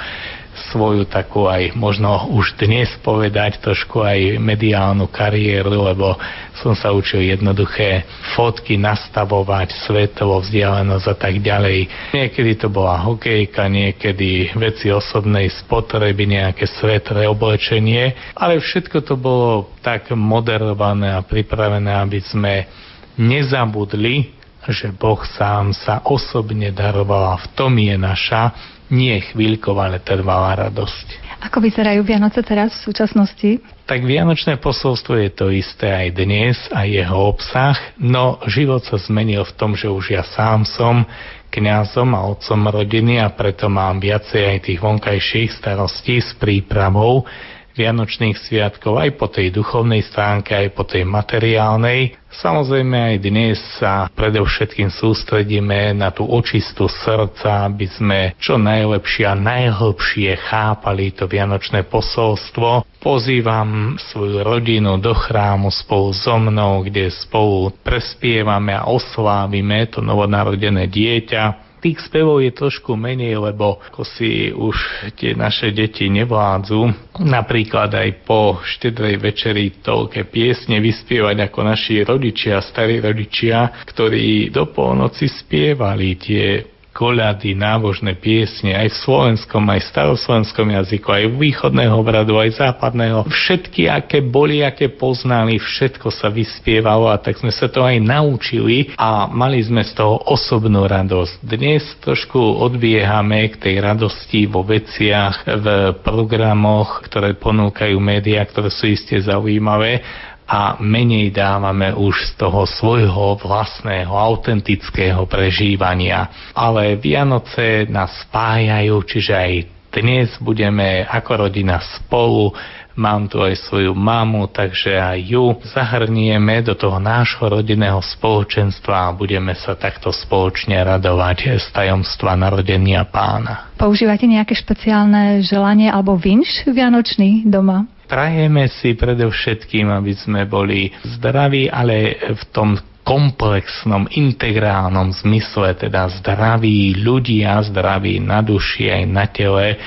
svoju 0.73 1.09
takú 1.09 1.49
aj 1.49 1.73
možno 1.73 2.29
už 2.33 2.61
dnes 2.61 2.93
povedať 3.01 3.61
trošku 3.65 4.05
aj 4.05 4.37
mediálnu 4.37 5.09
kariéru, 5.09 5.89
lebo 5.89 6.17
som 6.61 6.77
sa 6.77 6.93
učil 6.93 7.25
jednoduché 7.33 8.05
fotky 8.37 8.77
nastavovať, 8.77 9.73
svetovo 9.89 10.45
vzdialenosť 10.45 11.07
a 11.09 11.17
tak 11.17 11.41
ďalej. 11.41 12.13
Niekedy 12.13 12.53
to 12.61 12.69
bola 12.69 13.01
hokejka, 13.01 13.67
niekedy 13.67 14.53
veci 14.53 14.93
osobnej 14.93 15.49
spotreby, 15.65 16.29
nejaké 16.29 16.69
svetré 16.69 17.25
oblečenie, 17.25 18.37
ale 18.37 18.61
všetko 18.61 18.99
to 19.03 19.17
bolo 19.17 19.73
tak 19.81 20.13
moderované 20.13 21.17
a 21.17 21.25
pripravené, 21.25 21.91
aby 21.97 22.21
sme 22.21 22.69
nezabudli, 23.17 24.43
že 24.63 24.95
Boh 24.95 25.19
sám 25.35 25.75
sa 25.75 26.07
osobne 26.07 26.71
daroval 26.71 27.35
a 27.35 27.41
v 27.43 27.47
tom 27.59 27.75
je 27.75 27.99
naša 27.99 28.55
nie 28.93 29.17
chvíľkov, 29.33 29.81
ale 29.81 30.05
trvalá 30.05 30.69
radosť. 30.69 31.41
Ako 31.43 31.59
vyzerajú 31.59 32.07
Vianoce 32.07 32.45
teraz 32.45 32.71
v 32.79 32.93
súčasnosti? 32.93 33.51
Tak 33.89 34.07
Vianočné 34.07 34.63
posolstvo 34.63 35.19
je 35.19 35.31
to 35.33 35.51
isté 35.51 35.91
aj 35.91 36.09
dnes, 36.15 36.55
aj 36.71 36.87
jeho 36.87 37.19
obsah, 37.35 37.75
no 37.99 38.39
život 38.47 38.87
sa 38.87 39.01
zmenil 39.01 39.43
v 39.43 39.57
tom, 39.59 39.75
že 39.75 39.91
už 39.91 40.15
ja 40.15 40.23
sám 40.23 40.63
som 40.63 41.03
kňazom 41.51 42.15
a 42.15 42.31
otcom 42.31 42.61
rodiny 42.71 43.19
a 43.19 43.29
preto 43.35 43.67
mám 43.67 43.99
viacej 43.99 44.43
aj 44.55 44.59
tých 44.71 44.81
vonkajších 44.81 45.51
starostí 45.51 46.23
s 46.23 46.33
prípravou 46.39 47.27
Vianočných 47.73 48.37
sviatkov 48.37 49.01
aj 49.01 49.11
po 49.17 49.33
tej 49.33 49.49
duchovnej 49.49 50.05
stránke, 50.05 50.53
aj 50.53 50.69
po 50.77 50.85
tej 50.85 51.09
materiálnej. 51.09 52.21
Samozrejme 52.33 52.97
aj 53.13 53.17
dnes 53.21 53.57
sa 53.77 54.09
predovšetkým 54.13 54.89
sústredíme 54.89 55.93
na 55.93 56.13
tú 56.13 56.25
očistú 56.25 56.89
srdca, 56.89 57.69
aby 57.69 57.87
sme 57.89 58.21
čo 58.41 58.57
najlepšie 58.57 59.25
a 59.29 59.37
najhlbšie 59.37 60.37
chápali 60.49 61.13
to 61.13 61.29
Vianočné 61.29 61.85
posolstvo. 61.89 62.89
Pozývam 63.01 64.01
svoju 64.01 64.45
rodinu 64.45 64.97
do 64.97 65.13
chrámu 65.13 65.69
spolu 65.69 66.13
so 66.17 66.37
mnou, 66.41 66.85
kde 66.85 67.13
spolu 67.13 67.73
prespievame 67.85 68.73
a 68.73 68.89
oslávime 68.89 69.89
to 69.89 70.01
novonarodené 70.01 70.89
dieťa 70.89 71.72
tých 71.83 71.99
spevov 72.07 72.39
je 72.47 72.55
trošku 72.55 72.95
menej, 72.95 73.35
lebo 73.43 73.83
ako 73.83 74.07
si 74.07 74.55
už 74.55 75.11
tie 75.19 75.35
naše 75.35 75.75
deti 75.75 76.07
nevládzu. 76.07 77.13
Napríklad 77.27 77.91
aj 77.91 78.23
po 78.23 78.63
štedrej 78.63 79.19
večeri 79.19 79.83
toľké 79.83 80.31
piesne 80.31 80.79
vyspievať 80.79 81.51
ako 81.51 81.61
naši 81.67 82.07
rodičia, 82.07 82.63
starí 82.63 83.03
rodičia, 83.03 83.83
ktorí 83.83 84.55
do 84.55 84.71
polnoci 84.71 85.27
spievali 85.27 86.15
tie 86.15 86.73
koľady, 86.93 87.57
nábožné 87.57 88.21
piesne 88.21 88.77
aj 88.77 88.93
v 88.93 89.01
slovenskom, 89.03 89.65
aj 89.65 89.81
v 89.81 89.91
staroslovenskom 89.91 90.69
jazyku, 90.69 91.09
aj 91.09 91.25
východného 91.41 91.95
obradu, 91.97 92.37
aj 92.37 92.61
západného. 92.61 93.25
Všetky, 93.27 93.89
aké 93.89 94.21
boli, 94.21 94.61
aké 94.61 94.93
poznali, 94.93 95.57
všetko 95.57 96.13
sa 96.13 96.29
vyspievalo 96.29 97.09
a 97.09 97.17
tak 97.17 97.41
sme 97.41 97.51
sa 97.51 97.67
to 97.73 97.83
aj 97.83 97.97
naučili 97.99 98.93
a 98.95 99.27
mali 99.27 99.65
sme 99.65 99.83
z 99.83 99.97
toho 99.97 100.21
osobnú 100.29 100.85
radosť. 100.85 101.41
Dnes 101.41 101.83
trošku 102.05 102.39
odbiehame 102.39 103.49
k 103.57 103.69
tej 103.69 103.75
radosti 103.81 104.45
vo 104.45 104.61
veciach, 104.63 105.49
v 105.49 105.67
programoch, 106.05 107.03
ktoré 107.09 107.35
ponúkajú 107.41 107.97
médiá, 107.97 108.45
ktoré 108.45 108.69
sú 108.69 108.87
iste 108.93 109.17
zaujímavé, 109.17 110.05
a 110.47 110.77
menej 110.83 111.33
dávame 111.33 111.95
už 111.95 112.35
z 112.35 112.43
toho 112.43 112.69
svojho 112.69 113.39
vlastného, 113.41 114.13
autentického 114.13 115.25
prežívania. 115.25 116.53
Ale 116.53 116.99
Vianoce 116.99 117.89
nás 117.89 118.27
spájajú, 118.29 118.97
čiže 119.07 119.33
aj 119.33 119.53
dnes 119.93 120.33
budeme 120.41 121.05
ako 121.05 121.49
rodina 121.49 121.77
spolu, 121.81 122.57
mám 122.97 123.29
tu 123.29 123.41
aj 123.41 123.57
svoju 123.69 123.93
mamu, 123.93 124.49
takže 124.49 124.97
aj 124.97 125.19
ju 125.21 125.45
zahrnieme 125.69 126.65
do 126.65 126.73
toho 126.77 126.97
nášho 126.97 127.45
rodinného 127.45 128.01
spoločenstva 128.01 129.09
a 129.09 129.15
budeme 129.17 129.53
sa 129.57 129.77
takto 129.77 130.13
spoločne 130.13 130.77
radovať 130.81 131.61
z 131.61 131.67
tajomstva 131.73 132.37
narodenia 132.37 133.05
pána. 133.09 133.73
Používate 133.77 134.29
nejaké 134.29 134.57
špeciálne 134.57 135.41
želanie 135.45 135.89
alebo 135.89 136.17
vinš 136.17 136.69
vianočný 136.69 137.49
doma? 137.49 137.89
Prajeme 138.13 138.69
si 138.69 138.93
predovšetkým, 138.93 139.89
aby 139.89 140.13
sme 140.13 140.45
boli 140.45 140.93
zdraví, 141.01 141.73
ale 141.73 142.21
v 142.37 142.43
tom 142.53 142.77
komplexnom, 143.03 144.05
integrálnom 144.13 145.17
zmysle, 145.17 145.75
teda 145.75 146.13
zdraví 146.21 147.01
ľudia, 147.01 147.59
zdraví 147.65 148.21
na 148.21 148.45
duši 148.45 148.93
aj 148.93 149.03
na 149.09 149.25
tele, 149.33 149.81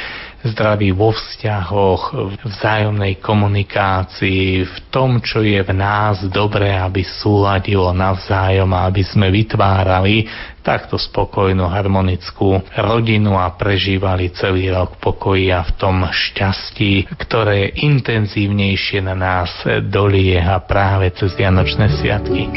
zdraví 0.46 0.94
vo 0.94 1.10
vzťahoch, 1.12 2.14
vzájomnej 2.46 3.18
komunikácii, 3.18 4.66
v 4.66 4.78
tom, 4.94 5.20
čo 5.20 5.42
je 5.42 5.62
v 5.66 5.72
nás 5.74 6.22
dobré, 6.30 6.78
aby 6.78 7.02
súladilo 7.02 7.90
navzájom 7.92 8.70
a 8.74 8.86
aby 8.86 9.02
sme 9.02 9.34
vytvárali 9.34 10.30
takto 10.66 10.98
spokojnú, 10.98 11.70
harmonickú 11.70 12.58
rodinu 12.74 13.38
a 13.38 13.54
prežívali 13.54 14.34
celý 14.34 14.74
rok 14.74 14.98
pokoji 14.98 15.54
a 15.54 15.62
v 15.62 15.72
tom 15.78 16.10
šťastí, 16.10 17.06
ktoré 17.22 17.70
intenzívnejšie 17.86 19.06
na 19.06 19.14
nás 19.14 19.50
dolieha 19.86 20.58
práve 20.66 21.14
cez 21.14 21.38
Vianočné 21.38 21.86
sviatky. 22.02 22.50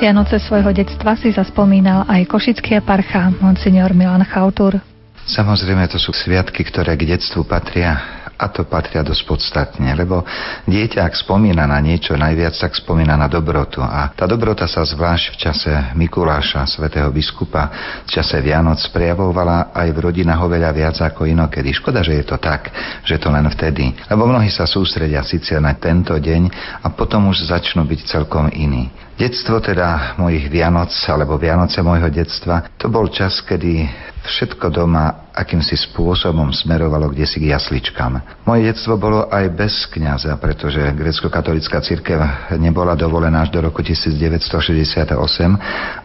Vianoce 0.00 0.40
svojho 0.40 0.72
detstva 0.72 1.12
si 1.12 1.28
zaspomínal 1.28 2.08
aj 2.08 2.24
košický 2.24 2.80
parcha 2.80 3.28
monsignor 3.36 3.92
Milan 3.92 4.24
Chautur. 4.24 4.80
Samozrejme, 5.28 5.84
to 5.92 6.00
sú 6.00 6.16
sviatky, 6.16 6.64
ktoré 6.64 6.96
k 6.96 7.04
detstvu 7.04 7.44
patria 7.44 8.00
a 8.40 8.48
to 8.48 8.64
patria 8.64 9.04
dosť 9.04 9.22
podstatne, 9.28 9.92
lebo 9.92 10.24
dieťa, 10.64 11.04
ak 11.04 11.20
spomína 11.20 11.68
na 11.68 11.76
niečo 11.84 12.16
najviac, 12.16 12.56
tak 12.56 12.72
spomína 12.72 13.12
na 13.12 13.28
dobrotu. 13.28 13.84
A 13.84 14.08
tá 14.16 14.24
dobrota 14.24 14.64
sa 14.64 14.80
zvlášť 14.80 15.36
v 15.36 15.36
čase 15.36 15.72
Mikuláša, 15.92 16.64
svätého 16.64 17.12
biskupa, 17.12 17.68
v 18.08 18.08
čase 18.08 18.40
Vianoc 18.40 18.80
prejavovala 18.96 19.76
aj 19.76 19.88
v 19.92 19.98
rodinách 20.00 20.40
oveľa 20.40 20.72
viac 20.72 20.96
ako 20.96 21.28
inokedy. 21.28 21.76
Škoda, 21.76 22.00
že 22.00 22.16
je 22.16 22.24
to 22.24 22.40
tak, 22.40 22.72
že 23.04 23.20
to 23.20 23.28
len 23.28 23.44
vtedy. 23.52 23.92
Lebo 24.08 24.24
mnohí 24.24 24.48
sa 24.48 24.64
sústredia 24.64 25.20
síce 25.20 25.60
na 25.60 25.76
tento 25.76 26.16
deň 26.16 26.48
a 26.80 26.88
potom 26.88 27.28
už 27.28 27.52
začnú 27.52 27.84
byť 27.84 28.00
celkom 28.08 28.48
iní. 28.56 28.88
Detstvo 29.20 29.60
teda 29.60 30.16
mojich 30.16 30.48
Vianoc, 30.48 30.88
alebo 31.04 31.36
Vianoce 31.36 31.84
môjho 31.84 32.08
detstva, 32.08 32.72
to 32.80 32.88
bol 32.88 33.04
čas, 33.12 33.44
kedy 33.44 33.84
všetko 34.24 34.72
doma 34.72 35.28
akýmsi 35.32 35.78
spôsobom 35.88 36.52
smerovalo 36.52 37.08
kde 37.08 37.24
si 37.24 37.40
k 37.40 37.54
jasličkám. 37.54 38.44
Moje 38.44 38.68
detstvo 38.68 39.00
bolo 39.00 39.30
aj 39.30 39.46
bez 39.54 39.88
kňaza, 39.88 40.36
pretože 40.36 40.82
grecko-katolická 40.92 41.80
církev 41.80 42.18
nebola 42.58 42.98
dovolená 42.98 43.46
až 43.46 43.54
do 43.54 43.64
roku 43.64 43.80
1968 43.80 45.16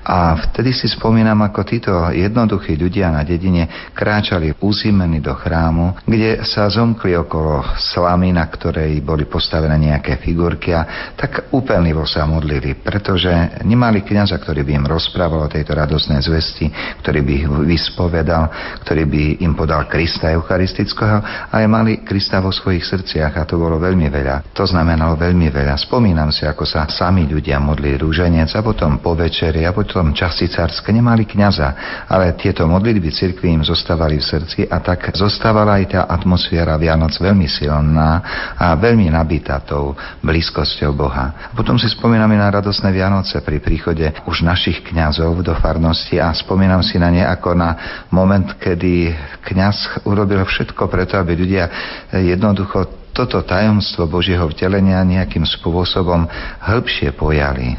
a 0.05 0.17
vtedy 0.49 0.71
si 0.71 0.87
spomínam, 0.87 1.41
ako 1.43 1.61
títo 1.65 1.91
jednoduchí 2.13 2.77
ľudia 2.77 3.11
na 3.11 3.25
dedine 3.25 3.91
kráčali 3.91 4.55
uzimení 4.61 5.19
do 5.19 5.33
chrámu, 5.33 6.05
kde 6.05 6.45
sa 6.45 6.69
zomkli 6.69 7.17
okolo 7.17 7.65
slamy, 7.75 8.31
na 8.31 8.45
ktorej 8.47 9.01
boli 9.01 9.25
postavené 9.27 9.75
nejaké 9.75 10.21
figurky 10.21 10.71
a 10.71 11.11
tak 11.17 11.51
úplnivo 11.51 12.05
sa 12.07 12.23
modlili, 12.29 12.77
pretože 13.05 13.61
nemali 13.61 14.01
kňaza, 14.01 14.33
ktorý 14.41 14.65
by 14.65 14.81
im 14.81 14.89
rozprával 14.89 15.45
o 15.45 15.53
tejto 15.53 15.77
radosnej 15.77 16.25
zvesti, 16.25 16.73
ktorý 17.05 17.21
by 17.21 17.31
ich 17.37 17.45
vyspovedal, 17.45 18.49
ktorý 18.81 19.05
by 19.05 19.23
im 19.45 19.53
podal 19.53 19.85
Krista 19.85 20.33
Eucharistického, 20.33 21.21
ale 21.53 21.69
mali 21.69 22.01
Krista 22.01 22.41
vo 22.41 22.49
svojich 22.49 22.81
srdciach 22.81 23.37
a 23.37 23.45
to 23.45 23.61
bolo 23.61 23.77
veľmi 23.77 24.09
veľa. 24.09 24.49
To 24.57 24.65
znamenalo 24.65 25.21
veľmi 25.21 25.53
veľa. 25.53 25.77
Spomínam 25.85 26.33
si, 26.33 26.49
ako 26.49 26.65
sa 26.65 26.89
sami 26.89 27.29
ľudia 27.29 27.61
modli 27.61 27.93
rúženec 27.93 28.49
a 28.57 28.65
potom 28.65 28.97
po 28.97 29.13
večeri 29.13 29.69
a 29.69 29.69
potom 29.69 30.09
časicárske 30.09 30.89
nemali 30.89 31.29
kňaza, 31.29 32.09
ale 32.09 32.33
tieto 32.33 32.65
modlitby 32.65 33.13
cirkvi 33.13 33.53
im 33.53 33.61
zostávali 33.61 34.17
v 34.17 34.25
srdci 34.25 34.65
a 34.65 34.81
tak 34.81 35.13
zostávala 35.13 35.77
aj 35.77 35.85
tá 35.93 36.01
atmosféra 36.09 36.73
Vianoc 36.81 37.13
veľmi 37.13 37.45
silná 37.45 38.25
a 38.57 38.73
veľmi 38.73 39.13
nabitá 39.13 39.61
tou 39.61 39.93
blízkosťou 40.25 40.89
Boha. 40.97 41.53
Potom 41.53 41.77
si 41.77 41.85
spomíname 41.85 42.33
na 42.33 42.49
radosné 42.49 42.94
Vianoce 42.95 43.43
pri 43.43 43.59
príchode 43.59 44.07
už 44.23 44.47
našich 44.47 44.79
kňazov 44.79 45.43
do 45.43 45.51
farnosti 45.59 46.15
a 46.15 46.31
spomínam 46.31 46.79
si 46.79 46.95
na 46.95 47.11
ne 47.11 47.27
ako 47.27 47.51
na 47.51 47.75
moment, 48.07 48.55
kedy 48.55 49.11
kňaz 49.43 50.07
urobil 50.07 50.39
všetko 50.47 50.87
preto, 50.87 51.19
aby 51.19 51.35
ľudia 51.35 51.67
jednoducho 52.15 53.11
toto 53.11 53.43
tajomstvo 53.43 54.07
Božieho 54.07 54.47
vtelenia 54.47 55.03
nejakým 55.03 55.43
spôsobom 55.43 56.27
hĺbšie 56.63 57.11
pojali. 57.15 57.75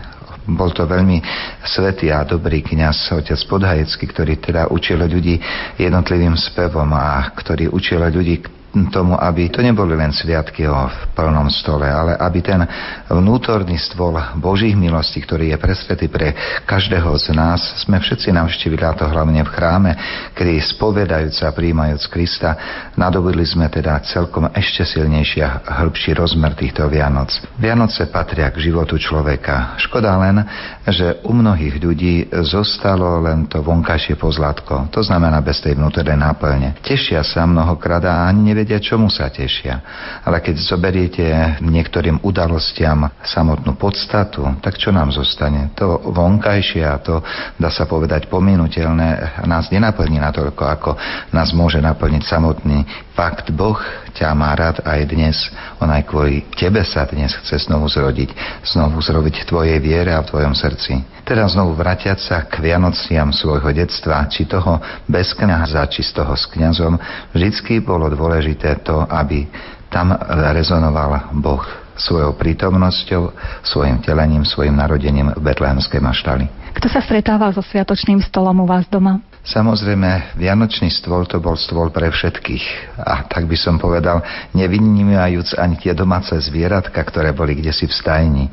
Bol 0.46 0.70
to 0.70 0.86
veľmi 0.86 1.18
svetý 1.66 2.14
a 2.14 2.22
dobrý 2.22 2.62
kňaz, 2.62 3.18
otec 3.18 3.40
Podhajecký, 3.50 4.04
ktorý 4.14 4.38
teda 4.38 4.62
učil 4.70 5.02
ľudí 5.02 5.40
jednotlivým 5.80 6.38
spevom 6.38 6.86
a 6.94 7.26
ktorý 7.34 7.66
učil 7.72 7.98
ľudí 7.98 8.46
tomu, 8.92 9.16
aby 9.16 9.48
to 9.48 9.64
neboli 9.64 9.96
len 9.96 10.12
sviatky 10.12 10.68
o 10.68 10.88
plnom 11.16 11.48
stole, 11.48 11.88
ale 11.88 12.18
aby 12.20 12.38
ten 12.44 12.60
vnútorný 13.08 13.80
stôl 13.80 14.16
Božích 14.36 14.76
milostí, 14.76 15.24
ktorý 15.24 15.54
je 15.54 15.58
presvetý 15.62 16.06
pre 16.12 16.36
každého 16.68 17.08
z 17.16 17.32
nás, 17.32 17.60
sme 17.86 17.96
všetci 18.02 18.34
navštívili, 18.34 18.82
a 18.82 18.92
to 18.92 19.06
hlavne 19.06 19.40
v 19.46 19.50
chráme, 19.54 19.90
kedy 20.34 20.60
spovedajúc 20.76 21.36
a 21.46 21.54
príjmajúc 21.54 22.04
Krista, 22.10 22.50
nadobudli 22.98 23.46
sme 23.46 23.70
teda 23.70 24.02
celkom 24.02 24.50
ešte 24.52 24.82
silnejší 24.82 25.40
a 25.40 25.62
hĺbší 25.80 26.18
rozmer 26.18 26.58
týchto 26.58 26.84
Vianoc. 26.90 27.32
Vianoce 27.56 28.10
patria 28.10 28.50
k 28.50 28.58
životu 28.58 28.98
človeka. 28.98 29.78
Škoda 29.78 30.18
len, 30.18 30.42
že 30.90 31.22
u 31.22 31.30
mnohých 31.30 31.78
ľudí 31.78 32.14
zostalo 32.42 33.22
len 33.22 33.46
to 33.46 33.62
vonkajšie 33.62 34.18
pozlatko, 34.18 34.90
to 34.90 35.06
znamená 35.06 35.38
bez 35.38 35.62
tej 35.62 35.78
vnútornej 35.78 36.18
náplne. 36.18 36.74
Tešia 36.82 37.22
sa 37.22 37.46
mnohokrát 37.46 38.02
a 38.02 38.26
ani 38.26 38.50
nevedia, 38.50 38.65
nevedia, 38.66 38.82
čomu 38.82 39.06
sa 39.06 39.30
tešia. 39.30 39.78
Ale 40.26 40.42
keď 40.42 40.58
zoberiete 40.58 41.22
niektorým 41.62 42.18
udalostiam 42.26 43.06
samotnú 43.22 43.78
podstatu, 43.78 44.42
tak 44.58 44.74
čo 44.74 44.90
nám 44.90 45.14
zostane? 45.14 45.70
To 45.78 46.02
vonkajšie 46.10 46.82
a 46.82 46.98
to, 46.98 47.22
dá 47.54 47.70
sa 47.70 47.86
povedať, 47.86 48.26
pominutelné 48.26 49.38
nás 49.46 49.70
nenaplní 49.70 50.18
natoľko, 50.18 50.62
ako 50.66 50.90
nás 51.30 51.54
môže 51.54 51.78
naplniť 51.78 52.26
samotný 52.26 52.82
fakt. 53.14 53.54
Boh 53.54 53.78
ťa 54.16 54.32
má 54.32 54.56
rád 54.56 54.80
aj 54.80 55.00
dnes. 55.12 55.36
On 55.76 55.92
aj 55.92 56.08
kvôli 56.08 56.48
tebe 56.56 56.80
sa 56.88 57.04
dnes 57.04 57.36
chce 57.36 57.68
znovu 57.68 57.84
zrodiť. 57.92 58.32
Znovu 58.64 59.04
zrobiť 59.04 59.44
tvojej 59.44 59.76
viere 59.76 60.16
a 60.16 60.24
v 60.24 60.32
tvojom 60.32 60.56
srdci. 60.56 61.04
Teda 61.28 61.44
znovu 61.44 61.76
vratiať 61.76 62.18
sa 62.22 62.36
k 62.48 62.64
Vianociam 62.64 63.28
svojho 63.34 63.68
detstva, 63.76 64.24
či 64.32 64.48
toho 64.48 64.80
bez 65.04 65.36
kniaza, 65.36 65.84
či 65.92 66.00
z 66.00 66.16
toho 66.16 66.32
s 66.32 66.48
kňazom, 66.48 66.96
vždycky 67.36 67.84
bolo 67.84 68.08
dôležité 68.08 68.80
to, 68.80 69.04
aby 69.04 69.44
tam 69.92 70.16
rezonoval 70.56 71.36
Boh 71.36 71.62
svojou 71.96 72.36
prítomnosťou, 72.36 73.32
svojim 73.64 73.98
telením, 74.04 74.44
svojim 74.44 74.76
narodením 74.76 75.32
v 75.32 75.40
betlehemskej 75.40 76.00
maštali. 76.00 76.44
Kto 76.76 76.92
sa 76.92 77.00
stretával 77.00 77.56
so 77.56 77.64
sviatočným 77.64 78.20
stolom 78.20 78.60
u 78.62 78.66
vás 78.68 78.84
doma? 78.92 79.24
Samozrejme, 79.46 80.34
Vianočný 80.34 80.90
stôl 80.90 81.22
to 81.30 81.38
bol 81.38 81.54
stôl 81.54 81.94
pre 81.94 82.10
všetkých. 82.10 82.98
A 82.98 83.30
tak 83.30 83.46
by 83.46 83.54
som 83.54 83.78
povedal, 83.78 84.18
nevynímajúc 84.58 85.54
ani 85.54 85.78
tie 85.78 85.94
domáce 85.94 86.34
zvieratka, 86.42 86.98
ktoré 86.98 87.30
boli 87.30 87.54
kde 87.54 87.70
si 87.70 87.86
v 87.86 87.94
stajni 87.94 88.44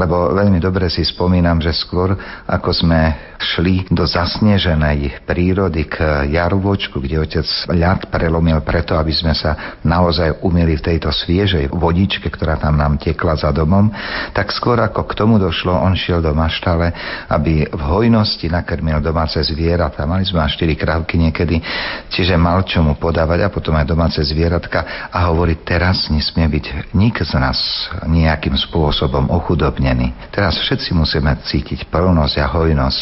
lebo 0.00 0.32
veľmi 0.32 0.56
dobre 0.56 0.88
si 0.88 1.04
spomínam, 1.04 1.60
že 1.60 1.76
skôr 1.76 2.16
ako 2.48 2.72
sme 2.72 3.00
šli 3.40 3.88
do 3.88 4.04
zasneženej 4.04 5.24
prírody 5.24 5.88
k 5.88 6.28
Jarúvočku, 6.32 7.00
kde 7.00 7.20
otec 7.24 7.46
ľad 7.72 8.08
prelomil 8.12 8.60
preto, 8.64 8.96
aby 8.96 9.12
sme 9.12 9.32
sa 9.32 9.80
naozaj 9.84 10.44
umili 10.44 10.76
v 10.76 10.92
tejto 10.92 11.08
sviežej 11.12 11.72
vodičke, 11.72 12.28
ktorá 12.28 12.60
tam 12.60 12.76
nám 12.76 13.00
tekla 13.00 13.36
za 13.36 13.48
domom, 13.52 13.88
tak 14.36 14.52
skôr 14.52 14.80
ako 14.80 15.08
k 15.08 15.16
tomu 15.16 15.36
došlo, 15.40 15.72
on 15.72 15.96
šiel 15.96 16.20
do 16.20 16.36
maštale, 16.36 16.92
aby 17.32 17.68
v 17.68 17.82
hojnosti 17.82 18.44
nakrmil 18.48 19.00
domáce 19.00 19.40
zvieratá. 19.40 20.04
Mali 20.04 20.28
sme 20.28 20.44
až 20.44 20.60
4 20.60 20.76
krávky 20.76 21.16
niekedy, 21.16 21.60
čiže 22.12 22.36
mal 22.36 22.64
čo 22.68 22.84
mu 22.84 22.96
podávať 23.00 23.48
a 23.48 23.52
potom 23.52 23.72
aj 23.76 23.88
domáce 23.88 24.20
zvieratka 24.20 25.08
a 25.08 25.32
hovorí, 25.32 25.56
teraz 25.64 26.12
nesmie 26.12 26.44
byť 26.44 26.92
nik 26.92 27.16
z 27.24 27.32
nás 27.40 27.58
nejakým 28.04 28.54
spôsobom 28.56 29.32
ochudobnený. 29.90 30.30
Teraz 30.30 30.54
všetci 30.62 30.94
musíme 30.94 31.34
cítiť 31.42 31.90
plnosť 31.90 32.36
a 32.38 32.46
hojnosť 32.46 33.00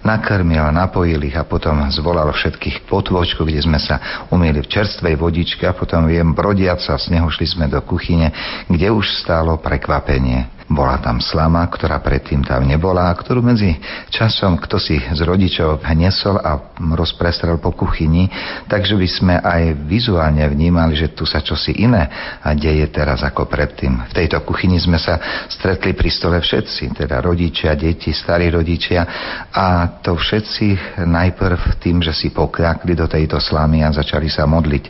nakrmil, 0.00 0.64
napojil 0.72 1.20
ich 1.28 1.36
a 1.36 1.44
potom 1.44 1.76
zvolal 1.92 2.32
všetkých 2.32 2.88
potvočku, 2.88 3.44
kde 3.44 3.60
sme 3.60 3.76
sa 3.76 4.26
umýli 4.32 4.64
v 4.64 4.70
čerstvej 4.70 5.14
vodičke 5.20 5.68
a 5.68 5.76
potom 5.76 6.08
viem, 6.08 6.32
brodiac 6.32 6.80
sa 6.80 6.96
z 6.96 7.12
neho 7.12 7.28
šli 7.28 7.46
sme 7.46 7.66
do 7.68 7.80
kuchyne, 7.84 8.32
kde 8.66 8.88
už 8.88 9.04
stálo 9.20 9.60
prekvapenie. 9.60 10.59
Bola 10.70 11.02
tam 11.02 11.18
slama, 11.18 11.66
ktorá 11.66 11.98
predtým 11.98 12.46
tam 12.46 12.62
nebola 12.62 13.10
a 13.10 13.18
ktorú 13.18 13.42
medzi 13.42 13.74
časom 14.06 14.54
kto 14.54 14.78
si 14.78 15.02
z 15.02 15.20
rodičov 15.26 15.82
hnesol 15.82 16.38
a 16.38 16.78
rozprestrel 16.94 17.58
po 17.58 17.74
kuchyni, 17.74 18.30
takže 18.70 18.94
by 18.94 19.08
sme 19.10 19.34
aj 19.42 19.74
vizuálne 19.90 20.46
vnímali, 20.46 20.94
že 20.94 21.10
tu 21.10 21.26
sa 21.26 21.42
čosi 21.42 21.82
iné 21.82 22.06
a 22.38 22.54
deje 22.54 22.86
teraz 22.94 23.26
ako 23.26 23.50
predtým. 23.50 23.98
V 24.08 24.12
tejto 24.14 24.46
kuchyni 24.46 24.78
sme 24.78 25.02
sa 25.02 25.18
stretli 25.50 25.90
pri 25.98 26.06
stole 26.06 26.38
všetci, 26.38 26.94
teda 26.94 27.18
rodičia, 27.18 27.74
deti, 27.74 28.14
starí 28.14 28.46
rodičia 28.46 29.02
a 29.50 29.98
to 29.98 30.14
všetci 30.14 31.02
najprv 31.02 31.82
tým, 31.82 31.98
že 31.98 32.14
si 32.14 32.30
pokľakli 32.30 32.94
do 32.94 33.10
tejto 33.10 33.42
slamy 33.42 33.82
a 33.82 33.90
začali 33.90 34.30
sa 34.30 34.46
modliť. 34.46 34.84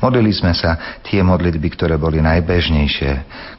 Modlili 0.00 0.32
sme 0.32 0.56
sa 0.56 1.00
tie 1.04 1.20
modlitby, 1.20 1.68
ktoré 1.76 2.00
boli 2.00 2.24
najbežnejšie. 2.24 3.10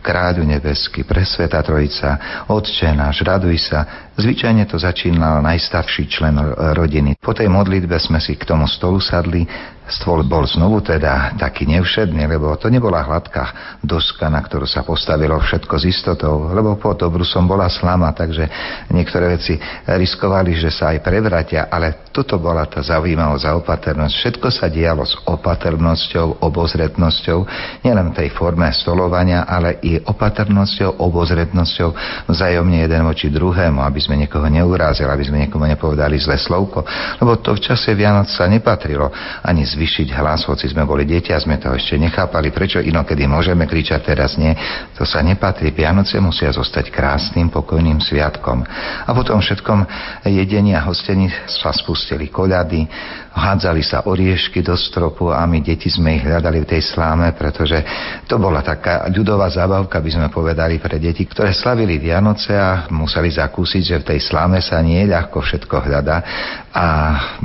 Kráľu 0.01 0.41
nebeský, 0.41 1.03
presveta 1.03 1.66
Trojica, 1.67 2.15
Otče 2.47 2.95
náš, 2.95 3.27
raduj 3.27 3.59
sa. 3.59 4.06
Zvyčajne 4.17 4.65
to 4.65 4.81
začínal 4.81 5.45
najstarší 5.45 6.09
člen 6.09 6.41
rodiny. 6.73 7.21
Po 7.21 7.37
tej 7.37 7.53
modlitbe 7.53 8.01
sme 8.01 8.17
si 8.17 8.33
k 8.33 8.49
tomu 8.49 8.65
stolu 8.65 8.97
sadli 8.97 9.45
Stôl 9.87 10.27
bol 10.27 10.43
znovu 10.43 10.83
teda 10.83 11.39
taký 11.39 11.63
nevšedný, 11.63 12.27
lebo 12.27 12.51
to 12.59 12.67
nebola 12.67 13.07
hladká 13.07 13.79
doska, 13.79 14.27
na 14.27 14.43
ktorú 14.43 14.67
sa 14.67 14.83
postavilo 14.83 15.39
všetko 15.39 15.79
z 15.79 15.83
istotou, 15.87 16.51
lebo 16.51 16.75
po 16.75 16.91
to 16.91 17.07
brusom 17.07 17.47
bola 17.47 17.71
slama, 17.71 18.11
takže 18.11 18.51
niektoré 18.91 19.39
veci 19.39 19.55
riskovali, 19.87 20.59
že 20.59 20.75
sa 20.75 20.91
aj 20.91 20.99
prevratia, 20.99 21.71
ale 21.71 22.11
toto 22.11 22.35
bola 22.35 22.67
tá 22.67 22.83
zaujímavosť 22.83 23.43
za 23.47 23.51
opatrnosť. 23.55 24.13
Všetko 24.19 24.47
sa 24.51 24.67
dialo 24.67 25.07
s 25.07 25.15
opatrnosťou, 25.23 26.43
obozretnosťou, 26.43 27.39
nielen 27.87 28.11
tej 28.11 28.35
forme 28.35 28.67
stolovania, 28.75 29.47
ale 29.47 29.79
i 29.87 29.95
opatrnosťou, 30.03 30.99
obozretnosťou 30.99 31.89
vzájomne 32.27 32.83
jeden 32.83 33.07
voči 33.07 33.31
druhému, 33.31 33.79
aby 33.79 34.03
sme 34.07 34.15
niekoho 34.15 34.47
neurázili, 34.47 35.11
aby 35.11 35.23
sme 35.27 35.37
niekomu 35.43 35.67
nepovedali 35.67 36.15
zle 36.15 36.39
slovko, 36.39 36.87
lebo 37.19 37.35
to 37.43 37.59
v 37.59 37.67
čase 37.67 37.91
Vianoc 37.91 38.31
sa 38.31 38.47
nepatrilo 38.47 39.11
ani 39.43 39.67
zvyšiť 39.67 40.15
hlas, 40.15 40.47
hoci 40.47 40.71
sme 40.71 40.87
boli 40.87 41.03
dieťa, 41.03 41.43
sme 41.43 41.59
to 41.59 41.75
ešte 41.75 41.99
nechápali, 41.99 42.55
prečo 42.55 42.79
inokedy 42.79 43.27
môžeme 43.27 43.67
kričať, 43.67 43.99
teraz 44.07 44.39
nie. 44.39 44.55
To 44.95 45.03
sa 45.03 45.19
nepatrí. 45.19 45.75
Vianoce 45.75 46.23
musia 46.23 46.47
zostať 46.55 46.87
krásnym, 46.87 47.51
pokojným 47.51 47.99
sviatkom. 47.99 48.63
A 49.03 49.09
potom 49.11 49.43
všetkom 49.43 49.83
jedení 50.31 50.71
a 50.71 50.87
hostení 50.87 51.27
sa 51.45 51.75
spustili 51.75 52.31
koľady, 52.31 52.87
hádzali 53.37 53.85
sa 53.85 54.09
oriešky 54.09 54.65
do 54.65 54.73
stropu 54.73 55.29
a 55.29 55.45
my 55.45 55.61
deti 55.61 55.87
sme 55.87 56.17
ich 56.17 56.25
hľadali 56.25 56.65
v 56.65 56.69
tej 56.73 56.81
sláme, 56.81 57.29
pretože 57.37 57.77
to 58.25 58.41
bola 58.41 58.65
taká 58.65 59.05
ľudová 59.13 59.45
zábavka, 59.53 60.01
by 60.01 60.09
sme 60.09 60.27
povedali, 60.33 60.81
pre 60.81 60.97
deti, 60.97 61.23
ktoré 61.29 61.53
slavili 61.53 62.01
Vianoce 62.01 62.57
a 62.57 62.89
museli 62.89 63.29
zakúsiť, 63.29 63.83
že 63.85 63.97
v 64.01 64.07
tej 64.15 64.19
sláme 64.25 64.57
sa 64.59 64.81
nie 64.81 65.05
ľahko 65.05 65.37
všetko 65.37 65.75
hľadá. 65.85 66.17
A 66.73 66.85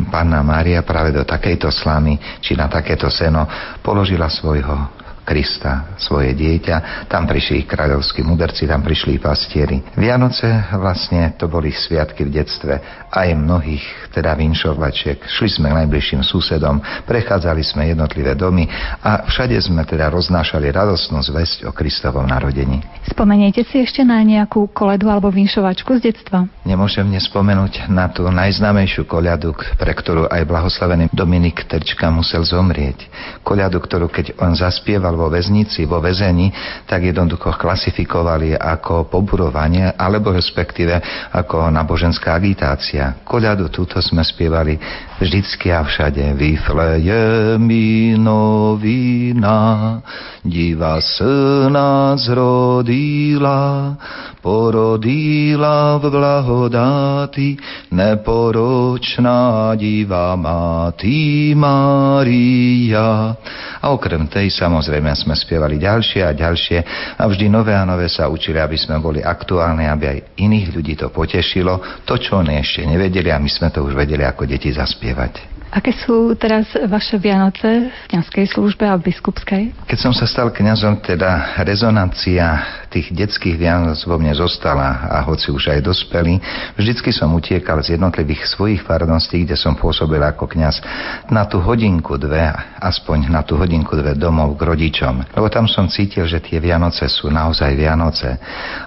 Panna 0.08 0.40
Mária 0.40 0.80
práve 0.80 1.12
do 1.12 1.22
takejto 1.28 1.68
slámy 1.68 2.40
či 2.40 2.56
na 2.56 2.72
takéto 2.72 3.12
seno 3.12 3.44
položila 3.84 4.32
svojho 4.32 5.01
Krista, 5.22 5.94
svoje 6.02 6.34
dieťa. 6.34 7.06
Tam 7.06 7.30
prišli 7.30 7.62
kráľovskí 7.62 8.26
mudrci, 8.26 8.66
tam 8.66 8.82
prišli 8.82 9.22
pastieri. 9.22 9.78
Vianoce 9.94 10.50
vlastne 10.74 11.38
to 11.38 11.46
boli 11.46 11.70
sviatky 11.70 12.26
v 12.26 12.42
detstve 12.42 12.74
aj 13.12 13.28
mnohých 13.38 14.10
teda 14.10 14.34
vinšovačiek. 14.34 15.22
Šli 15.22 15.48
sme 15.48 15.70
k 15.70 15.78
najbližším 15.84 16.26
susedom, 16.26 16.82
prechádzali 17.06 17.62
sme 17.62 17.94
jednotlivé 17.94 18.34
domy 18.34 18.66
a 19.04 19.22
všade 19.28 19.54
sme 19.62 19.86
teda 19.86 20.10
roznášali 20.10 20.68
radosnú 20.74 21.22
zväzť 21.22 21.68
o 21.68 21.72
Kristovom 21.72 22.26
narodení. 22.26 22.82
Spomeniete 23.06 23.62
si 23.62 23.78
ešte 23.78 24.02
na 24.02 24.18
nejakú 24.26 24.66
koledu 24.74 25.06
alebo 25.06 25.30
vinšovačku 25.30 26.02
z 26.02 26.10
detstva? 26.10 26.50
Nemôžem 26.66 27.06
nespomenúť 27.06 27.86
na 27.86 28.10
tú 28.10 28.26
najznámejšiu 28.26 29.06
koľadu, 29.06 29.54
pre 29.78 29.92
ktorú 29.92 30.26
aj 30.26 30.42
blahoslavený 30.48 31.12
Dominik 31.14 31.68
Trčka 31.68 32.10
musel 32.10 32.42
zomrieť. 32.42 33.06
Koľadu, 33.46 33.78
ktorú 33.78 34.08
keď 34.08 34.40
on 34.40 34.56
zaspieval 34.56 35.11
vo 35.14 35.28
väznici, 35.28 35.84
vo 35.84 36.00
väzení, 36.02 36.50
tak 36.88 37.06
jednoducho 37.06 37.54
klasifikovali 37.54 38.56
ako 38.56 39.06
poburovanie, 39.06 39.94
alebo 39.94 40.32
respektíve 40.32 40.96
ako 41.32 41.70
náboženská 41.70 42.34
agitácia. 42.34 43.20
Koľadu 43.22 43.68
túto 43.68 44.00
sme 44.00 44.24
spievali 44.24 44.76
vždycky 45.22 45.70
a 45.70 45.86
všade. 45.86 46.34
Vyfleje 46.34 47.54
mi 47.62 48.18
novina, 48.18 50.02
diva 50.42 50.98
syna 50.98 52.18
zrodila, 52.18 53.94
porodila 54.42 56.02
v 56.02 56.04
blahodáti, 56.10 57.54
neporočná 57.94 59.72
diva 59.78 60.34
Máty 60.34 61.54
Mária. 61.54 63.38
A 63.82 63.90
okrem 63.90 64.26
tej 64.26 64.50
samozrejme 64.50 65.14
sme 65.14 65.34
spievali 65.38 65.78
ďalšie 65.78 66.22
a 66.26 66.34
ďalšie 66.34 66.78
a 67.18 67.22
vždy 67.26 67.46
nové 67.50 67.74
a 67.74 67.86
nové 67.86 68.10
sa 68.10 68.26
učili, 68.26 68.58
aby 68.58 68.78
sme 68.78 68.98
boli 68.98 69.22
aktuálni, 69.22 69.86
aby 69.86 70.04
aj 70.06 70.18
iných 70.38 70.68
ľudí 70.74 70.94
to 70.98 71.10
potešilo, 71.14 72.02
to, 72.06 72.18
čo 72.18 72.42
oni 72.42 72.58
ešte 72.58 72.86
nevedeli 72.86 73.30
a 73.30 73.38
my 73.38 73.50
sme 73.50 73.70
to 73.70 73.82
už 73.82 73.94
vedeli 73.94 74.26
ako 74.26 74.46
deti 74.46 74.70
zaspievať 74.70 75.11
spievať. 75.12 75.44
Aké 75.72 75.96
sú 75.96 76.36
teraz 76.36 76.68
vaše 76.84 77.16
Vianoce 77.16 77.88
v 77.88 78.06
kniazkej 78.12 78.44
službe 78.44 78.84
a 78.84 78.92
v 79.00 79.08
biskupskej? 79.08 79.72
Keď 79.88 79.98
som 80.04 80.12
sa 80.12 80.28
stal 80.28 80.52
kňazom, 80.52 81.00
teda 81.00 81.56
rezonancia 81.64 82.60
tých 82.92 83.08
detských 83.08 83.56
Vianoc 83.56 83.96
vo 84.04 84.20
mne 84.20 84.36
zostala 84.36 85.08
a 85.08 85.24
hoci 85.24 85.48
už 85.48 85.72
aj 85.72 85.80
dospeli, 85.80 86.36
vždycky 86.76 87.08
som 87.08 87.32
utiekal 87.32 87.80
z 87.80 87.96
jednotlivých 87.96 88.52
svojich 88.52 88.84
farností, 88.84 89.48
kde 89.48 89.56
som 89.56 89.72
pôsobil 89.72 90.20
ako 90.20 90.44
kňaz, 90.44 90.84
na 91.32 91.48
tú 91.48 91.56
hodinku, 91.64 92.20
dve, 92.20 92.52
aspoň 92.76 93.32
na 93.32 93.40
tú 93.40 93.56
hodinku, 93.56 93.96
dve 93.96 94.12
domov 94.12 94.60
k 94.60 94.68
rodičom. 94.68 95.32
Lebo 95.32 95.48
tam 95.48 95.64
som 95.64 95.88
cítil, 95.88 96.28
že 96.28 96.44
tie 96.44 96.60
Vianoce 96.60 97.08
sú 97.08 97.32
naozaj 97.32 97.72
Vianoce. 97.72 98.36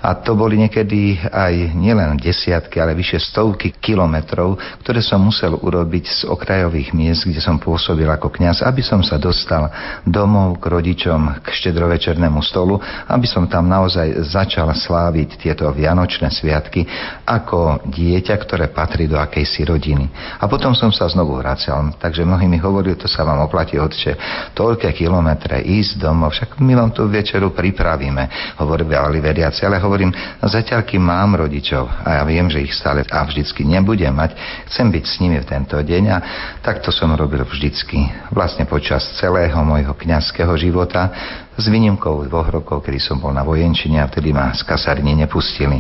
A 0.05 0.13
to 0.21 0.38
boli 0.38 0.61
niekedy 0.61 1.17
aj 1.33 1.73
nielen 1.73 2.13
desiatky, 2.21 2.77
ale 2.77 2.93
vyše 2.93 3.17
stovky 3.17 3.73
kilometrov, 3.73 4.61
ktoré 4.86 5.01
som 5.01 5.17
musel 5.25 5.57
urobiť 5.57 6.05
z 6.05 6.19
okrajov 6.29 6.74
nových 6.76 6.91
miest, 6.91 7.23
kde 7.23 7.39
som 7.39 7.55
pôsobil 7.55 8.03
ako 8.03 8.28
kňaz, 8.28 8.59
aby 8.67 8.84
som 8.84 8.99
sa 8.99 9.15
dostal 9.15 9.71
domov 10.03 10.59
k 10.59 10.76
rodičom 10.76 11.39
k 11.39 11.47
štedrovečernému 11.47 12.43
stolu, 12.43 12.76
aby 13.07 13.23
som 13.23 13.47
tam 13.47 13.71
naozaj 13.71 14.28
začal 14.28 14.67
sláviť 14.76 15.39
tieto 15.39 15.71
vianočné 15.71 16.28
sviatky 16.28 16.84
ako 17.23 17.88
dieťa, 17.88 18.36
ktoré 18.43 18.76
patrí 18.76 19.07
do 19.07 19.15
akejsi 19.15 19.63
rodiny. 19.63 20.11
A 20.36 20.51
potom 20.51 20.76
som 20.76 20.91
sa 20.91 21.07
znovu 21.07 21.39
vracal, 21.39 21.95
takže 21.95 22.28
mnohí 22.28 22.43
mi 22.43 22.59
hovorili, 22.59 22.99
to 22.99 23.07
sa 23.07 23.23
vám 23.23 23.47
oplatí 23.47 23.80
odče, 23.80 24.19
toľké 24.51 24.91
kilometre 24.91 25.63
ísť 25.63 26.03
domov, 26.03 26.36
však 26.36 26.59
my 26.59 26.76
vám 26.76 26.91
tú 26.91 27.07
večeru 27.07 27.55
pripravíme, 27.55 28.59
hovorili 28.59 29.23
veriaci, 29.23 29.63
ale 29.63 29.80
hovorím, 29.80 30.11
zatiaľ 30.43 30.84
kým 30.84 31.07
mám 31.07 31.39
rodičov 31.39 31.88
a 32.03 32.19
ja 32.19 32.23
viem, 32.28 32.51
že 32.51 32.59
ich 32.59 32.76
stále 32.76 33.07
a 33.07 33.23
vždycky 33.23 33.63
nebudem 33.63 34.11
mať, 34.11 34.36
chcem 34.67 34.91
byť 34.91 35.03
s 35.07 35.15
nimi 35.23 35.39
v 35.39 35.47
tento 35.47 35.80
deň 35.80 36.03
a 36.11 36.17
Tak 36.66 36.82
to 36.82 36.89
som 36.89 37.13
robil 37.13 37.45
vždycky, 37.45 38.09
vlastne 38.34 38.66
počas 38.66 39.05
celého 39.22 39.53
môjho 39.61 39.93
kňazského 39.93 40.49
života, 40.57 41.13
s 41.56 41.66
výnimkou 41.72 42.28
dvoch 42.28 42.51
rokov, 42.51 42.84
kedy 42.84 42.99
som 42.99 43.18
bol 43.20 43.32
na 43.32 43.41
vojenčine 43.47 44.03
a 44.03 44.12
vtedy 44.12 44.36
ma 44.36 44.51
z 44.51 44.68
kasárne 44.68 45.16
nepustili. 45.16 45.80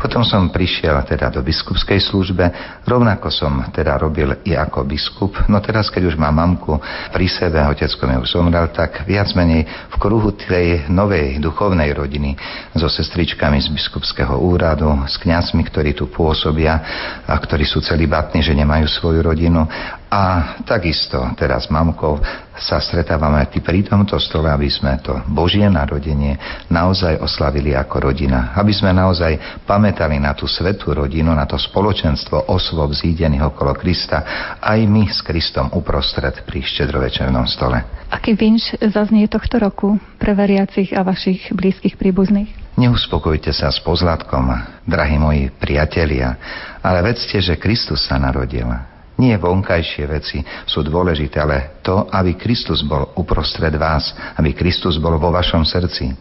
Potom 0.00 0.24
som 0.24 0.48
prišiel 0.48 0.96
teda 1.04 1.28
do 1.28 1.44
biskupskej 1.44 2.00
službe, 2.00 2.48
rovnako 2.88 3.28
som 3.28 3.68
teda 3.68 4.00
robil 4.00 4.40
i 4.48 4.56
ako 4.56 4.88
biskup, 4.88 5.36
no 5.52 5.60
teraz 5.60 5.92
keď 5.92 6.08
už 6.08 6.16
mám 6.16 6.40
mamku 6.40 6.80
pri 7.12 7.26
sebe, 7.28 7.60
otecko 7.60 8.08
mi 8.08 8.16
už 8.16 8.32
zomrel, 8.32 8.72
tak 8.72 9.04
viac 9.04 9.28
menej 9.36 9.68
v 9.92 9.96
kruhu 10.00 10.32
tej 10.32 10.88
novej 10.88 11.36
duchovnej 11.36 11.92
rodiny 11.92 12.32
so 12.72 12.88
sestričkami 12.88 13.60
z 13.60 13.68
biskupského 13.68 14.40
úradu, 14.40 14.88
s 15.04 15.20
kňazmi, 15.20 15.60
ktorí 15.68 15.92
tu 15.92 16.08
pôsobia 16.08 16.80
a 17.28 17.36
ktorí 17.36 17.68
sú 17.68 17.84
celibatní, 17.84 18.40
že 18.40 18.56
nemajú 18.56 18.88
svoju 18.88 19.20
rodinu. 19.20 19.68
A 20.10 20.56
takisto 20.66 21.22
teraz 21.38 21.70
mamkou 21.70 22.18
sa 22.60 22.76
stretávame 22.76 23.48
pri 23.48 23.80
tomto 23.82 24.20
stole, 24.20 24.52
aby 24.52 24.68
sme 24.68 25.00
to 25.00 25.16
Božie 25.32 25.64
narodenie 25.64 26.36
naozaj 26.68 27.16
oslavili 27.18 27.72
ako 27.72 28.12
rodina. 28.12 28.52
Aby 28.52 28.76
sme 28.76 28.92
naozaj 28.92 29.64
pamätali 29.64 30.20
na 30.20 30.36
tú 30.36 30.44
svetú 30.44 30.92
rodinu, 30.92 31.32
na 31.32 31.48
to 31.48 31.56
spoločenstvo 31.56 32.52
osôb 32.52 32.92
zídených 32.92 33.48
okolo 33.48 33.72
Krista, 33.72 34.22
aj 34.60 34.78
my 34.84 35.08
s 35.08 35.24
Kristom 35.24 35.72
uprostred 35.72 36.44
pri 36.44 36.60
štedrovečernom 36.60 37.48
stole. 37.48 37.80
Aký 38.12 38.36
vinš 38.36 38.76
zaznie 38.92 39.24
tohto 39.30 39.56
roku 39.56 39.96
pre 40.20 40.36
veriacich 40.36 40.92
a 40.92 41.00
vašich 41.00 41.56
blízkych 41.56 41.96
príbuzných? 41.96 42.76
Neuspokojte 42.76 43.52
sa 43.52 43.72
s 43.72 43.80
pozlatkom, 43.80 44.52
drahí 44.84 45.16
moji 45.20 45.52
priatelia, 45.52 46.36
ale 46.80 47.04
vedzte, 47.12 47.40
že 47.40 47.60
Kristus 47.60 48.08
sa 48.08 48.16
narodil 48.16 48.89
nie 49.20 49.36
vonkajšie 49.36 50.04
veci 50.08 50.40
sú 50.64 50.80
dôležité, 50.80 51.44
ale 51.44 51.84
to, 51.84 52.08
aby 52.08 52.40
Kristus 52.40 52.80
bol 52.80 53.12
uprostred 53.20 53.76
vás, 53.76 54.16
aby 54.40 54.56
Kristus 54.56 54.96
bol 54.96 55.20
vo 55.20 55.28
vašom 55.28 55.68
srdci. 55.68 56.16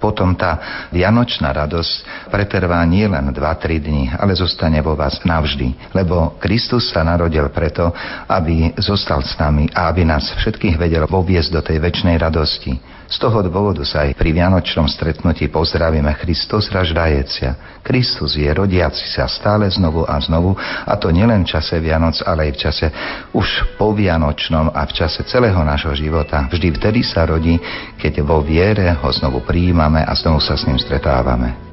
Potom 0.00 0.32
tá 0.32 0.56
vianočná 0.88 1.52
radosť 1.52 2.24
pretrvá 2.32 2.80
nie 2.88 3.04
len 3.04 3.36
2-3 3.36 3.84
dní, 3.84 4.08
ale 4.16 4.32
zostane 4.32 4.80
vo 4.80 4.96
vás 4.96 5.20
navždy. 5.20 5.92
Lebo 5.92 6.40
Kristus 6.40 6.88
sa 6.88 7.04
narodil 7.04 7.44
preto, 7.52 7.92
aby 8.24 8.72
zostal 8.80 9.20
s 9.20 9.36
nami 9.36 9.68
a 9.76 9.92
aby 9.92 10.08
nás 10.08 10.32
všetkých 10.40 10.80
vedel 10.80 11.04
voviesť 11.04 11.50
do 11.52 11.60
tej 11.60 11.84
väčšnej 11.84 12.16
radosti. 12.16 12.80
Z 13.10 13.18
toho 13.18 13.42
dôvodu 13.42 13.82
sa 13.82 14.06
aj 14.06 14.14
pri 14.14 14.30
Vianočnom 14.30 14.86
stretnutí 14.86 15.50
pozdravíme 15.50 16.14
Kristus 16.14 16.70
raždajecia. 16.70 17.82
Kristus 17.82 18.38
je 18.38 18.46
rodiaci 18.46 19.02
sa 19.10 19.26
stále 19.26 19.66
znovu 19.66 20.06
a 20.06 20.14
znovu 20.22 20.54
a 20.86 20.94
to 20.94 21.10
nielen 21.10 21.42
v 21.42 21.50
čase 21.50 21.82
Vianoc, 21.82 22.22
ale 22.22 22.46
aj 22.46 22.52
v 22.54 22.60
čase 22.62 22.86
už 23.34 23.74
po 23.74 23.90
Vianočnom 23.90 24.70
a 24.70 24.86
v 24.86 24.94
čase 24.94 25.26
celého 25.26 25.58
nášho 25.66 25.90
života. 25.98 26.46
Vždy 26.54 26.70
vtedy 26.78 27.02
sa 27.02 27.26
rodí, 27.26 27.58
keď 27.98 28.22
vo 28.22 28.46
viere 28.46 28.86
ho 28.94 29.08
znovu 29.10 29.42
prijímame 29.42 30.06
a 30.06 30.14
znovu 30.14 30.38
sa 30.38 30.54
s 30.54 30.70
ním 30.70 30.78
stretávame. 30.78 31.69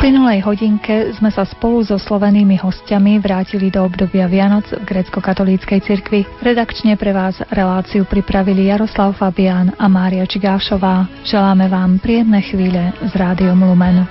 Uplynulej 0.00 0.40
hodinke 0.48 1.12
sme 1.12 1.28
sa 1.28 1.44
spolu 1.44 1.84
so 1.84 2.00
slovenými 2.00 2.56
hostiami 2.56 3.20
vrátili 3.20 3.68
do 3.68 3.84
obdobia 3.84 4.32
Vianoc 4.32 4.64
v 4.72 4.80
grecko-katolíckej 4.88 5.76
cirkvi. 5.84 6.24
Redakčne 6.40 6.96
pre 6.96 7.12
vás 7.12 7.36
reláciu 7.52 8.08
pripravili 8.08 8.72
Jaroslav 8.72 9.20
Fabián 9.20 9.76
a 9.76 9.92
Mária 9.92 10.24
Čigášová. 10.24 11.04
Želáme 11.28 11.68
vám 11.68 12.00
príjemné 12.00 12.40
chvíle 12.40 12.96
z 12.96 13.12
Rádiom 13.12 13.60
Lumen. 13.60 14.08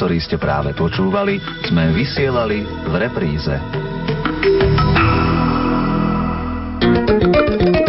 Ktorý 0.00 0.16
ste 0.16 0.40
práve 0.40 0.72
počúvali, 0.72 1.36
sme 1.68 1.92
vysielali 1.92 2.64
v 2.64 2.94
repríze. 2.96 3.52
thank 7.20 7.76
you 7.76 7.79